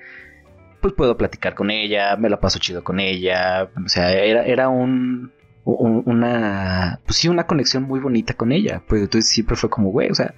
[0.81, 4.69] pues puedo platicar con ella, me la paso chido con ella, o sea, era, era
[4.69, 5.31] un,
[5.65, 9.89] un- una, pues sí, una conexión muy bonita con ella, pues entonces siempre fue como,
[9.91, 10.33] güey, o sea,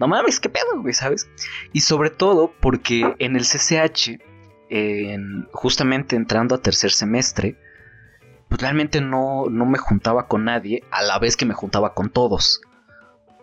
[0.00, 1.28] no mames, qué pedo, güey, ¿sabes?
[1.72, 4.18] Y sobre todo porque en el CCH,
[4.70, 7.56] en- justamente entrando a tercer semestre,
[8.48, 12.10] pues realmente no, no me juntaba con nadie a la vez que me juntaba con
[12.10, 12.60] todos.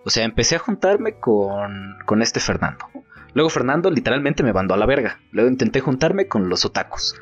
[0.05, 2.85] O sea, empecé a juntarme con, con este Fernando.
[3.33, 5.19] Luego Fernando literalmente me mandó a la verga.
[5.31, 7.15] Luego intenté juntarme con los otakus.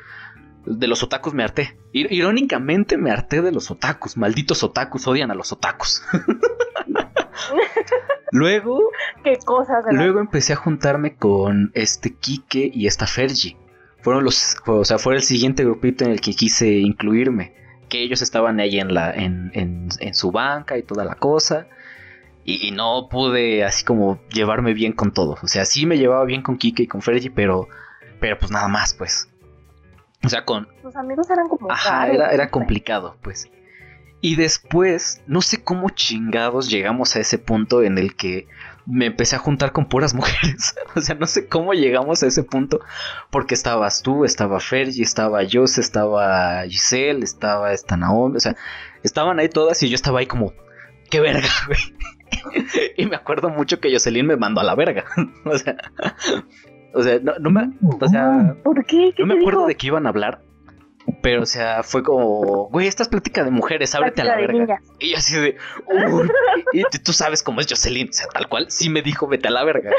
[0.66, 1.78] De los otakus me harté.
[1.92, 4.16] Ir- Irónicamente me harté de los otakus.
[4.16, 6.02] Malditos otakus odian a los otakus.
[8.32, 8.78] Luego
[9.24, 9.84] Qué cosas.
[9.90, 13.56] Luego empecé a juntarme con este Quique y esta Fergie.
[14.02, 17.54] Fueron los, o sea, fue el siguiente grupito en el que quise incluirme.
[17.88, 21.66] Que ellos estaban ahí en la, en, en, en su banca y toda la cosa.
[22.50, 25.42] Y, y no pude así como llevarme bien con todos.
[25.42, 27.68] O sea, sí me llevaba bien con Quique y con Fergie, pero,
[28.18, 29.28] pero pues nada más, pues.
[30.24, 31.70] O sea, con, Tus amigos eran como.
[31.70, 33.48] Ajá, era, era complicado, pues.
[34.20, 38.48] Y después, no sé cómo chingados llegamos a ese punto en el que
[38.84, 40.74] me empecé a juntar con puras mujeres.
[40.94, 42.80] o sea, no sé cómo llegamos a ese punto.
[43.30, 48.36] Porque estabas tú, estaba Fergie, estaba Jose, estaba Giselle, estaba esta Naomi.
[48.36, 48.56] O sea,
[49.02, 50.52] estaban ahí todas y yo estaba ahí como,
[51.10, 51.80] qué verga, güey.
[52.96, 55.04] y me acuerdo mucho que Jocelyn me mandó a la verga.
[55.44, 55.76] o sea,
[56.94, 57.70] o sea, no, no me.
[58.00, 59.12] O sea, ¿Por qué?
[59.16, 59.68] ¿Qué no me acuerdo dijo?
[59.68, 60.42] de qué iban a hablar.
[61.22, 64.52] Pero, o sea, fue como, güey, esta es plática de mujeres, ábrete a la verga.
[64.52, 64.82] niñas.
[64.98, 66.30] Y yo así de, uy,
[66.72, 69.48] y, y tú sabes cómo es Jocelyn, o sea, tal cual, sí me dijo, vete
[69.48, 69.90] a la verga.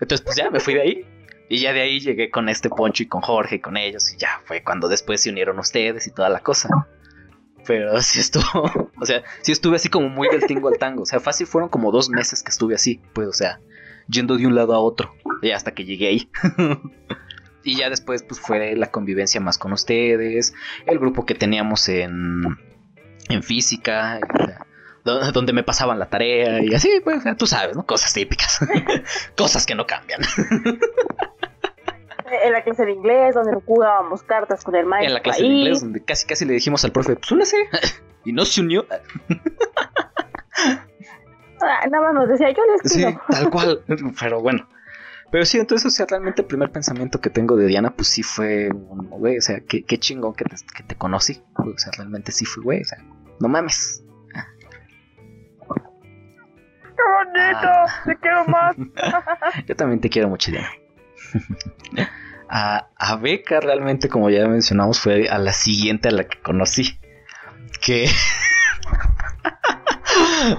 [0.00, 1.06] Entonces, pues ya me fui de ahí.
[1.48, 4.12] Y ya de ahí llegué con este Poncho y con Jorge y con ellos.
[4.14, 6.68] Y ya fue cuando después se unieron ustedes y toda la cosa.
[7.66, 11.02] Pero sí estuvo, o sea, sí estuve así como muy del tingo al tango.
[11.02, 13.60] O sea, fácil fueron como dos meses que estuve así, pues, o sea,
[14.08, 15.14] yendo de un lado a otro.
[15.42, 16.30] Y hasta que llegué ahí.
[17.62, 20.54] Y ya después, pues fue la convivencia más con ustedes,
[20.86, 22.42] el grupo que teníamos en,
[23.28, 24.18] en física,
[25.04, 27.84] donde me pasaban la tarea y así, pues, tú sabes, ¿no?
[27.84, 28.60] Cosas típicas,
[29.36, 30.20] cosas que no cambian.
[32.44, 35.08] En la clase de inglés, donde jugábamos cartas con el maestro.
[35.08, 37.54] En la clase de inglés, donde casi casi le dijimos al profe, pues
[38.24, 38.86] y no se unió.
[41.62, 43.20] Ah, nada más nos decía, yo les Sí, pido.
[43.28, 43.84] tal cual,
[44.18, 44.66] pero bueno.
[45.30, 48.22] Pero sí, entonces, o sea, realmente el primer pensamiento que tengo de Diana, pues sí
[48.22, 51.42] fue, un, güey, o sea, qué, qué chingón que te, que te conocí.
[51.54, 52.98] O sea, realmente sí fue, güey, o sea,
[53.38, 54.02] no mames.
[56.82, 57.68] ¡Qué bonito!
[57.68, 57.86] Ah.
[58.04, 58.76] ¡Te quiero más!
[59.66, 60.68] Yo también te quiero mucho, Diana.
[62.52, 66.98] A, a Beca realmente, como ya mencionamos, fue a la siguiente a la que conocí.
[67.80, 68.08] Que...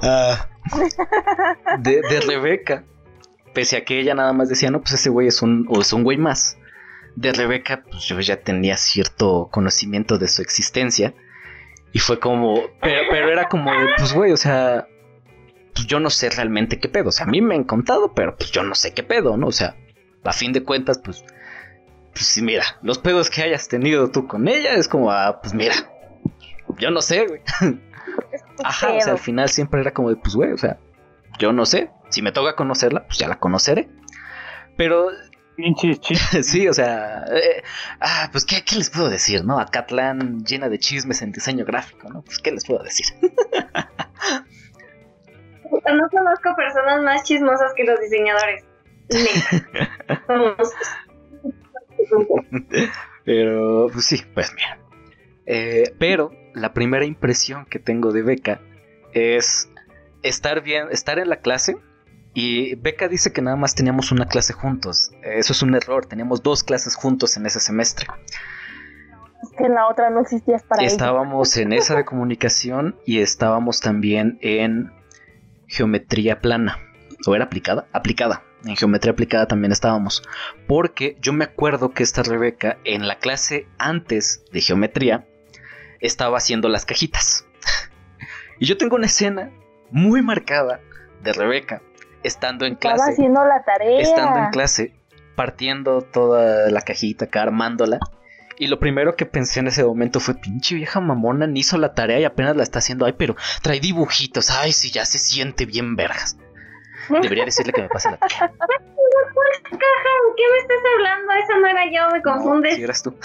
[0.03, 0.47] Ah,
[1.79, 2.83] de, Rebeca,
[3.53, 6.03] pese a que ella nada más decía, no, pues ese güey es un, es un
[6.03, 6.57] güey más.
[7.15, 11.13] De Rebeca, pues yo ya tenía cierto conocimiento de su existencia.
[11.91, 14.87] Y fue como, pero, era como pues güey, o sea,
[15.73, 17.09] pues yo no sé realmente qué pedo.
[17.09, 19.47] O sea, a mí me han contado, pero pues yo no sé qué pedo, ¿no?
[19.47, 19.75] O sea,
[20.23, 21.23] a fin de cuentas, pues,
[22.13, 25.53] pues sí, mira, los pedos que hayas tenido tú con ella es como, ah, pues
[25.53, 25.75] mira,
[26.77, 27.41] yo no sé, güey.
[28.63, 30.77] Ajá, o sea, al final siempre era como de, pues, güey, o sea,
[31.39, 31.91] yo no sé.
[32.09, 33.89] Si me toca conocerla, pues ya la conoceré.
[34.75, 35.09] Pero
[36.43, 37.63] sí, o sea, eh,
[37.99, 39.59] ah, pues ¿qué, ¿qué les puedo decir, no?
[39.59, 42.21] Acatlán llena de chismes en diseño gráfico, ¿no?
[42.21, 43.05] Pues ¿qué les puedo decir?
[45.71, 48.65] No conozco personas más chismosas que los diseñadores.
[53.23, 54.79] Pero, pues sí, pues mira.
[55.45, 58.61] Eh, pero la primera impresión que tengo de Beca
[59.13, 59.69] es
[60.23, 61.77] estar bien, estar en la clase
[62.33, 65.11] Y Beca dice que nada más teníamos una clase juntos.
[65.23, 68.07] Eso es un error, teníamos dos clases juntos en ese semestre.
[69.43, 70.91] Es que en la otra no existías para ella.
[70.91, 74.91] Estábamos en esa de comunicación y estábamos también en
[75.67, 76.77] geometría plana.
[77.27, 77.87] ¿O era aplicada?
[77.91, 78.43] Aplicada.
[78.65, 80.23] En geometría aplicada también estábamos.
[80.67, 85.25] Porque yo me acuerdo que esta Rebeca en la clase antes de geometría
[85.99, 87.45] estaba haciendo las cajitas.
[88.59, 89.51] y yo tengo una escena
[89.89, 90.79] muy marcada
[91.23, 91.81] de Rebeca
[92.23, 93.11] estando en Estaba clase.
[93.13, 93.99] haciendo la tarea.
[93.99, 94.93] Estando en clase,
[95.35, 97.99] partiendo toda la cajita acá, armándola.
[98.57, 101.95] Y lo primero que pensé en ese momento fue, pinche vieja mamona, ni hizo la
[101.95, 103.05] tarea y apenas la está haciendo.
[103.05, 104.51] Ay, pero trae dibujitos.
[104.51, 106.37] Ay, sí, ya se siente bien vergas.
[107.19, 108.17] Debería decirle que me pase la.
[108.17, 108.27] ¿De
[110.37, 111.33] qué me estás hablando?
[111.33, 112.75] Esa no era yo, me confundes.
[112.75, 113.13] Si eras tú.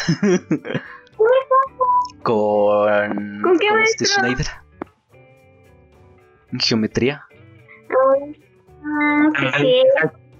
[2.22, 3.42] con.
[3.42, 4.06] ¿Con qué este maestro?
[4.06, 4.46] Schneider.
[6.52, 7.24] En geometría.
[8.84, 9.82] Ah, sí, sí.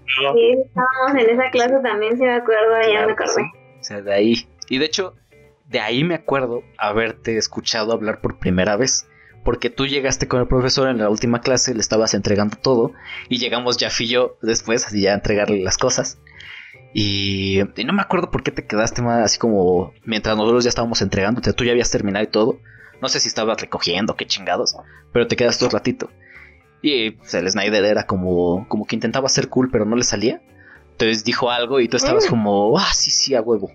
[0.06, 3.42] Sí, estábamos en esa clase también, si me acuerdo, ya Claro me que acordé.
[3.42, 3.58] sí.
[3.80, 4.48] O sea, de ahí.
[4.68, 5.14] Y de hecho,
[5.66, 9.08] de ahí me acuerdo haberte escuchado hablar por primera vez.
[9.46, 12.92] Porque tú llegaste con el profesor en la última clase, le estabas entregando todo.
[13.30, 16.18] Y llegamos ya y yo después, así ya a entregarle las cosas.
[16.92, 20.68] Y, y no me acuerdo por qué te quedaste más así como mientras nosotros ya
[20.68, 21.40] estábamos entregando.
[21.40, 22.58] O sea, tú ya habías terminado y todo.
[23.00, 24.76] No sé si estabas recogiendo, qué chingados.
[25.12, 26.10] Pero te quedaste un ratito.
[26.82, 30.42] Y pues, el Snyder era como, como que intentaba ser cool, pero no le salía.
[30.92, 32.30] Entonces dijo algo y tú estabas Mm.
[32.30, 33.70] como, ah, sí, sí, a huevo.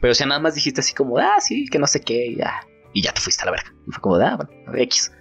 [0.00, 2.36] Pero o sea, nada más dijiste así como, ah, sí, que no sé qué, y
[2.36, 2.62] ya.
[2.92, 3.72] Y ya te fuiste a la verga.
[3.90, 5.12] Fue como, ah, bueno, X.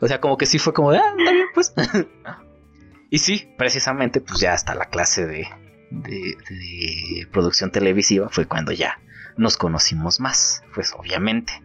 [0.00, 1.74] O sea, como que sí fue como, ah, está bien, pues.
[3.10, 5.48] y sí, precisamente, pues ya hasta la clase de,
[5.90, 8.98] de, de producción televisiva fue cuando ya
[9.36, 10.62] nos conocimos más.
[10.74, 11.62] Pues obviamente.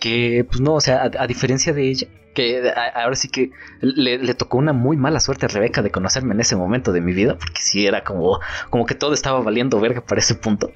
[0.00, 4.34] Que, pues no, o sea, a, diferencia de ella, que ahora sí que le, le
[4.34, 7.36] tocó una muy mala suerte a Rebeca de conocerme en ese momento de mi vida,
[7.36, 8.38] porque sí era como,
[8.70, 10.72] como que todo estaba valiendo verga para ese punto.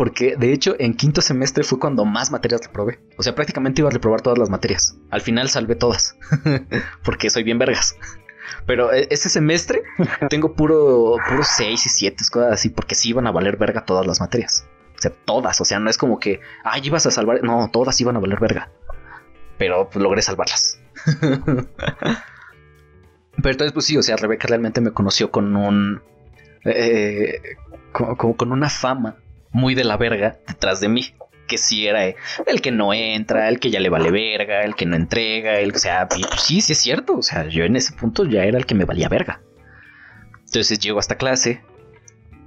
[0.00, 3.00] Porque de hecho en quinto semestre fue cuando más materias reprobé.
[3.18, 4.96] O sea, prácticamente iba a reprobar todas las materias.
[5.10, 6.16] Al final salvé todas.
[7.04, 7.96] porque soy bien vergas.
[8.64, 9.82] Pero eh, ese semestre
[10.30, 14.06] tengo puro, puro 6 y 7, cosas así, porque sí iban a valer verga todas
[14.06, 14.66] las materias.
[14.96, 15.60] O sea, todas.
[15.60, 17.42] O sea, no es como que, ay, ibas a salvar.
[17.42, 18.70] No, todas iban a valer verga.
[19.58, 20.80] Pero pues, logré salvarlas.
[23.36, 26.00] Pero entonces, pues sí, o sea, Rebeca realmente me conoció con un.
[26.64, 27.42] eh,
[27.92, 29.16] co- como con una fama
[29.52, 31.14] muy de la verga detrás de mí.
[31.46, 34.86] Que sí era el que no entra, el que ya le vale verga, el que
[34.86, 37.16] no entrega, el o sea, pues sí, sí es cierto.
[37.16, 39.40] O sea, yo en ese punto ya era el que me valía verga.
[40.44, 41.62] Entonces llego a esta clase,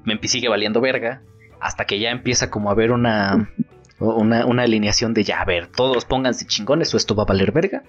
[0.05, 1.21] me sigue valiendo verga,
[1.59, 3.49] hasta que ya empieza como a haber una,
[3.99, 7.51] una, una alineación de ya, a ver, todos pónganse chingones o esto va a valer
[7.51, 7.83] verga.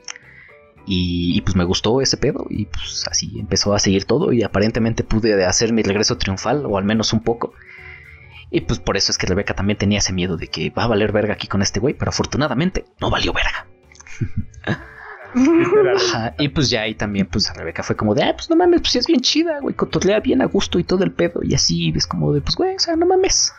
[0.87, 4.43] Y, y, pues me gustó ese pedo y pues así empezó a seguir todo y
[4.43, 7.55] aparentemente pude hacer mi regreso triunfal o al menos un poco.
[8.55, 10.87] Y pues por eso es que Rebeca también tenía ese miedo de que va a
[10.87, 13.67] valer verga aquí con este güey, pero afortunadamente no valió verga.
[15.97, 18.83] Ajá, y pues ya ahí también pues Rebeca fue como de, ah, pues no mames,
[18.83, 21.53] pues sí es bien chida, güey, cotorlea bien a gusto y todo el pedo y
[21.53, 23.53] así ves como de, pues güey, o sea, no mames.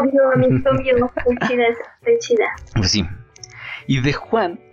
[0.00, 1.64] Obvio, a mí obvio, estoy chida,
[2.00, 2.46] estoy chida.
[2.74, 3.06] Pues sí.
[3.86, 4.58] Y de Juan.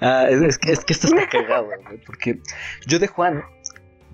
[0.00, 2.40] Ah, es, es que, es que esto está cagado, güey, porque
[2.86, 3.42] yo de Juan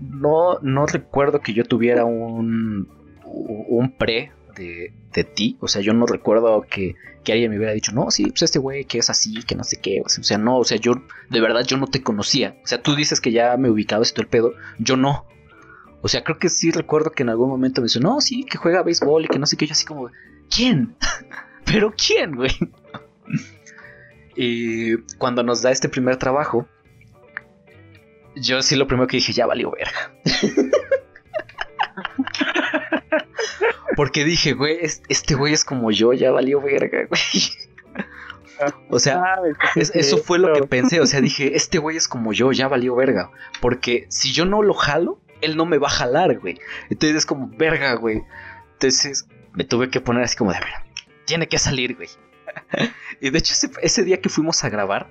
[0.00, 2.88] no, no recuerdo que yo tuviera un,
[3.24, 5.56] un pre de, de ti.
[5.60, 8.58] O sea, yo no recuerdo que, que alguien me hubiera dicho, no, sí, pues este
[8.58, 10.02] güey que es así, que no sé qué.
[10.04, 12.56] O sea, no, o sea, yo de verdad yo no te conocía.
[12.64, 14.52] O sea, tú dices que ya me ubicabas y todo el pedo.
[14.78, 15.26] Yo no.
[16.02, 18.58] O sea, creo que sí recuerdo que en algún momento me dice, no, sí, que
[18.58, 19.66] juega béisbol y que no sé qué.
[19.66, 20.10] Yo así como,
[20.54, 20.96] ¿quién?
[21.64, 22.52] ¿Pero quién, güey?
[24.36, 26.68] y cuando nos da este primer trabajo,
[28.36, 30.12] yo sí lo primero que dije, ya valió verga.
[33.96, 37.20] Porque dije, güey, es- este güey es como yo, ya valió verga, güey.
[38.90, 39.22] O sea,
[39.74, 41.00] es- eso fue lo que pensé.
[41.00, 43.30] O sea, dije, este güey es como yo, ya valió verga.
[43.60, 46.58] Porque si yo no lo jalo, él no me va a jalar, güey.
[46.90, 48.22] Entonces es como, verga, güey.
[48.72, 50.70] Entonces me tuve que poner así como de, a ver,
[51.24, 52.08] tiene que salir, güey.
[53.20, 55.08] y de hecho, ese, ese día que fuimos a grabar,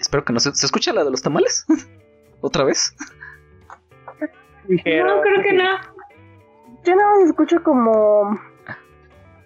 [0.00, 1.66] espero que no se, ¿se escucha la de los tamales.
[2.40, 2.94] ¿Otra vez?
[4.68, 5.64] No, creo que no.
[6.84, 8.38] Yo nada más escucho como.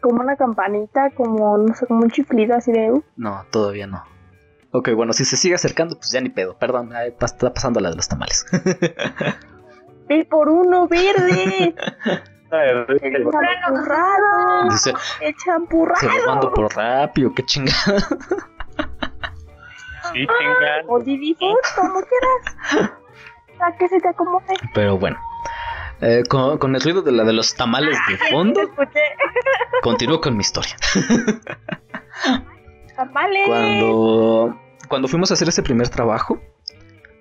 [0.00, 3.02] Como una campanita, como, no sé, como un chiflido así de.
[3.16, 4.02] No, todavía no.
[4.72, 6.56] Ok, bueno, si se sigue acercando, pues ya ni pedo.
[6.58, 8.46] Perdón, está pasando la de los tamales.
[10.08, 11.74] ¡Ve por uno verde!
[12.50, 14.70] ¡Champurrado!
[14.70, 16.18] Dice, ¡El se champurrado!
[16.18, 18.06] lo mando por rápido, qué chingada.
[20.12, 20.26] Sí.
[20.86, 20.98] O
[21.76, 22.90] como quieras.
[23.60, 24.54] A que se te acomode.
[24.74, 25.18] Pero bueno.
[26.00, 28.60] Eh, con, con el ruido de la de los tamales de fondo,
[29.82, 30.74] continúo con mi historia.
[32.96, 33.46] Tamales.
[33.46, 34.58] Cuando,
[34.88, 36.40] cuando fuimos a hacer ese primer trabajo,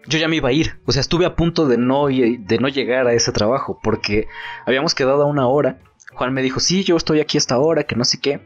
[0.07, 0.79] yo ya me iba a ir.
[0.85, 4.27] O sea, estuve a punto de no, de no llegar a ese trabajo porque
[4.65, 5.79] habíamos quedado a una hora.
[6.13, 8.39] Juan me dijo, sí, yo estoy aquí hasta ahora, que no sé qué.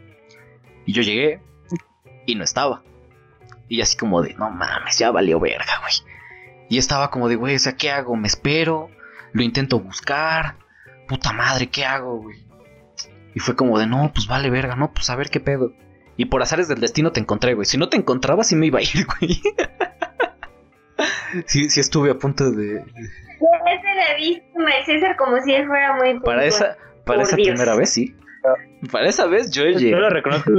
[0.85, 1.41] Y yo llegué
[2.25, 2.83] y no estaba.
[3.73, 5.93] Y así como de, no mames, ya valió verga, güey.
[6.69, 8.15] Y estaba como de, güey, o sea, ¿qué hago?
[8.15, 8.91] ¿Me espero?
[9.31, 10.57] ¿Lo intento buscar?
[11.07, 12.37] Puta madre, ¿qué hago, güey?
[13.33, 15.73] Y fue como de, no, pues vale verga, no, pues a ver qué pedo.
[16.17, 17.65] Y por azares del destino te encontré, güey.
[17.65, 19.41] Si no te encontraba, sí me iba a ir, güey.
[21.47, 22.75] sí, sí estuve a punto de...
[22.75, 22.85] Ese
[23.95, 27.47] le víctima el César como si él fuera muy Para esa, para esa Dios.
[27.49, 28.15] primera vez, sí.
[28.91, 29.95] Para esa vez yo Yo llegué.
[29.95, 30.51] lo reconozco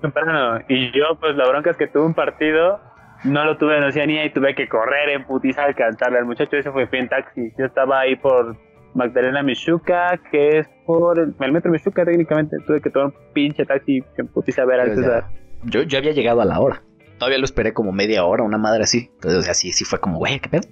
[0.00, 0.60] temprano.
[0.68, 2.80] Y yo, pues la bronca es que tuve un partido,
[3.24, 6.56] no lo tuve en Oceanía y tuve que correr en putiza a alcanzarle al muchacho.
[6.56, 7.52] Ese fue en taxi.
[7.58, 8.56] Yo estaba ahí por
[8.94, 12.56] Magdalena Michuca, que es por el, el metro Michuca técnicamente.
[12.66, 14.94] Tuve que tomar un pinche taxi en putiza a ver al.
[14.94, 15.26] César.
[15.64, 16.82] Yo, yo había llegado a la hora.
[17.18, 19.10] Todavía lo esperé como media hora, una madre así.
[19.14, 20.68] Entonces, o sea, sí, sí fue como, güey, ¿qué pedo?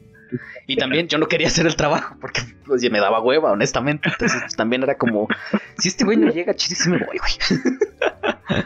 [0.66, 4.08] Y también yo no quería hacer el trabajo porque pues, me daba hueva, honestamente.
[4.10, 5.28] Entonces, pues, también era como,
[5.78, 8.64] si este güey no llega, chile, sí me voy, güey.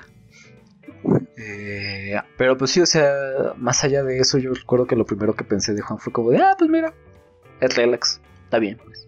[1.36, 3.12] Eh, pero pues sí, o sea,
[3.56, 6.30] más allá de eso, yo recuerdo que lo primero que pensé de Juan fue como
[6.30, 6.94] de, ah, pues mira,
[7.60, 9.06] es relax, está bien, pues.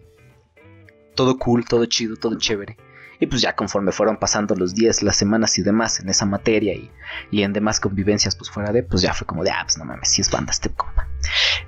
[1.15, 2.77] Todo cool, todo chido, todo chévere.
[3.19, 6.73] Y pues ya conforme fueron pasando los días, las semanas y demás en esa materia
[6.73, 6.89] y,
[7.29, 9.85] y en demás convivencias, pues fuera de, pues ya fue como de, ah, pues no
[9.85, 11.07] mames, si es banda este compa.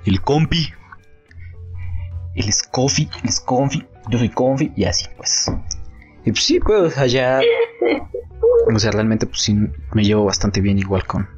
[0.04, 0.72] El compi.
[2.34, 3.44] Él es él es
[4.10, 5.50] yo soy Confi, y así, pues.
[6.24, 7.40] Y pues sí, pues allá.
[8.72, 9.56] O sea, realmente, pues sí,
[9.92, 11.28] me llevo bastante bien igual con,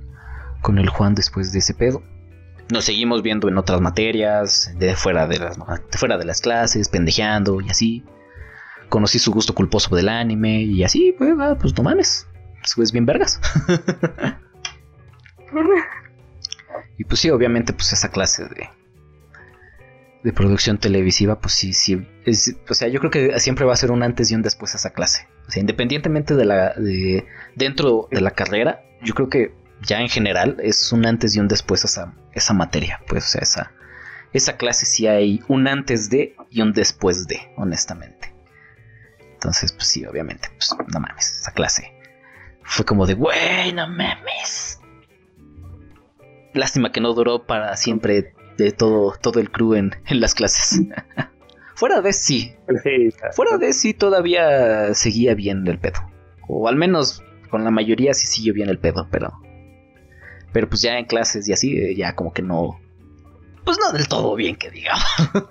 [0.62, 2.03] con el Juan después de ese pedo.
[2.70, 5.59] Nos seguimos viendo en otras materias, de fuera de las,
[5.93, 8.05] fuera de las clases, pendejeando y así.
[8.89, 12.27] Conocí su gusto culposo del anime y así, pues, ah, pues no mames.
[12.62, 13.41] Es bien vergas.
[16.99, 18.68] Y pues sí, obviamente, pues esa clase de,
[20.22, 22.07] de producción televisiva, pues sí, sí.
[22.68, 24.91] O sea, yo creo que siempre va a ser un antes y un después esa
[24.91, 25.29] clase.
[25.47, 26.74] O sea, independientemente de la.
[26.74, 31.41] De, dentro de la carrera, yo creo que ya en general es un antes y
[31.41, 33.01] un después esa, esa materia.
[33.07, 33.72] Pues, o sea, esa,
[34.33, 38.35] esa clase sí hay un antes de y un después de, honestamente.
[39.35, 41.93] Entonces, pues sí, obviamente, pues no mames, esa clase.
[42.62, 44.81] Fue como de, güey, no mames.
[46.55, 50.81] Lástima que no duró para siempre de todo, todo el crew en, en las clases.
[51.77, 56.01] Fuera de sí, Sí, fuera de sí todavía seguía bien el pedo.
[56.49, 59.33] O al menos con la mayoría sí siguió bien el pedo, pero.
[60.53, 62.81] Pero pues ya en clases y así, eh, ya como que no.
[63.64, 65.05] Pues no del todo bien que digamos.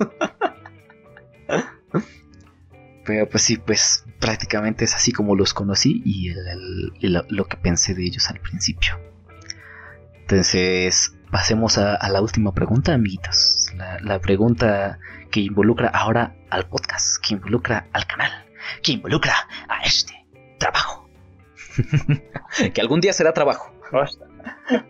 [3.06, 7.58] Pero pues sí, pues prácticamente es así como los conocí y, el- lo, lo que
[7.58, 9.00] pensé de ellos al principio.
[10.22, 13.68] Entonces, pasemos a, a la última pregunta, amiguitos.
[13.76, 14.98] La, la pregunta
[15.36, 18.32] que involucra ahora al podcast, que involucra al canal,
[18.82, 19.34] que involucra
[19.68, 20.26] a este
[20.58, 21.10] trabajo.
[22.74, 23.74] que algún día será trabajo.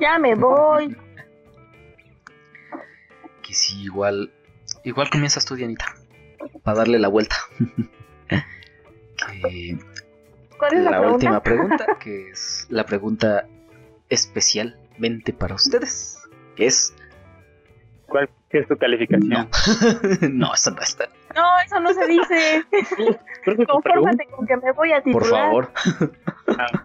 [0.00, 0.96] Ya me voy.
[3.42, 4.32] Que sí, igual.
[4.84, 5.84] Igual comienzas tú, Dianita.
[6.62, 7.36] Para darle la vuelta.
[8.28, 9.78] que
[10.58, 11.14] ¿Cuál es la, la pregunta?
[11.14, 13.46] última pregunta, que es la pregunta
[14.08, 16.18] especialmente para ustedes.
[16.56, 16.94] Que es.
[18.12, 19.30] ¿Cuál es tu calificación?
[19.30, 19.48] No.
[20.30, 21.08] no, eso no está.
[21.34, 22.64] No, eso no se dice.
[23.66, 25.20] Confórmate con que me voy a titular.
[25.20, 25.72] Por favor.
[26.58, 26.84] Ah.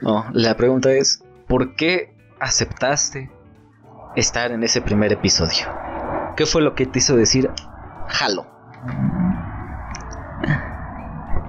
[0.00, 3.30] No, la pregunta es, ¿por qué aceptaste
[4.14, 5.66] estar en ese primer episodio?
[6.36, 7.50] ¿Qué fue lo que te hizo decir,
[8.06, 8.46] jalo,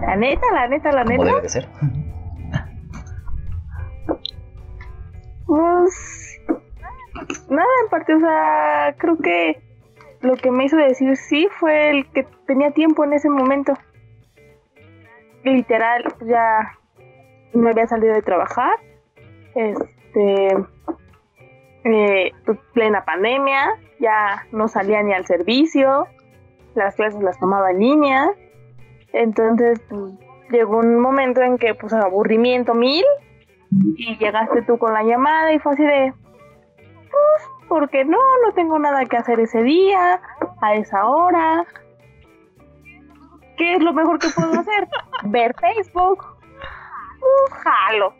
[0.02, 1.26] La neta, la neta, la como neta.
[1.26, 1.70] debe de ser?
[5.46, 6.33] Pues
[7.50, 9.62] nada en parte, o sea, creo que
[10.22, 13.74] lo que me hizo decir sí fue el que tenía tiempo en ese momento.
[15.44, 16.78] Literal, ya
[17.54, 18.74] me había salido de trabajar,
[19.56, 20.48] este,
[21.84, 26.08] eh, pues, plena pandemia, ya no salía ni al servicio,
[26.76, 28.32] las clases las tomaba en línea,
[29.12, 29.82] entonces
[30.50, 33.04] llegó un momento en que pues aburrimiento mil
[33.98, 36.14] y llegaste tú con la llamada y fue así de,
[37.14, 40.22] pues, porque no, no tengo nada que hacer ese día,
[40.62, 41.66] a esa hora.
[43.58, 44.88] ¿Qué es lo mejor que puedo hacer?
[45.24, 46.26] Ver Facebook.
[47.22, 48.14] Uh, jalo.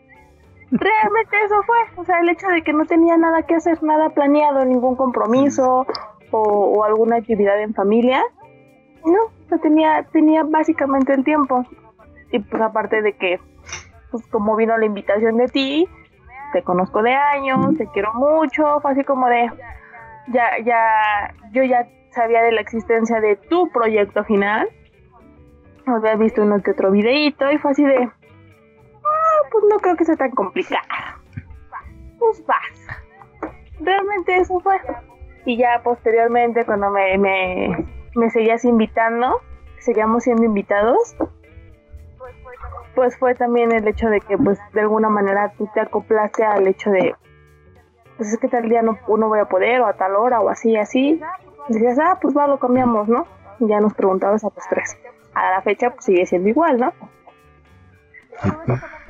[0.70, 4.10] realmente eso fue, o sea, el hecho de que no tenía nada que hacer, nada
[4.10, 5.86] planeado, ningún compromiso
[6.30, 8.22] o, o alguna actividad en familia,
[9.04, 11.66] no, o tenía, tenía básicamente el tiempo.
[12.32, 13.40] Y pues aparte de que,
[14.10, 15.88] pues como vino la invitación de ti,
[16.54, 19.50] te conozco de años, te quiero mucho, fue así como de,
[20.28, 24.68] ya, ya, yo ya sabía de la existencia de tu proyecto final,
[25.84, 30.04] había visto uno que otro videito y fue así de, ah, pues no creo que
[30.04, 30.86] sea tan complicado.
[32.20, 33.50] Pues vas.
[33.80, 34.80] Realmente eso fue.
[35.44, 37.84] Y ya posteriormente cuando me, me,
[38.14, 39.40] me seguías invitando,
[39.80, 41.16] seguíamos siendo invitados,
[42.94, 46.66] pues fue también el hecho de que pues de alguna manera tú te acoplaste al
[46.66, 47.14] hecho de
[48.16, 50.48] pues es que tal día no, no voy a poder o a tal hora o
[50.48, 51.20] así así.
[51.68, 53.26] Decías ah pues va lo cambiamos no
[53.58, 54.96] y ya nos preguntabas a los tres.
[55.34, 56.92] A la fecha pues sigue siendo igual no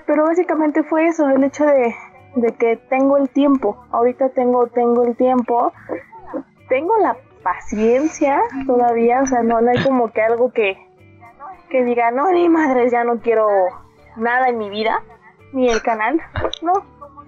[0.06, 1.94] pero básicamente fue eso el hecho de,
[2.36, 3.84] de que tengo el tiempo.
[3.90, 5.72] Ahorita tengo tengo el tiempo.
[6.68, 10.78] Tengo la paciencia todavía o sea no, no hay como que algo que
[11.68, 13.46] que diga, no, ni madres, ya no quiero
[14.16, 15.02] nada en mi vida,
[15.52, 16.20] ni el canal,
[16.62, 16.72] no.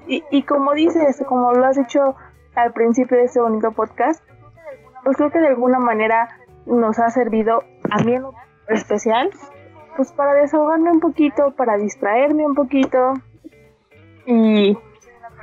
[0.06, 2.14] Y, y como dices, como lo has hecho
[2.54, 4.22] al principio de este bonito podcast,
[5.04, 6.28] pues creo que de alguna manera
[6.66, 8.24] nos ha servido, a mí en
[8.68, 9.30] especial,
[9.96, 13.14] pues para desahogarme un poquito, para distraerme un poquito.
[14.26, 14.76] Y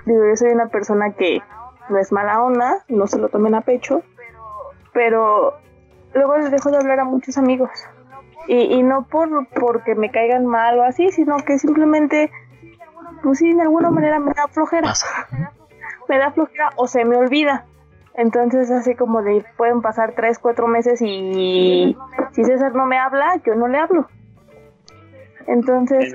[0.05, 1.41] digo, yo soy una persona que
[1.89, 4.01] no es mala onda, no se lo tomen a pecho,
[4.93, 5.53] pero
[6.13, 7.69] luego les dejo de hablar a muchos amigos
[8.47, 12.31] y, y no por porque me caigan mal o así, sino que simplemente,
[13.21, 14.93] pues sí, de alguna manera me da flojera.
[16.09, 17.65] Me da flojera o se me olvida.
[18.15, 21.97] Entonces, así como de pueden pasar tres, cuatro meses y
[22.31, 24.07] si César no me habla, yo no le hablo.
[25.47, 26.13] Entonces,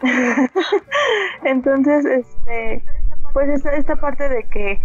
[1.44, 2.84] entonces, este,
[3.32, 4.80] pues esta, esta parte de que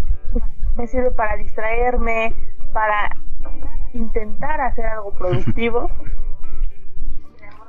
[0.78, 2.36] me sirve para distraerme,
[2.74, 3.12] para
[3.94, 5.90] intentar hacer algo productivo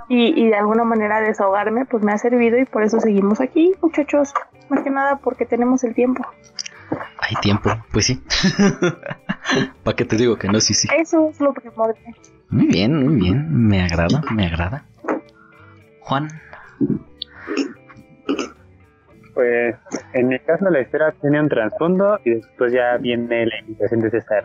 [0.09, 3.73] y, y, de alguna manera desahogarme, pues me ha servido y por eso seguimos aquí,
[3.81, 4.35] muchachos.
[4.69, 6.25] Más que nada porque tenemos el tiempo.
[7.19, 8.23] Hay tiempo, pues sí.
[9.85, 10.61] ¿Para qué te digo que no?
[10.61, 10.89] Sí, sí.
[10.99, 12.15] Eso es lo primordial.
[12.51, 13.69] Muy bien, muy bien.
[13.69, 14.85] Me agrada, me agrada.
[16.01, 16.29] Juan.
[19.35, 19.77] Pues
[20.13, 24.11] en mi caso la historia tiene un trasfondo y después ya viene la invitación de
[24.11, 24.45] César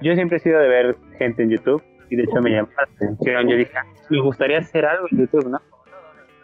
[0.00, 2.82] yo siempre he sido de ver gente en YouTube y de hecho me llamó la
[2.82, 3.48] atención.
[3.48, 5.60] Yo dije, ah, me gustaría hacer algo en YouTube, ¿no?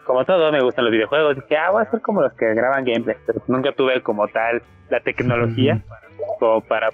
[0.05, 1.35] Como todo, me gustan los videojuegos.
[1.35, 4.61] Dije, ah, voy a ser como los que graban gameplay, pero nunca tuve como tal
[4.89, 5.81] la tecnología
[6.39, 6.89] como para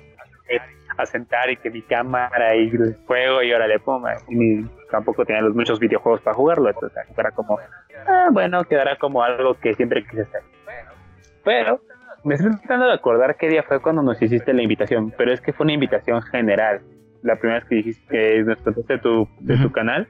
[0.98, 4.18] asentar y que mi cámara y el juego y ahora le ponga.
[4.30, 7.60] Y tampoco tenía los muchos videojuegos para jugarlo, entonces era como,
[8.08, 10.42] ah, bueno, quedará como algo que siempre quise hacer.
[11.44, 11.80] Pero
[12.24, 15.42] me estoy tratando de acordar qué día fue cuando nos hiciste la invitación, pero es
[15.42, 16.82] que fue una invitación general.
[17.24, 20.08] La primera vez que dijiste que nos contaste de tu, de tu canal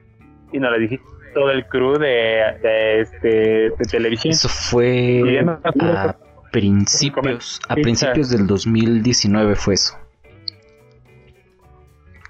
[0.52, 4.32] y nos la dijiste todo el crew de, este, de televisión.
[4.32, 5.22] Eso fue
[5.64, 6.16] a
[6.50, 9.98] principios, a principios del 2019 fue eso.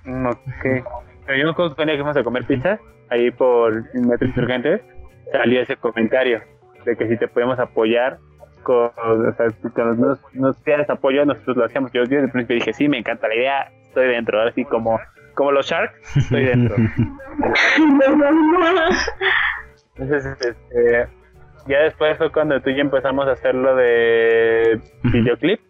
[0.05, 0.39] Mm, ok.
[1.27, 4.83] Pero yo me acuerdo que que fuimos a comer pizza ahí por Metro Insurgente,
[5.33, 6.41] salió ese comentario
[6.85, 8.19] de que si te podemos apoyar
[8.69, 9.99] con, o sea, con
[10.35, 10.59] nos,
[10.91, 11.91] apoyo, nosotros lo hacíamos.
[11.93, 15.01] Yo desde el principio dije, sí, me encanta la idea, estoy dentro, así como,
[15.35, 16.77] como los Sharks, estoy dentro.
[19.97, 21.09] Entonces, este,
[21.67, 25.61] ya después fue cuando tú y yo empezamos a hacer lo de videoclip,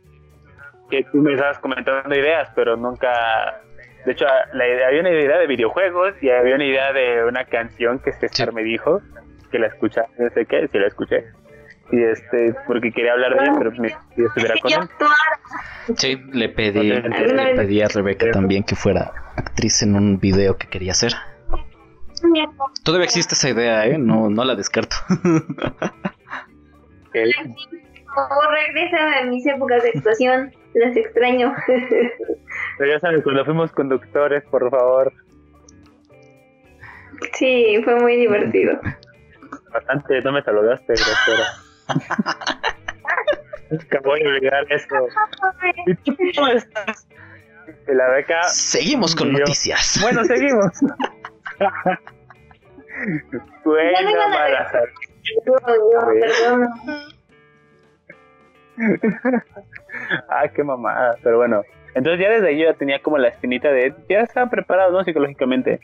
[0.90, 3.60] que tú me estabas comentando ideas, pero nunca...
[4.06, 7.44] De hecho, la idea, había una idea de videojuegos y había una idea de una
[7.44, 9.00] canción que César me dijo,
[9.52, 11.26] que la escucha, no sé qué, si la escuché
[11.90, 15.96] y este porque quería hablar de ella pero me estuviera con él.
[15.96, 20.68] Sí le pedí le pedí a Rebeca también que fuera actriz en un video que
[20.68, 21.12] quería hacer.
[22.84, 24.96] Todavía existe esa idea eh no no la descarto.
[27.10, 27.32] Okay.
[27.32, 31.54] oh, regresa a mis épocas de actuación las extraño.
[32.76, 35.10] Pero ya sabes cuando fuimos conductores por favor.
[37.32, 38.78] Sí fue muy divertido.
[39.72, 41.67] Bastante no me saludaste grosera
[43.90, 45.08] que voy a olvidar eso.
[45.86, 47.06] ¿Y tú cómo estás?
[47.86, 48.42] la beca.
[48.44, 49.98] Seguimos con noticias.
[50.02, 50.72] Bueno, seguimos.
[53.64, 54.70] bueno, mala
[60.28, 61.16] ah, qué mamada.
[61.22, 61.62] Pero bueno,
[61.94, 63.94] entonces ya desde ahí yo ya tenía como la espinita de.
[64.08, 65.04] Ya estaban preparados, ¿no?
[65.04, 65.80] Psicológicamente.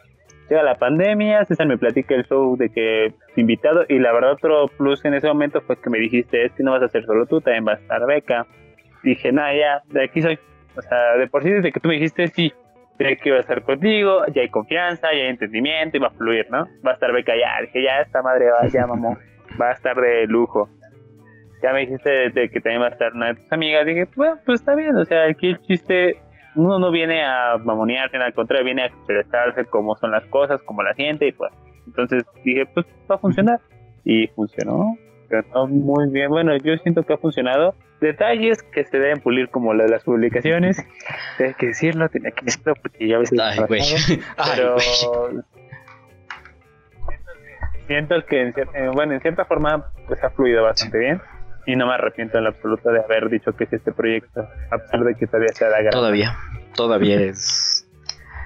[0.49, 4.68] Llega la pandemia, César me platica el show de que invitado y la verdad otro
[4.76, 7.26] plus en ese momento fue que me dijiste, es que no vas a ser solo
[7.26, 8.47] tú, también va a estar Beca.
[9.03, 10.38] Dije, nada, ya, de aquí soy.
[10.76, 12.53] O sea, de por sí desde que tú me dijiste, sí,
[12.99, 16.11] sé que iba a estar contigo, ya hay confianza, ya hay entendimiento y va a
[16.11, 16.66] fluir, ¿no?
[16.84, 17.61] Va a estar Beca ya.
[17.62, 19.18] Dije, ya esta madre va, ya mamón,
[19.61, 20.68] va a estar de lujo.
[21.62, 23.86] Ya me dijiste de, que también va a estar una de tus amigas.
[23.86, 26.18] Dije, bueno, pues está bien, o sea, aquí el chiste
[26.57, 30.83] uno no viene a mamonearse, al contrario, viene a expresarse cómo son las cosas, cómo
[30.83, 31.53] la siente, y pues,
[31.87, 33.61] entonces dije, pues va a funcionar.
[34.05, 34.97] Y funcionó,
[35.29, 36.29] funcionó muy bien.
[36.29, 37.75] Bueno, yo siento que ha funcionado.
[38.01, 40.85] Detalles que se deben pulir, como lo de las publicaciones.
[41.39, 43.33] Hay que decirlo, tenía que decirlo porque ya ves.
[43.41, 43.81] Ay, güey.
[44.55, 44.77] Pero.
[47.87, 51.21] Siento que, en cierta, bueno, en cierta forma, pues ha fluido bastante bien
[51.67, 54.41] y no me arrepiento en lo absoluto de haber dicho que es este proyecto,
[54.71, 56.37] a pesar de que todavía se da Todavía,
[56.75, 57.89] todavía es,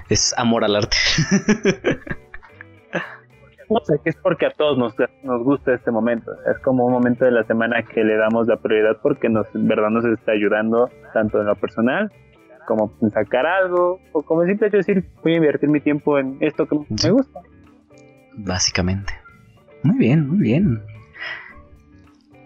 [0.09, 0.97] es amor al arte.
[3.71, 6.33] no sé, es porque a todos nos, nos gusta este momento.
[6.51, 9.69] Es como un momento de la semana que le damos la prioridad porque nos, en
[9.69, 12.11] verdad nos está ayudando tanto en lo personal
[12.67, 16.67] como en sacar algo o como simple decir voy a invertir mi tiempo en esto
[16.69, 17.41] que me gusta.
[18.35, 19.15] Básicamente.
[19.83, 20.83] Muy bien, muy bien.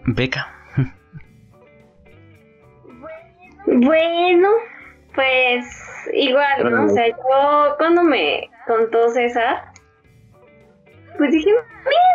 [0.05, 0.62] Beca.
[3.65, 4.49] Bueno,
[5.15, 5.65] pues
[6.13, 6.85] igual, ¿no?
[6.85, 9.63] O sea, yo cuando me contó César,
[11.17, 11.51] pues dije,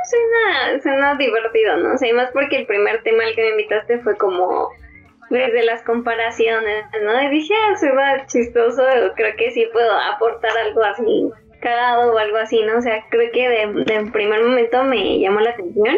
[0.04, 1.94] suena, suena divertido, ¿no?
[1.94, 4.70] O sea, y más porque el primer tema al que me invitaste fue como
[5.30, 7.22] desde las comparaciones, ¿no?
[7.22, 8.82] Y dije, ah, suena chistoso,
[9.16, 11.30] creo que sí puedo aportar algo así
[11.60, 12.78] cagado o algo así, ¿no?
[12.78, 15.96] O sea, creo que de, de primer momento me llamó la atención.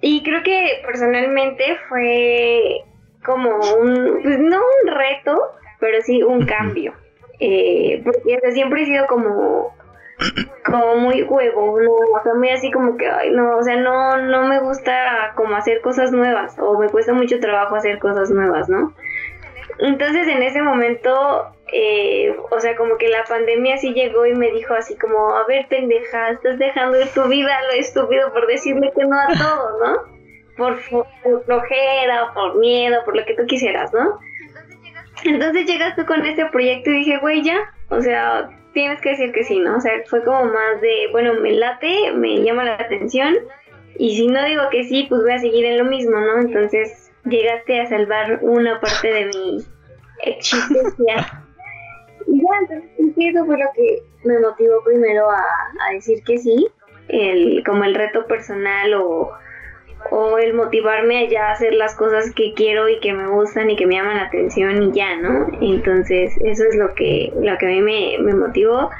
[0.00, 2.84] Y creo que personalmente fue
[3.26, 6.94] como un, pues no un reto, pero sí un cambio.
[7.38, 9.74] Eh, porque siempre he sido como
[10.64, 14.16] como muy huevo, no, o sea, muy así como que, ay, no, o sea, no,
[14.16, 18.68] no me gusta como hacer cosas nuevas, o me cuesta mucho trabajo hacer cosas nuevas,
[18.68, 18.94] ¿no?
[19.78, 24.50] Entonces en ese momento, eh, o sea, como que la pandemia sí llegó y me
[24.50, 28.92] dijo así como, a ver, pendeja, estás dejando de tu vida lo estúpido por decirle
[28.96, 30.15] que no a todo, ¿no?
[30.56, 34.18] Por, flojera, por miedo, por lo que tú quisieras, ¿no?
[35.24, 39.32] Entonces llegas tú con este proyecto y dije, güey, ya, o sea, tienes que decir
[39.32, 39.76] que sí, ¿no?
[39.76, 43.34] O sea, fue como más de, bueno, me late, me llama la atención,
[43.98, 46.40] y si no digo que sí, pues voy a seguir en lo mismo, ¿no?
[46.40, 49.64] Entonces llegaste a salvar una parte de mi
[50.22, 51.42] existencia.
[52.26, 55.42] y ya, entonces eso fue lo que me motivó primero a,
[55.88, 56.68] a decir que sí,
[57.08, 59.32] el, como el reto personal o
[60.10, 63.76] o el motivarme a ya hacer las cosas que quiero y que me gustan y
[63.76, 65.46] que me llaman la atención y ya, ¿no?
[65.60, 68.90] Entonces eso es lo que, lo que a mí me, me motivó.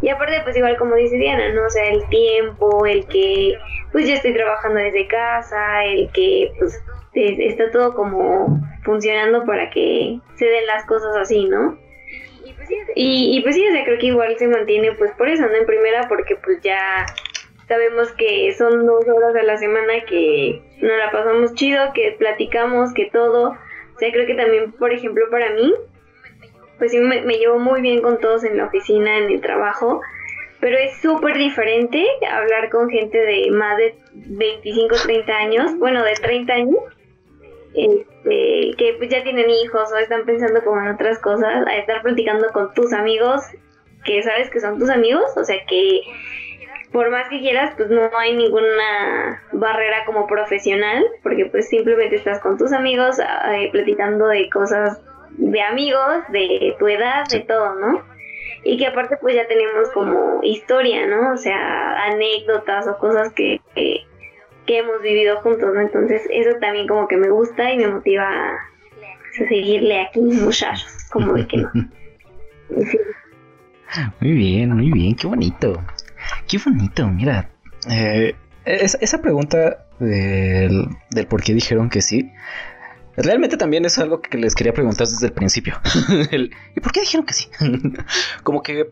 [0.00, 1.64] Y aparte, pues igual como dice Diana, ¿no?
[1.66, 3.56] O sea, el tiempo, el que
[3.92, 6.82] pues ya estoy trabajando desde casa, el que pues
[7.14, 11.78] está todo como funcionando para que se den las cosas así, ¿no?
[12.94, 15.54] Y, y pues sí, o sea, creo que igual se mantiene pues por eso, ¿no?
[15.54, 17.06] En primera porque pues ya
[17.72, 22.92] Sabemos que son dos horas a la semana que nos la pasamos chido, que platicamos,
[22.92, 23.56] que todo.
[23.94, 25.72] O sea, creo que también, por ejemplo, para mí,
[26.76, 30.02] pues sí me, llevo muy bien con todos en la oficina, en el trabajo,
[30.60, 36.12] pero es súper diferente hablar con gente de más de 25, 30 años, bueno, de
[36.12, 36.76] 30 años,
[37.74, 42.02] este, que pues ya tienen hijos o están pensando como en otras cosas, a estar
[42.02, 43.40] platicando con tus amigos,
[44.04, 46.02] que sabes que son tus amigos, o sea, que
[46.92, 52.38] por más que quieras, pues no hay ninguna barrera como profesional, porque pues simplemente estás
[52.40, 55.00] con tus amigos eh, platicando de cosas
[55.38, 58.02] de amigos, de tu edad, de todo, ¿no?
[58.64, 61.32] Y que aparte pues ya tenemos como historia, ¿no?
[61.32, 64.06] O sea, anécdotas o cosas que, que,
[64.66, 65.80] hemos vivido juntos, ¿no?
[65.80, 68.58] Entonces eso también como que me gusta y me motiva a,
[69.36, 71.70] seguirle aquí, muchachos, como de que no.
[74.20, 75.78] Muy bien, muy bien, qué bonito.
[76.48, 77.50] Qué bonito, mira.
[77.90, 78.34] Eh,
[78.64, 80.88] esa pregunta del,
[81.28, 82.30] por qué dijeron que sí,
[83.16, 85.80] realmente también es algo que les quería preguntar desde el principio.
[86.76, 87.48] ¿Y por qué dijeron que sí?
[88.42, 88.90] Como que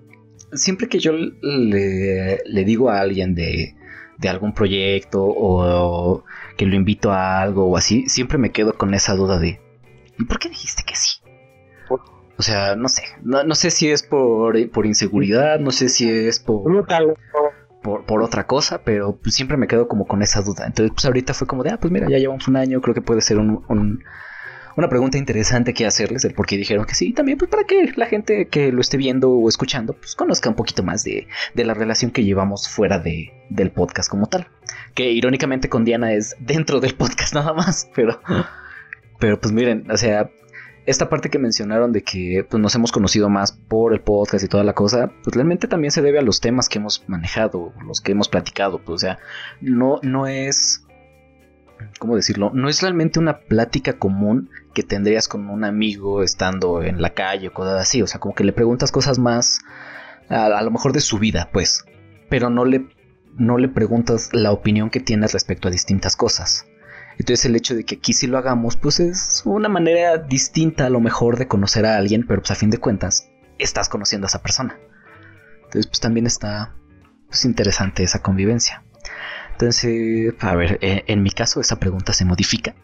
[0.52, 3.76] siempre que yo le, digo a alguien de,
[4.18, 6.24] de algún proyecto o
[6.56, 9.60] que lo invito a algo o así, siempre me quedo con esa duda de
[10.18, 11.19] ¿y por qué dijiste que sí?
[12.40, 13.02] O sea, no sé.
[13.22, 16.86] No, sé si es por, por, inseguridad, no sé si es por,
[17.82, 20.64] por, por otra cosa, pero pues, siempre me quedo como con esa duda.
[20.64, 23.02] Entonces, pues ahorita fue como de, ah, pues mira, ya llevamos un año, creo que
[23.02, 24.02] puede ser un,
[24.74, 27.92] una pregunta interesante que hacerles, el por qué dijeron que sí, también pues para que
[27.94, 31.64] la gente que lo esté viendo o escuchando, pues conozca un poquito más de, de
[31.66, 34.48] la relación que llevamos fuera de, del podcast como tal.
[34.94, 38.18] Que irónicamente con Diana es dentro del podcast nada más, pero,
[39.18, 40.30] pero pues miren, o sea,
[40.86, 44.48] esta parte que mencionaron de que pues, nos hemos conocido más por el podcast y
[44.48, 48.00] toda la cosa, pues realmente también se debe a los temas que hemos manejado, los
[48.00, 49.18] que hemos platicado, pues, o sea,
[49.60, 50.84] no, no es,
[51.98, 52.50] ¿cómo decirlo?
[52.54, 57.48] No es realmente una plática común que tendrías con un amigo estando en la calle
[57.48, 59.60] o cosas así, o sea, como que le preguntas cosas más,
[60.28, 61.84] a, a lo mejor de su vida, pues,
[62.28, 62.86] pero no le,
[63.36, 66.66] no le preguntas la opinión que tienes respecto a distintas cosas.
[67.20, 70.88] Entonces el hecho de que aquí sí lo hagamos, pues es una manera distinta a
[70.90, 73.28] lo mejor de conocer a alguien, pero pues a fin de cuentas
[73.58, 74.78] estás conociendo a esa persona.
[75.56, 76.74] Entonces pues también está
[77.28, 78.84] pues, interesante esa convivencia.
[79.52, 82.74] Entonces, a ver, eh, en mi caso esa pregunta se modifica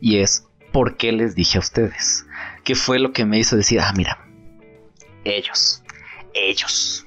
[0.00, 2.24] y es, ¿por qué les dije a ustedes?
[2.64, 4.26] ¿Qué fue lo que me hizo decir, ah, mira,
[5.24, 5.84] ellos,
[6.32, 7.06] ellos?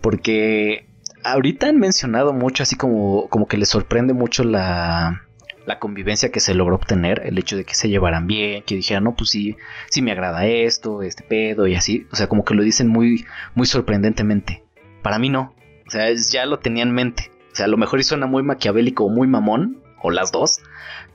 [0.00, 0.88] Porque
[1.24, 5.25] ahorita han mencionado mucho así como, como que les sorprende mucho la,
[5.66, 9.04] la convivencia que se logró obtener, el hecho de que se llevaran bien, que dijeran,
[9.04, 9.56] no, pues sí,
[9.90, 13.26] sí me agrada esto, este pedo y así, o sea, como que lo dicen muy,
[13.54, 14.64] muy sorprendentemente.
[15.02, 15.54] Para mí no,
[15.86, 19.04] o sea, ya lo tenía en mente, o sea, a lo mejor suena muy maquiavélico
[19.04, 20.60] o muy mamón, o las dos,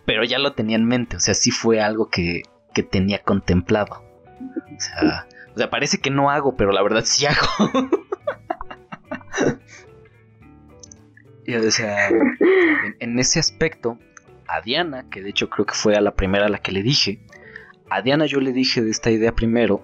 [0.06, 4.04] pero ya lo tenía en mente, o sea, sí fue algo que, que tenía contemplado.
[4.76, 7.48] O sea, o sea, parece que no hago, pero la verdad sí hago.
[11.46, 12.10] y, o sea,
[13.00, 13.98] en ese aspecto,
[14.52, 16.84] a Diana, que de hecho creo que fue a la primera a la que le
[16.84, 17.26] dije,
[17.90, 19.84] a Diana yo le dije de esta idea primero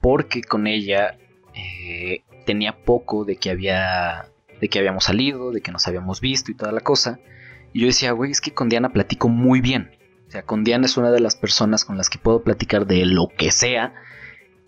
[0.00, 1.18] porque con ella
[1.54, 4.28] eh, tenía poco de que había
[4.60, 7.18] de que habíamos salido, de que nos habíamos visto y toda la cosa.
[7.72, 9.90] Y yo decía, güey, es que con Diana platico muy bien.
[10.28, 13.04] O sea, con Diana es una de las personas con las que puedo platicar de
[13.04, 13.94] lo que sea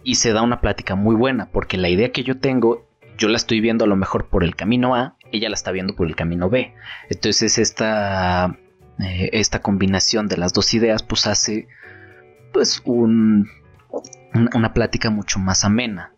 [0.02, 2.86] y se da una plática muy buena, porque la idea que yo tengo,
[3.16, 5.96] yo la estoy viendo a lo mejor por el camino A, ella la está viendo
[5.96, 6.74] por el camino B.
[7.10, 8.56] Entonces esta
[9.00, 11.68] eh, esta combinación de las dos ideas pues hace
[12.52, 13.48] pues un,
[14.54, 16.12] una plática mucho más amena.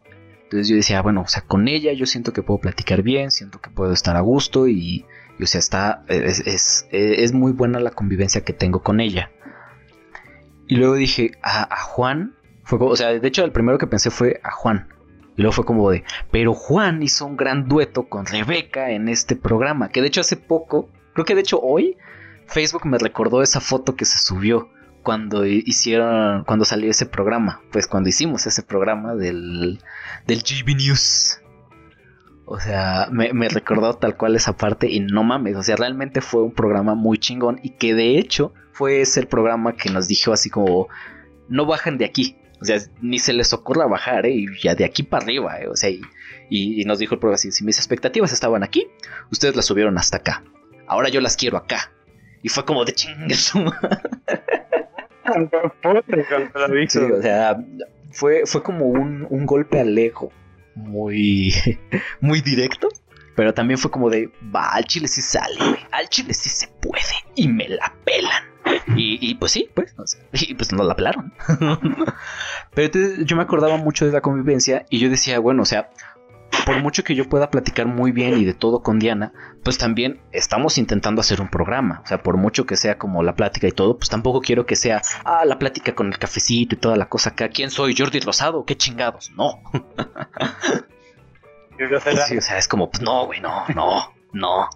[0.44, 3.60] Entonces yo decía, bueno, o sea, con ella yo siento que puedo platicar bien, siento
[3.60, 5.04] que puedo estar a gusto y,
[5.42, 9.30] o sea, está, es, es, es, muy buena la convivencia que tengo con ella.
[10.66, 12.34] Y luego dije, a, a Juan,
[12.64, 14.88] fue, o sea, de hecho el primero que pensé fue a Juan.
[15.36, 19.36] Y luego fue como de, pero Juan hizo un gran dueto con Rebeca en este
[19.36, 21.96] programa, que de hecho hace poco, creo que de hecho hoy,
[22.48, 24.70] Facebook me recordó esa foto que se subió
[25.02, 29.80] cuando hicieron, cuando salió ese programa, pues cuando hicimos ese programa del,
[30.26, 31.40] del GB News.
[32.44, 36.42] O sea, me, recordó tal cual esa parte y no mames, o sea, realmente fue
[36.42, 40.48] un programa muy chingón y que de hecho fue ese programa que nos dijo así
[40.48, 40.88] como,
[41.48, 44.32] no bajan de aquí, o sea, ni se les ocurra bajar, ¿eh?
[44.32, 45.68] Y ya de aquí para arriba, ¿eh?
[45.68, 46.00] O sea, y,
[46.48, 48.88] y, nos dijo el programa así, si mis expectativas estaban aquí,
[49.30, 50.42] ustedes las subieron hasta acá,
[50.86, 51.92] ahora yo las quiero acá.
[52.42, 53.52] Y fue como de chingas.
[56.88, 57.56] sí, o sea,
[58.12, 60.32] fue, fue como un, un golpe al ego
[60.74, 61.52] muy,
[62.20, 62.88] muy directo.
[63.34, 65.54] Pero también fue como de, va, al chile sí sale,
[65.92, 67.04] Al chile sí se puede.
[67.36, 68.42] Y me la pelan.
[68.96, 69.94] Y, y pues sí, pues.
[70.32, 71.32] y pues no la pelaron.
[72.74, 75.90] pero yo me acordaba mucho de la convivencia y yo decía, bueno, o sea,
[76.64, 80.20] por mucho que yo pueda platicar muy bien y de todo con Diana, pues también
[80.32, 82.00] estamos intentando hacer un programa.
[82.04, 84.76] O sea, por mucho que sea como la plática y todo, pues tampoco quiero que
[84.76, 87.48] sea, ah, la plática con el cafecito y toda la cosa acá.
[87.48, 87.94] ¿Quién soy?
[87.96, 88.64] ¿Jordi Rosado?
[88.64, 89.30] ¿Qué chingados?
[89.36, 89.60] No.
[92.26, 94.68] sí, o sea, es como, pues no, güey, no, no, no.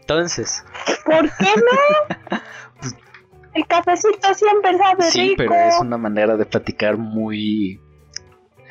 [0.00, 0.64] Entonces.
[1.04, 2.38] ¿Por qué no?
[2.80, 2.96] pues,
[3.54, 7.80] el cafecito siempre sabe sí, pero es una manera de platicar muy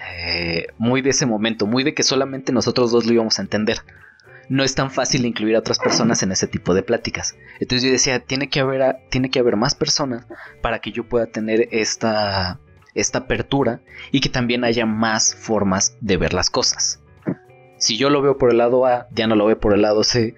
[0.05, 3.79] eh, muy de ese momento, muy de que solamente nosotros dos lo íbamos a entender.
[4.49, 7.35] No es tan fácil incluir a otras personas en ese tipo de pláticas.
[7.59, 10.25] Entonces yo decía, tiene que haber, tiene que haber más personas
[10.61, 12.59] para que yo pueda tener esta,
[12.93, 17.01] esta apertura y que también haya más formas de ver las cosas.
[17.77, 20.35] Si yo lo veo por el lado A, Diana lo ve por el lado C,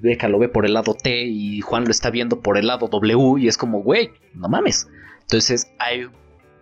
[0.00, 2.88] Beca lo ve por el lado T y Juan lo está viendo por el lado
[2.88, 4.88] W y es como, güey, no mames.
[5.22, 6.08] Entonces hay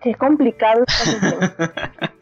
[0.03, 0.85] Qué complicado.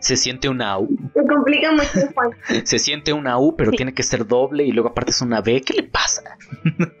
[0.00, 0.88] Se siente una U.
[1.14, 2.30] Se complica mucho, Juan.
[2.64, 5.60] Se siente una U, pero tiene que ser doble y luego aparte es una B.
[5.60, 6.22] ¿Qué le pasa?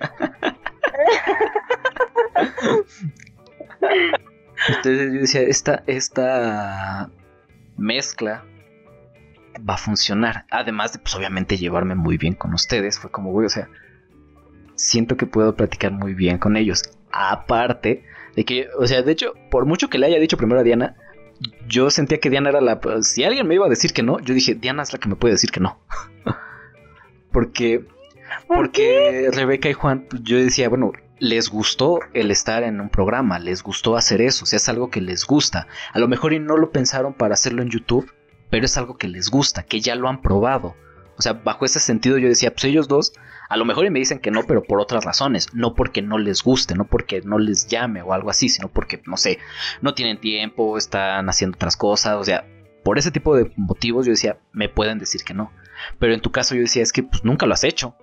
[4.68, 7.10] Entonces yo decía, esta, esta
[7.78, 8.44] mezcla
[9.68, 10.44] va a funcionar.
[10.50, 12.98] Además de, pues obviamente, llevarme muy bien con ustedes.
[12.98, 13.70] Fue como, güey, o sea,
[14.74, 16.82] siento que puedo platicar muy bien con ellos.
[17.12, 18.04] Aparte
[18.36, 20.94] De que, o sea, de hecho, por mucho que le haya dicho primero a Diana,
[21.68, 22.80] yo sentía que Diana era la...
[23.02, 25.16] Si alguien me iba a decir que no, yo dije, Diana es la que me
[25.16, 25.78] puede decir que no.
[27.32, 27.86] porque...
[28.46, 33.38] porque Rebeca y Juan, pues, yo decía, bueno, les gustó el estar en un programa,
[33.38, 35.68] les gustó hacer eso, o sea, es algo que les gusta.
[35.92, 38.10] A lo mejor y no lo pensaron para hacerlo en YouTube,
[38.48, 40.74] pero es algo que les gusta, que ya lo han probado.
[41.16, 43.12] O sea, bajo ese sentido yo decía, pues ellos dos,
[43.50, 46.18] a lo mejor y me dicen que no, pero por otras razones, no porque no
[46.18, 49.40] les guste, no porque no les llame o algo así, sino porque, no sé,
[49.82, 52.46] no tienen tiempo, están haciendo otras cosas, o sea,
[52.84, 55.50] por ese tipo de motivos yo decía, me pueden decir que no.
[55.98, 57.96] Pero en tu caso yo decía, es que pues nunca lo has hecho.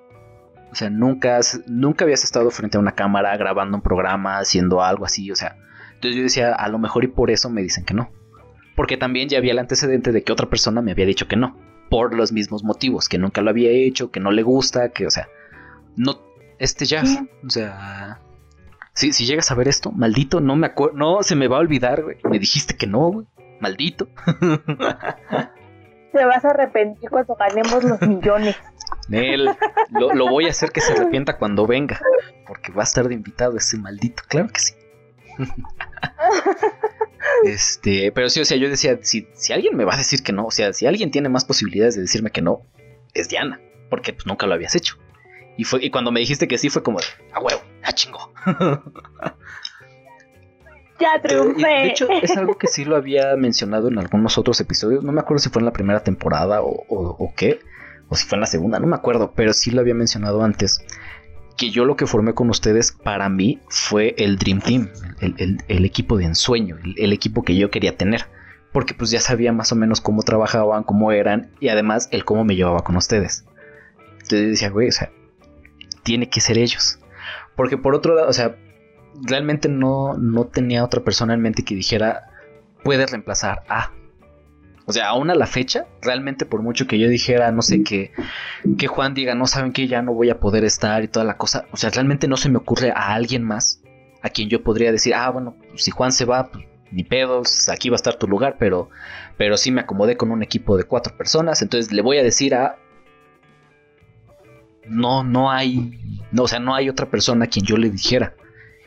[0.70, 5.06] O sea, nunca, nunca habías estado frente a una cámara grabando un programa, haciendo algo
[5.06, 5.56] así, o sea.
[5.94, 8.12] Entonces yo decía, a lo mejor y por eso me dicen que no.
[8.76, 11.58] Porque también ya había el antecedente de que otra persona me había dicho que no.
[11.90, 15.10] Por los mismos motivos, que nunca lo había hecho, que no le gusta, que, o
[15.10, 15.30] sea,
[15.98, 16.22] no,
[16.60, 17.04] este ya,
[17.46, 18.22] o sea,
[18.94, 21.60] si, si llegas a ver esto, maldito, no me acuerdo, no se me va a
[21.60, 22.18] olvidar, güey.
[22.24, 23.28] Me dijiste que no, güey,
[23.60, 24.08] maldito.
[26.14, 28.56] Te vas a arrepentir cuando ganemos los millones.
[29.08, 29.50] Nel,
[29.92, 32.00] lo, lo, voy a hacer que se arrepienta cuando venga,
[32.48, 34.74] porque va a estar de invitado ese maldito, claro que sí.
[37.44, 40.34] este, pero sí, o sea, yo decía, si, si alguien me va a decir que
[40.34, 42.62] no, o sea, si alguien tiene más posibilidades de decirme que no,
[43.14, 43.60] es Diana,
[43.90, 44.98] porque pues nunca lo habías hecho.
[45.58, 47.00] Y, fue, y cuando me dijiste que sí, fue como,
[47.34, 48.32] a huevo, a chingo.
[51.00, 51.68] ya triunfé.
[51.68, 55.04] de hecho, es algo que sí lo había mencionado en algunos otros episodios.
[55.04, 57.60] No me acuerdo si fue en la primera temporada o, o, o qué
[58.10, 60.82] o si fue en la segunda, no me acuerdo, pero sí lo había mencionado antes,
[61.58, 64.90] que yo lo que formé con ustedes para mí fue el Dream Team,
[65.20, 68.26] el, equipo de ensueño, el, equipo que yo quería tener,
[68.72, 72.44] porque pues ya sabía más o menos cómo trabajaban, cómo eran y además el cómo
[72.46, 73.46] me llevaba con ustedes.
[74.22, 75.12] Entonces decía, güey, o sea,
[76.08, 77.00] tiene que ser ellos.
[77.58, 78.56] Porque por otro lado, o sea,
[79.22, 82.32] realmente no, no tenía otra persona en mente que dijera,
[82.82, 83.92] puede reemplazar a
[84.90, 88.14] o sea, aún a la fecha, realmente por mucho que yo dijera, no sé, que,
[88.78, 91.36] que Juan diga, no saben que ya no voy a poder estar y toda la
[91.36, 93.82] cosa, o sea, realmente no se me ocurre a alguien más
[94.22, 97.90] a quien yo podría decir, ah, bueno, si Juan se va, pues, ni pedos, aquí
[97.90, 98.90] va a estar tu lugar, pero,
[99.36, 102.56] pero sí me acomodé con un equipo de cuatro personas, entonces le voy a decir
[102.56, 102.78] a...
[104.90, 106.00] No, no hay,
[106.32, 108.34] no, o sea, no hay otra persona a quien yo le dijera.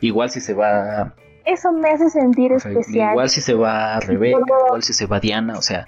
[0.01, 1.15] Igual si se va
[1.45, 3.13] eso me hace sentir especial.
[3.13, 5.87] Igual si se va Rebeca, igual si se va Diana, o sea,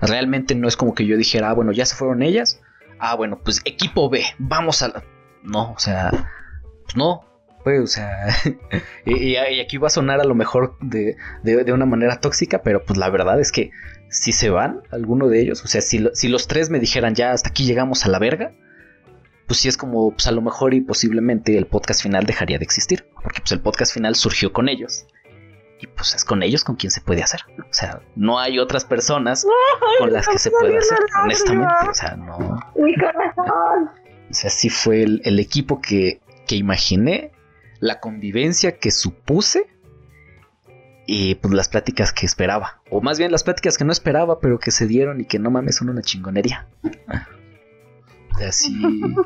[0.00, 2.60] realmente no es como que yo dijera, ah, bueno, ya se fueron ellas,
[2.98, 5.04] ah, bueno, pues equipo B, vamos a la...
[5.42, 6.10] No, o sea,
[6.84, 7.22] pues no,
[7.62, 8.28] pues, o sea,
[9.04, 12.98] y, aquí va a sonar a lo mejor de, de, una manera tóxica, pero pues
[12.98, 13.70] la verdad es que
[14.08, 17.32] si se van, alguno de ellos, o sea, si, si los tres me dijeran ya
[17.32, 18.52] hasta aquí llegamos a la verga,
[19.46, 22.64] pues sí es como, pues a lo mejor y posiblemente el podcast final dejaría de
[22.64, 25.06] existir, porque pues el podcast final surgió con ellos.
[25.80, 27.40] Y pues es con ellos con quien se puede hacer.
[27.58, 29.46] O sea, no hay otras personas
[29.98, 31.74] con las que se puede hacer, honestamente.
[31.90, 32.60] O sea, no.
[32.76, 33.90] Mi corazón.
[34.30, 37.32] O sea, sí fue el, el equipo que, que imaginé,
[37.80, 39.66] la convivencia que supuse
[41.06, 42.80] y pues las pláticas que esperaba.
[42.90, 45.50] O más bien las pláticas que no esperaba, pero que se dieron y que no
[45.50, 46.66] mames son una chingonería.
[48.46, 48.80] Así.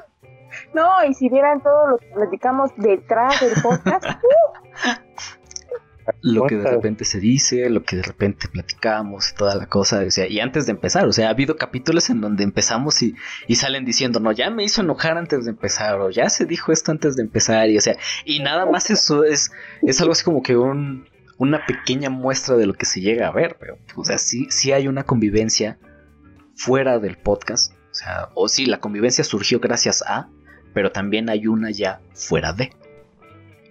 [0.75, 4.05] No, y si vieran todo lo que platicamos detrás del podcast.
[6.23, 10.11] lo que de repente se dice, lo que de repente platicamos, toda la cosa, o
[10.11, 13.15] sea, y antes de empezar, o sea, ha habido capítulos en donde empezamos y,
[13.47, 16.73] y, salen diciendo, no, ya me hizo enojar antes de empezar, o ya se dijo
[16.73, 19.53] esto antes de empezar, y o sea, y nada más eso es,
[19.83, 21.07] es algo así como que un,
[21.37, 24.73] una pequeña muestra de lo que se llega a ver, pero, o sea, sí, sí
[24.73, 25.79] hay una convivencia
[26.55, 30.29] fuera del podcast, sea, o sí, la convivencia surgió gracias a,
[30.73, 32.73] pero también hay una ya fuera de.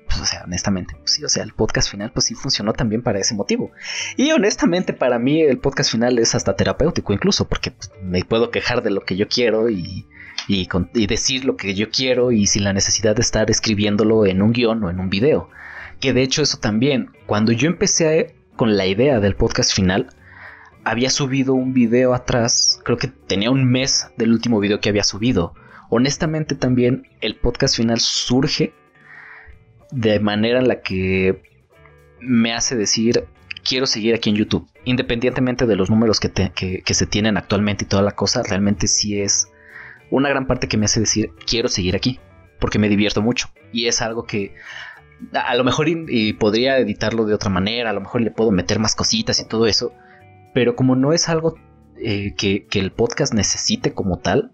[0.08, 3.02] Pues, o sea, honestamente, pues sí, o sea, el podcast final pues sí funcionó también
[3.02, 3.72] para ese motivo.
[4.16, 8.52] Y honestamente para mí el podcast final es hasta terapéutico incluso, porque pues, me puedo
[8.52, 10.06] quejar de lo que yo quiero y,
[10.48, 14.42] y, y, decir lo que yo quiero y sin la necesidad de estar escribiéndolo en
[14.42, 15.50] un guion o en un video.
[16.00, 20.10] Que de hecho eso también, cuando yo empecé con la idea del podcast final,
[20.90, 25.04] había subido un video atrás, creo que tenía un mes del último video que había
[25.04, 25.54] subido
[25.90, 28.74] honestamente también el podcast final surge
[29.92, 31.42] de manera en la que
[32.20, 33.26] me hace decir
[33.68, 34.68] quiero seguir aquí en YouTube.
[34.86, 39.20] Independientemente de los números que, que, se tienen actualmente y toda la cosa, realmente sí
[39.20, 39.50] es
[40.10, 42.20] una gran parte que me hace decir quiero seguir aquí.
[42.60, 43.50] Porque me divierto mucho.
[43.72, 44.56] Y es algo que
[45.34, 48.80] a lo mejor y, podría editarlo de otra manera, a lo mejor le puedo meter
[48.80, 49.94] más cositas y todo eso.
[50.58, 51.54] Pero como no es algo
[52.00, 54.54] eh, que, que el podcast necesite como tal,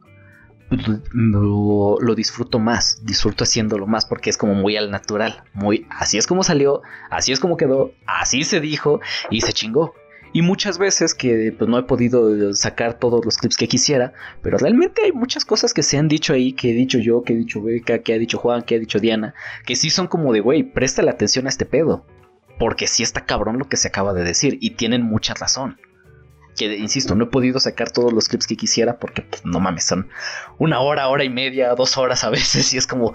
[1.13, 6.17] lo, lo, disfruto más, disfruto haciéndolo más porque es como muy al natural, muy así
[6.17, 8.99] es como salió, así es como quedó, así se dijo
[9.30, 9.93] y se chingó.
[10.34, 14.11] Y muchas veces que pues, no he podido sacar todos los clips que quisiera,
[14.41, 17.31] pero realmente hay muchas cosas que se han dicho ahí, que he dicho yo, que
[17.31, 19.35] he dicho Beca, que ha dicho Juan, que ha dicho Diana,
[19.65, 22.05] que sí son como de, güey, presta la atención a este pedo,
[22.59, 25.77] porque sí está cabrón lo que se acaba de decir, y tienen mucha razón.
[26.57, 29.85] Que, insisto, no he podido sacar todos los clips que quisiera porque, pues, no mames,
[29.85, 30.09] son
[30.59, 33.13] una hora, hora y media, dos horas a veces, y es como,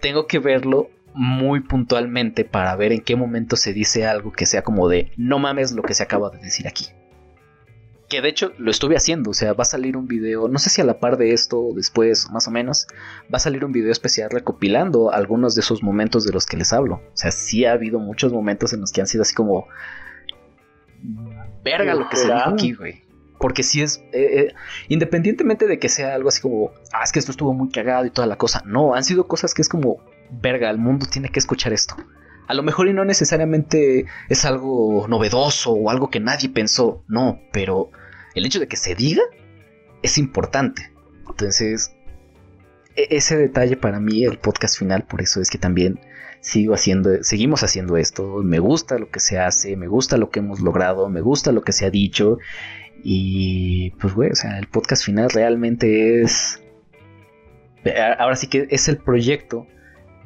[0.00, 4.62] tengo que verlo muy puntualmente para ver en qué momento se dice algo que sea
[4.62, 6.86] como de no mames lo que se acaba de decir aquí.
[8.08, 10.70] Que de hecho lo estuve haciendo, o sea, va a salir un video, no sé
[10.70, 12.86] si a la par de esto o después, más o menos,
[13.32, 16.72] va a salir un video especial recopilando algunos de esos momentos de los que les
[16.72, 16.96] hablo.
[16.96, 19.68] O sea, sí ha habido muchos momentos en los que han sido así como...
[21.64, 23.02] Verga lo que se dijo aquí, güey.
[23.38, 24.54] Porque si es, eh, eh,
[24.88, 28.10] independientemente de que sea algo así como, ah, es que esto estuvo muy cagado y
[28.10, 29.98] toda la cosa, no, han sido cosas que es como,
[30.30, 31.96] verga, el mundo tiene que escuchar esto.
[32.46, 37.40] A lo mejor y no necesariamente es algo novedoso o algo que nadie pensó, no,
[37.52, 37.90] pero
[38.34, 39.22] el hecho de que se diga
[40.02, 40.92] es importante.
[41.28, 41.94] Entonces,
[42.96, 45.98] e-, ese detalle para mí, el podcast final, por eso es que también
[46.44, 50.40] sigo haciendo, seguimos haciendo esto, me gusta lo que se hace, me gusta lo que
[50.40, 52.36] hemos logrado, me gusta lo que se ha dicho
[53.02, 56.62] y pues güey, o sea, el podcast final realmente es
[58.18, 59.66] ahora sí que es el proyecto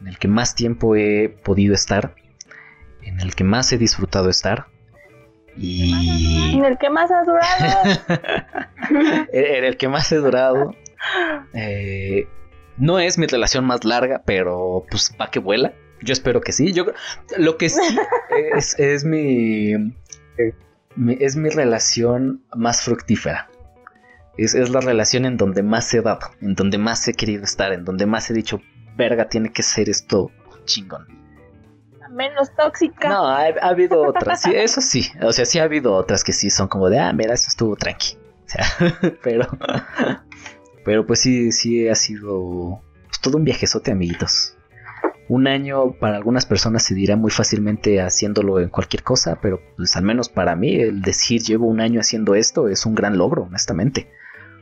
[0.00, 2.16] en el que más tiempo he podido estar,
[3.04, 4.66] en el que más he disfrutado estar
[5.56, 6.52] y...
[6.56, 8.00] En el que más has durado.
[9.32, 10.74] en el que más he durado.
[11.54, 12.26] Eh,
[12.76, 15.74] no es mi relación más larga, pero pues va que vuela.
[16.02, 16.72] Yo espero que sí.
[16.72, 16.86] Yo
[17.36, 17.80] lo que sí
[18.78, 19.72] es, mi,
[21.18, 23.48] es mi relación más fructífera.
[24.36, 27.72] Es, es, la relación en donde más he dado, en donde más he querido estar,
[27.72, 28.60] en donde más he dicho,
[28.96, 30.30] verga, tiene que ser esto
[30.64, 31.06] chingón.
[32.10, 33.08] Menos tóxica.
[33.08, 36.50] No, ha, habido otras, sí, eso sí, o sea, sí ha habido otras que sí
[36.50, 38.16] son como de, ah, mira, esto estuvo tranqui.
[38.16, 38.64] O sea,
[39.22, 39.46] pero,
[40.84, 44.57] pero pues sí, sí ha sido pues, todo un viajezote, amiguitos.
[45.28, 49.94] Un año para algunas personas se dirá muy fácilmente haciéndolo en cualquier cosa, pero pues
[49.96, 53.42] al menos para mí el decir llevo un año haciendo esto es un gran logro,
[53.42, 54.08] honestamente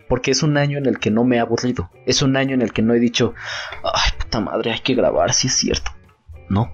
[0.08, 1.90] porque es un año en el que no me he aburrido.
[2.04, 3.34] Es un año en el que no he dicho,
[3.82, 5.90] ay, puta madre, hay que grabar, si es cierto.
[6.48, 6.72] No.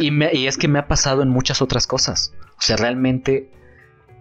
[0.00, 2.34] Y, y es que me ha pasado en muchas otras cosas.
[2.58, 3.50] O sea, realmente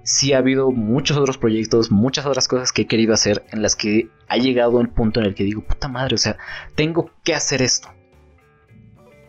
[0.03, 3.75] sí ha habido muchos otros proyectos, muchas otras cosas que he querido hacer en las
[3.75, 6.37] que ha llegado el punto en el que digo, puta madre, o sea,
[6.75, 7.89] tengo que hacer esto.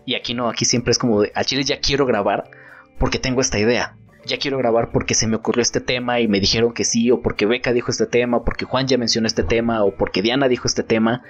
[0.06, 2.50] Y aquí no, aquí siempre es como de, a Chile ya quiero grabar
[2.98, 6.40] porque tengo esta idea ya quiero grabar porque se me ocurrió este tema y me
[6.40, 9.84] dijeron que sí, o porque Beca dijo este tema, porque Juan ya mencionó este tema,
[9.84, 11.22] o porque Diana dijo este tema.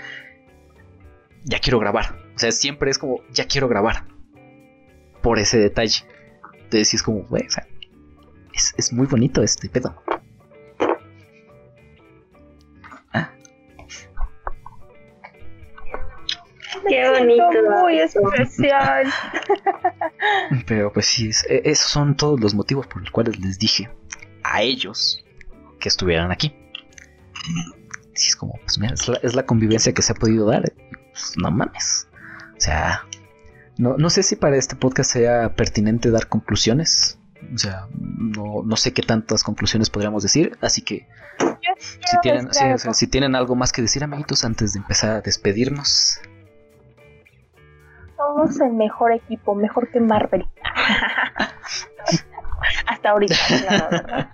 [1.45, 2.17] Ya quiero grabar.
[2.35, 4.07] O sea, siempre es como, ya quiero grabar.
[5.23, 6.05] Por ese detalle.
[6.55, 7.67] Entonces sí es como, güey, o sea,
[8.53, 10.03] es, es muy bonito este pedo.
[16.89, 17.51] Qué bonito.
[17.83, 19.07] Muy especial.
[20.67, 23.91] Pero pues sí, e, esos son todos los motivos por los cuales les dije
[24.43, 25.25] a ellos
[25.81, 26.55] que estuvieran aquí.
[28.15, 30.73] Sí, es como, pues mira, es la, convivencia que se ha podido dar.
[31.13, 32.09] Pues, no mames.
[32.57, 33.05] O sea,
[33.77, 37.19] no, no sé si para este podcast sea pertinente dar conclusiones.
[37.53, 40.57] O sea, no, no sé qué tantas conclusiones podríamos decir.
[40.61, 41.07] Así que
[41.79, 42.49] si tienen,
[42.93, 46.21] si tienen algo más que decir, amiguitos, antes de empezar a despedirnos
[48.25, 50.47] somos el mejor equipo, mejor que Marvel.
[52.87, 54.29] Hasta ahorita, ¿verdad?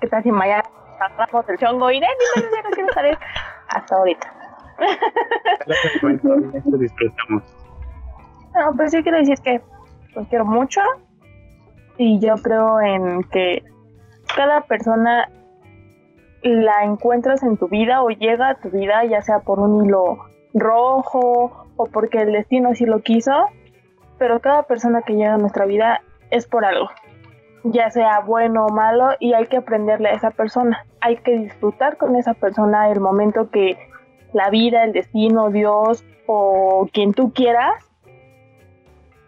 [0.00, 0.62] ¿Qué tal si mañana
[1.00, 2.06] agarramos el chongo y no,
[2.36, 3.18] no quiero salir?
[3.68, 4.32] Hasta ahorita.
[8.54, 9.60] no, pues yo quiero decir que
[10.14, 10.80] los quiero mucho
[11.98, 13.64] y yo creo en que
[14.34, 15.28] cada persona
[16.42, 20.18] la encuentras en tu vida o llega a tu vida ya sea por un hilo
[20.54, 23.32] rojo o porque el destino así lo quiso,
[24.18, 26.00] pero cada persona que llega a nuestra vida
[26.30, 26.88] es por algo,
[27.64, 31.96] ya sea bueno o malo, y hay que aprenderle a esa persona, hay que disfrutar
[31.96, 33.76] con esa persona el momento que
[34.32, 37.74] la vida, el destino, Dios o quien tú quieras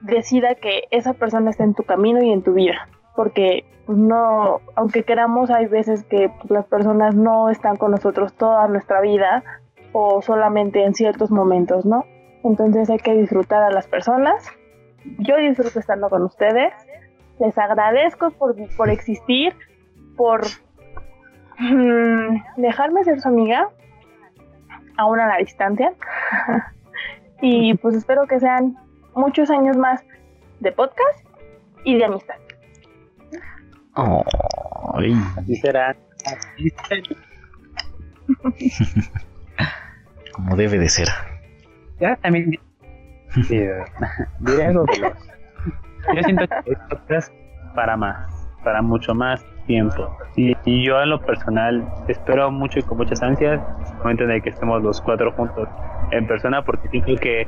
[0.01, 5.03] decida que esa persona está en tu camino y en tu vida, porque no, aunque
[5.03, 9.43] queramos, hay veces que pues, las personas no están con nosotros toda nuestra vida
[9.93, 12.05] o solamente en ciertos momentos, ¿no?
[12.45, 14.47] Entonces hay que disfrutar a las personas.
[15.19, 16.73] Yo disfruto estando con ustedes.
[17.39, 19.55] Les agradezco por, por existir,
[20.17, 20.43] por
[21.59, 23.71] mm, dejarme ser su amiga.
[24.97, 25.93] aún a la distancia.
[27.41, 28.77] y pues espero que sean
[29.15, 30.05] muchos años más
[30.61, 31.25] de podcast
[31.85, 32.37] y de amistad.
[35.37, 35.97] Así será.
[36.25, 37.03] Así será.
[40.33, 41.09] Como debe de ser.
[42.01, 42.51] Ya también
[43.49, 45.29] diré algo veloz.
[46.15, 47.33] Yo siento que esto es
[47.75, 50.17] para más, para mucho más tiempo.
[50.37, 53.61] Y, y, yo en lo personal espero mucho y con muchas ansias
[53.91, 55.69] el momento en el que estemos los cuatro juntos
[56.11, 57.47] en persona porque siento que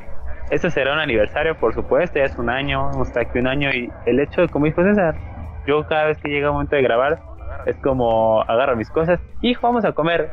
[0.51, 3.89] este será un aniversario, por supuesto, ya es un año, hasta aquí un año y
[4.05, 5.15] el hecho de, como dijo César,
[5.65, 7.19] yo cada vez que llega el momento de grabar
[7.65, 10.29] es como agarro mis cosas, hijo, vamos a comer,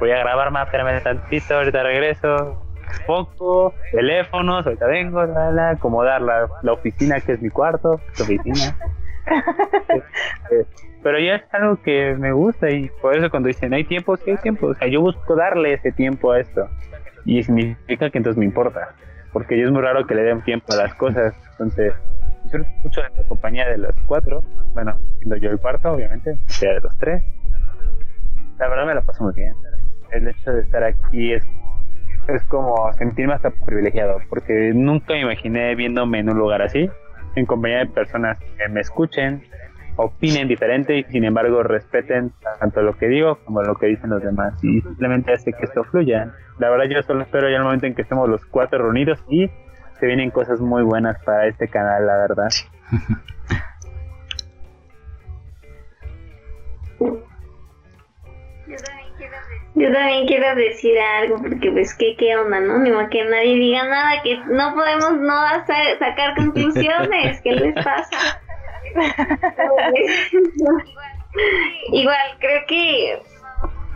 [0.00, 2.62] voy a grabar más, espérame tantito, ahorita regreso,
[3.00, 8.24] poco, teléfonos, ahorita vengo, la, la, acomodar la, la oficina que es mi cuarto, la
[8.24, 8.76] oficina.
[11.02, 14.30] pero ya es algo que me gusta y por eso cuando dicen hay tiempo, sí
[14.30, 16.68] hay tiempo, o sea, yo busco darle ese tiempo a esto
[17.24, 18.94] y significa que entonces me importa,
[19.32, 21.92] porque yo es muy raro que le den tiempo a las cosas, entonces
[22.44, 24.42] disfruto mucho de la compañía de los cuatro,
[24.74, 27.22] bueno, siendo yo el cuarto, obviamente, sea de los tres,
[28.58, 29.54] la verdad me la paso muy bien,
[30.12, 31.44] el hecho de estar aquí es
[32.28, 36.88] es como sentirme hasta privilegiado, porque nunca me imaginé viéndome en un lugar así,
[37.34, 39.42] en compañía de personas que me escuchen,
[39.96, 44.22] opinen diferente y sin embargo respeten tanto lo que digo como lo que dicen los
[44.22, 46.32] demás y simplemente hace que esto fluya.
[46.58, 49.50] La verdad yo solo espero ya el momento en que estemos los cuatro reunidos y
[49.98, 52.48] se vienen cosas muy buenas para este canal, la verdad.
[59.74, 62.78] Yo también quiero decir algo, porque pues qué, qué onda, ¿no?
[62.78, 65.34] Ni más que nadie diga nada, que no podemos no
[65.98, 68.40] sacar conclusiones, ¿qué les pasa?
[71.92, 73.18] Igual, creo que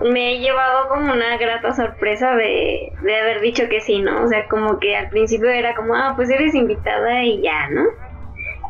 [0.00, 4.22] me he llevado como una grata sorpresa de, de haber dicho que sí, ¿no?
[4.24, 7.84] O sea, como que al principio era como, ah, pues eres invitada y ya, ¿no?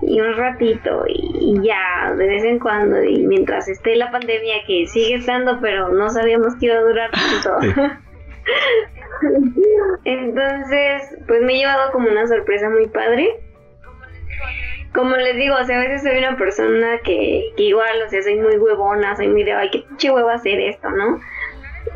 [0.02, 4.86] Y un ratito y, ya de vez en cuando y mientras esté la pandemia que
[4.86, 7.82] sigue estando pero no sabíamos que iba a durar tanto
[10.04, 13.40] entonces pues me he llevado como una sorpresa muy padre
[14.94, 18.22] como les digo, o sea, a veces soy una persona que, que igual, o sea,
[18.22, 21.20] soy muy huevona, soy muy de, ay, qué pinche huevo hacer esto, ¿no?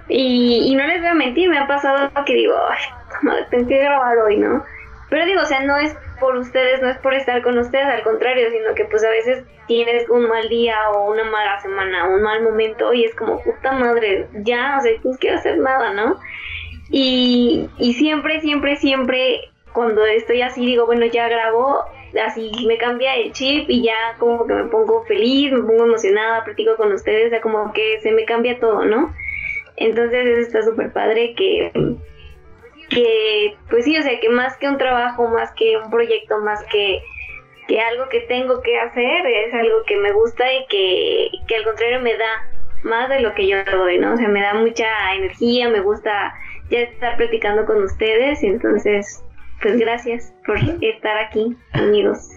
[0.08, 3.78] Y, y no les voy a mentir, me ha pasado que digo, ay, tengo que
[3.78, 4.62] grabar hoy, ¿no?
[5.10, 8.02] Pero digo, o sea, no es por ustedes, no es por estar con ustedes, al
[8.02, 12.22] contrario, sino que pues a veces tienes un mal día o una mala semana, un
[12.22, 16.16] mal momento y es como, puta madre, ya, o sea, no quiero hacer nada, ¿no?
[16.90, 21.84] Y, y siempre, siempre, siempre, cuando estoy así, digo, bueno, ya grabo,
[22.24, 26.44] así me cambia el chip y ya como que me pongo feliz, me pongo emocionada,
[26.44, 29.12] platico con ustedes, o sea, como que se me cambia todo, ¿no?
[29.76, 31.72] Entonces eso está súper padre que
[32.90, 36.62] que pues sí, o sea, que más que un trabajo, más que un proyecto, más
[36.64, 37.00] que,
[37.66, 41.64] que algo que tengo que hacer, es algo que me gusta y que, que al
[41.64, 42.50] contrario me da
[42.82, 44.14] más de lo que yo doy, ¿no?
[44.14, 46.34] O sea, me da mucha energía, me gusta
[46.70, 49.22] ya estar platicando con ustedes, y entonces,
[49.62, 52.36] pues gracias por estar aquí, amigos.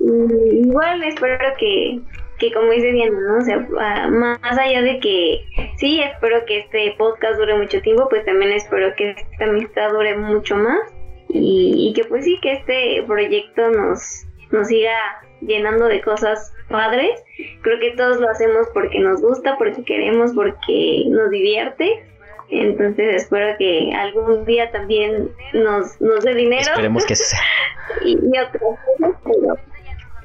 [0.00, 2.00] igual espero que,
[2.38, 3.38] que como dice Diana, ¿no?
[3.38, 5.44] O sea, más allá de que
[5.78, 10.16] sí, espero que este podcast dure mucho tiempo, pues también espero que esta amistad dure
[10.16, 10.80] mucho más
[11.28, 14.96] y, que pues sí, que este proyecto nos, nos siga
[15.40, 17.22] llenando de cosas padres.
[17.62, 22.04] Creo que todos lo hacemos porque nos gusta, porque queremos, porque nos divierte.
[22.50, 26.62] Entonces espero que algún día también nos, nos dé dinero.
[26.62, 27.40] Esperemos que sea.
[28.04, 29.56] y, y cosas, pero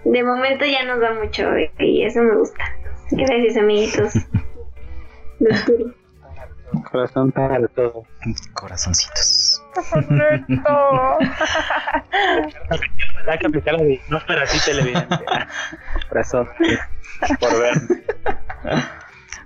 [0.05, 1.49] de momento ya nos da mucho
[1.79, 2.63] y eso me gusta.
[3.11, 4.13] Gracias, amiguitos.
[6.91, 8.03] Corazón para todo.
[8.53, 9.61] Corazoncitos.
[13.25, 15.19] La que aplicar la de no para ti televidente.
[16.09, 16.47] Corazón
[17.39, 17.73] por ver.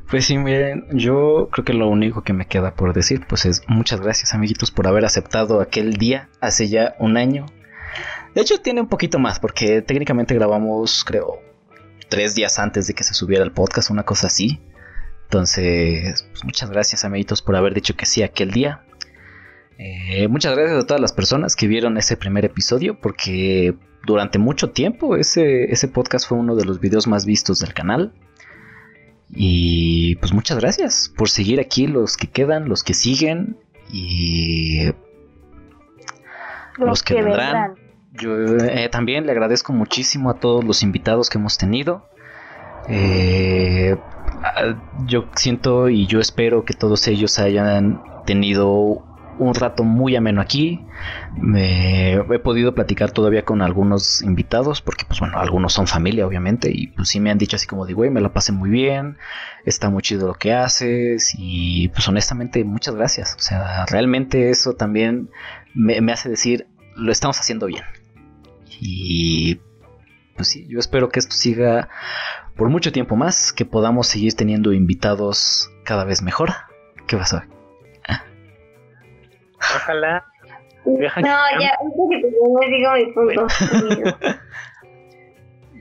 [0.09, 3.63] Pues sí, miren, yo creo que lo único que me queda por decir, pues es
[3.67, 7.45] muchas gracias, amiguitos, por haber aceptado aquel día hace ya un año
[8.37, 11.39] de hecho, tiene un poquito más, porque técnicamente grabamos, creo,
[12.07, 14.61] tres días antes de que se subiera el podcast, una cosa así.
[15.27, 18.83] Entonces, pues muchas gracias, amiguitos, por haber dicho que sí aquel día.
[19.77, 23.75] Eh, muchas gracias a todas las personas que vieron ese primer episodio, porque
[24.05, 28.13] durante mucho tiempo ese, ese podcast fue uno de los videos más vistos del canal.
[29.29, 33.57] Y pues muchas gracias por seguir aquí, los que quedan, los que siguen
[33.91, 34.93] y
[36.77, 37.75] los, que, vendrán.
[38.13, 42.07] Yo eh, también le agradezco muchísimo a todos los invitados que hemos tenido.
[42.87, 43.97] Eh,
[45.05, 49.03] yo siento y yo espero que todos ellos hayan tenido
[49.39, 50.85] un rato muy ameno aquí.
[51.35, 56.71] Me he podido platicar todavía con algunos invitados, porque pues bueno, algunos son familia, obviamente,
[56.73, 59.17] y pues sí me han dicho así como de, güey, me la pasé muy bien,
[59.65, 63.35] está muy chido lo que haces, y pues honestamente, muchas gracias.
[63.35, 65.29] O sea, realmente eso también
[65.73, 67.83] me hace decir, lo estamos haciendo bien.
[68.79, 69.59] Y
[70.35, 71.89] pues sí, yo espero que esto siga
[72.57, 76.49] por mucho tiempo más, que podamos seguir teniendo invitados cada vez mejor.
[77.07, 77.49] ¿Qué vas a ver?
[79.59, 80.25] Ojalá.
[80.85, 80.99] No,
[81.59, 83.47] ya, no digo mi punto.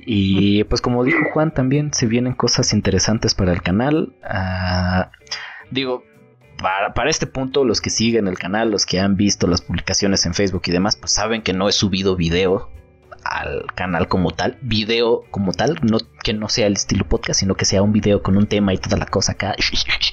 [0.07, 4.15] y pues como dijo Juan, también se vienen cosas interesantes para el canal.
[4.25, 5.13] Ah,
[5.71, 6.03] digo,
[6.61, 10.27] para, para, este punto, los que siguen el canal, los que han visto las publicaciones
[10.27, 12.69] en Facebook y demás, pues saben que no he subido video
[13.27, 17.55] al canal como tal, video como tal, no que no sea el estilo podcast, sino
[17.55, 19.55] que sea un video con un tema y toda la cosa acá,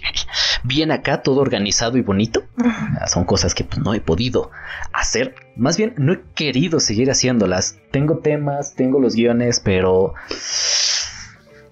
[0.64, 2.44] bien acá, todo organizado y bonito.
[2.64, 4.52] Ah, son cosas que pues, no he podido
[4.91, 7.80] hacer, más bien no he querido seguir haciéndolas.
[7.91, 10.14] Tengo temas, tengo los guiones, pero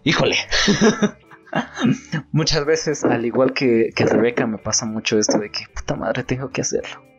[0.03, 0.38] híjole.
[2.31, 6.23] Muchas veces, al igual que, que Rebeca, me pasa mucho esto de que puta madre
[6.23, 7.11] tengo que hacerlo.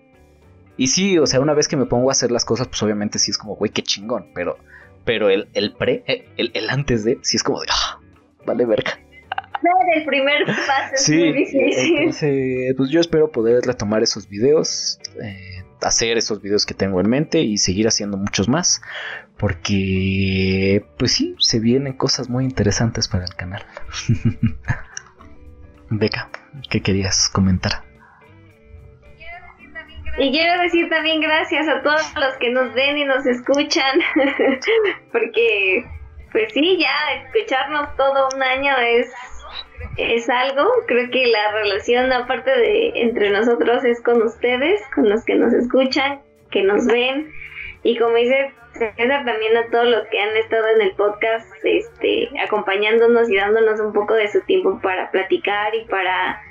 [0.77, 3.19] Y sí, o sea, una vez que me pongo a hacer las cosas, pues obviamente
[3.19, 4.29] sí es como, güey, qué chingón.
[4.35, 4.59] Pero,
[5.05, 8.01] pero el, el pre, eh, el, el, antes de, sí es como de, ah,
[8.47, 8.99] vale verga.
[9.95, 11.97] el primer paso sí, es muy difícil.
[11.99, 17.09] Entonces, pues yo espero poder retomar esos videos, eh, hacer esos videos que tengo en
[17.09, 18.81] mente y seguir haciendo muchos más.
[19.37, 23.65] Porque, pues sí, se vienen cosas muy interesantes para el canal.
[25.91, 26.31] Beca,
[26.71, 27.92] ¿qué querías comentar?
[30.19, 34.01] Y quiero decir también gracias a todos los que nos ven y nos escuchan,
[35.13, 35.85] porque
[36.33, 39.11] pues sí, ya escucharnos todo un año es,
[39.97, 45.25] es algo, creo que la relación aparte de entre nosotros es con ustedes, con los
[45.25, 46.21] que nos escuchan,
[46.51, 47.31] que nos ven,
[47.83, 52.31] y como dice César, también a todos los que han estado en el podcast, este,
[52.43, 56.43] acompañándonos y dándonos un poco de su tiempo para platicar y para,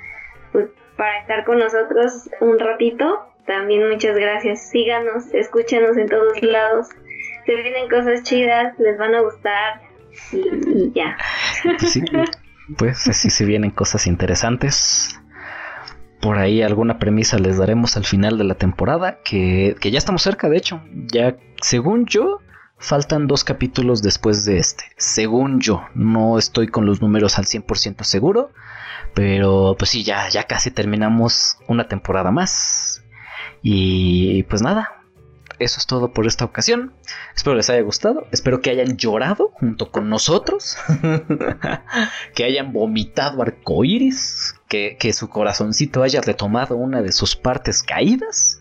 [0.52, 4.70] pues, para estar con nosotros un ratito también muchas gracias.
[4.70, 6.88] Síganos, escúchenos en todos lados.
[7.46, 9.80] Se vienen cosas chidas, les van a gustar
[10.32, 11.16] y, ya.
[11.78, 12.02] Sí,
[12.76, 15.20] pues así se vienen cosas interesantes.
[16.20, 20.22] Por ahí alguna premisa les daremos al final de la temporada, que, que ya estamos
[20.22, 20.80] cerca, de hecho.
[21.12, 22.38] Ya, según yo,
[22.78, 24.84] faltan dos capítulos después de este.
[24.96, 28.52] Según yo, no estoy con los números al 100% seguro.
[29.14, 33.01] Pero pues sí, ya, ya casi terminamos una temporada más.
[33.62, 35.02] Y pues nada,
[35.58, 36.92] eso es todo por esta ocasión.
[37.34, 38.26] Espero les haya gustado.
[38.32, 40.76] Espero que hayan llorado junto con nosotros.
[42.34, 44.54] que hayan vomitado arcoíris.
[44.68, 48.60] Que, que su corazoncito haya retomado una de sus partes caídas.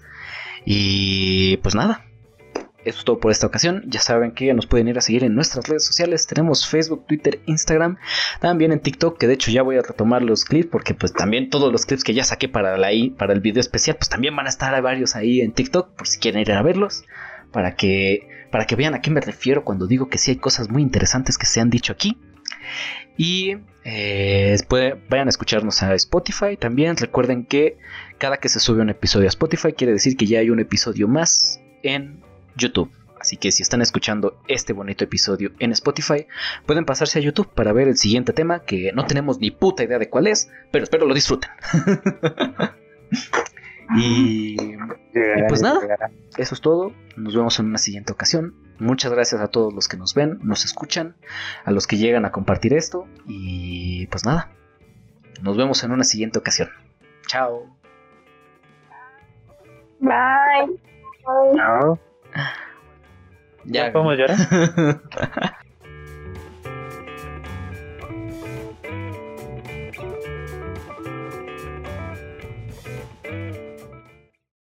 [0.65, 2.05] Y pues nada,
[2.83, 3.83] eso es todo por esta ocasión.
[3.87, 6.25] Ya saben que nos pueden ir a seguir en nuestras redes sociales.
[6.25, 7.97] Tenemos Facebook, Twitter, Instagram.
[8.39, 10.69] También en TikTok, que de hecho ya voy a retomar los clips.
[10.71, 13.97] Porque pues también todos los clips que ya saqué para, la, para el video especial.
[13.97, 15.95] Pues también van a estar varios ahí en TikTok.
[15.95, 17.03] Por si quieren ir a verlos.
[17.51, 20.69] Para que, para que vean a qué me refiero cuando digo que sí hay cosas
[20.69, 22.17] muy interesantes que se han dicho aquí.
[23.17, 24.57] Y eh,
[25.09, 26.57] vayan a escucharnos a Spotify.
[26.57, 27.77] También recuerden que
[28.17, 31.07] cada que se sube un episodio a Spotify quiere decir que ya hay un episodio
[31.07, 32.21] más en
[32.55, 32.91] YouTube.
[33.21, 36.25] Así que si están escuchando este bonito episodio en Spotify,
[36.65, 39.99] pueden pasarse a YouTube para ver el siguiente tema que no tenemos ni puta idea
[39.99, 41.51] de cuál es, pero espero lo disfruten.
[43.95, 44.57] y,
[45.47, 45.81] pues nada,
[46.35, 46.93] eso es todo.
[47.15, 48.55] Nos vemos en una siguiente ocasión.
[48.79, 51.15] Muchas gracias a todos los que nos ven, nos escuchan,
[51.63, 53.05] a los que llegan a compartir esto.
[53.27, 54.49] Y pues nada,
[55.43, 56.69] nos vemos en una siguiente ocasión.
[57.27, 57.67] Chao.
[59.99, 60.79] Bye.
[62.33, 62.43] Chao.
[63.65, 63.91] Ya.
[63.91, 64.37] ¿Podemos llorar?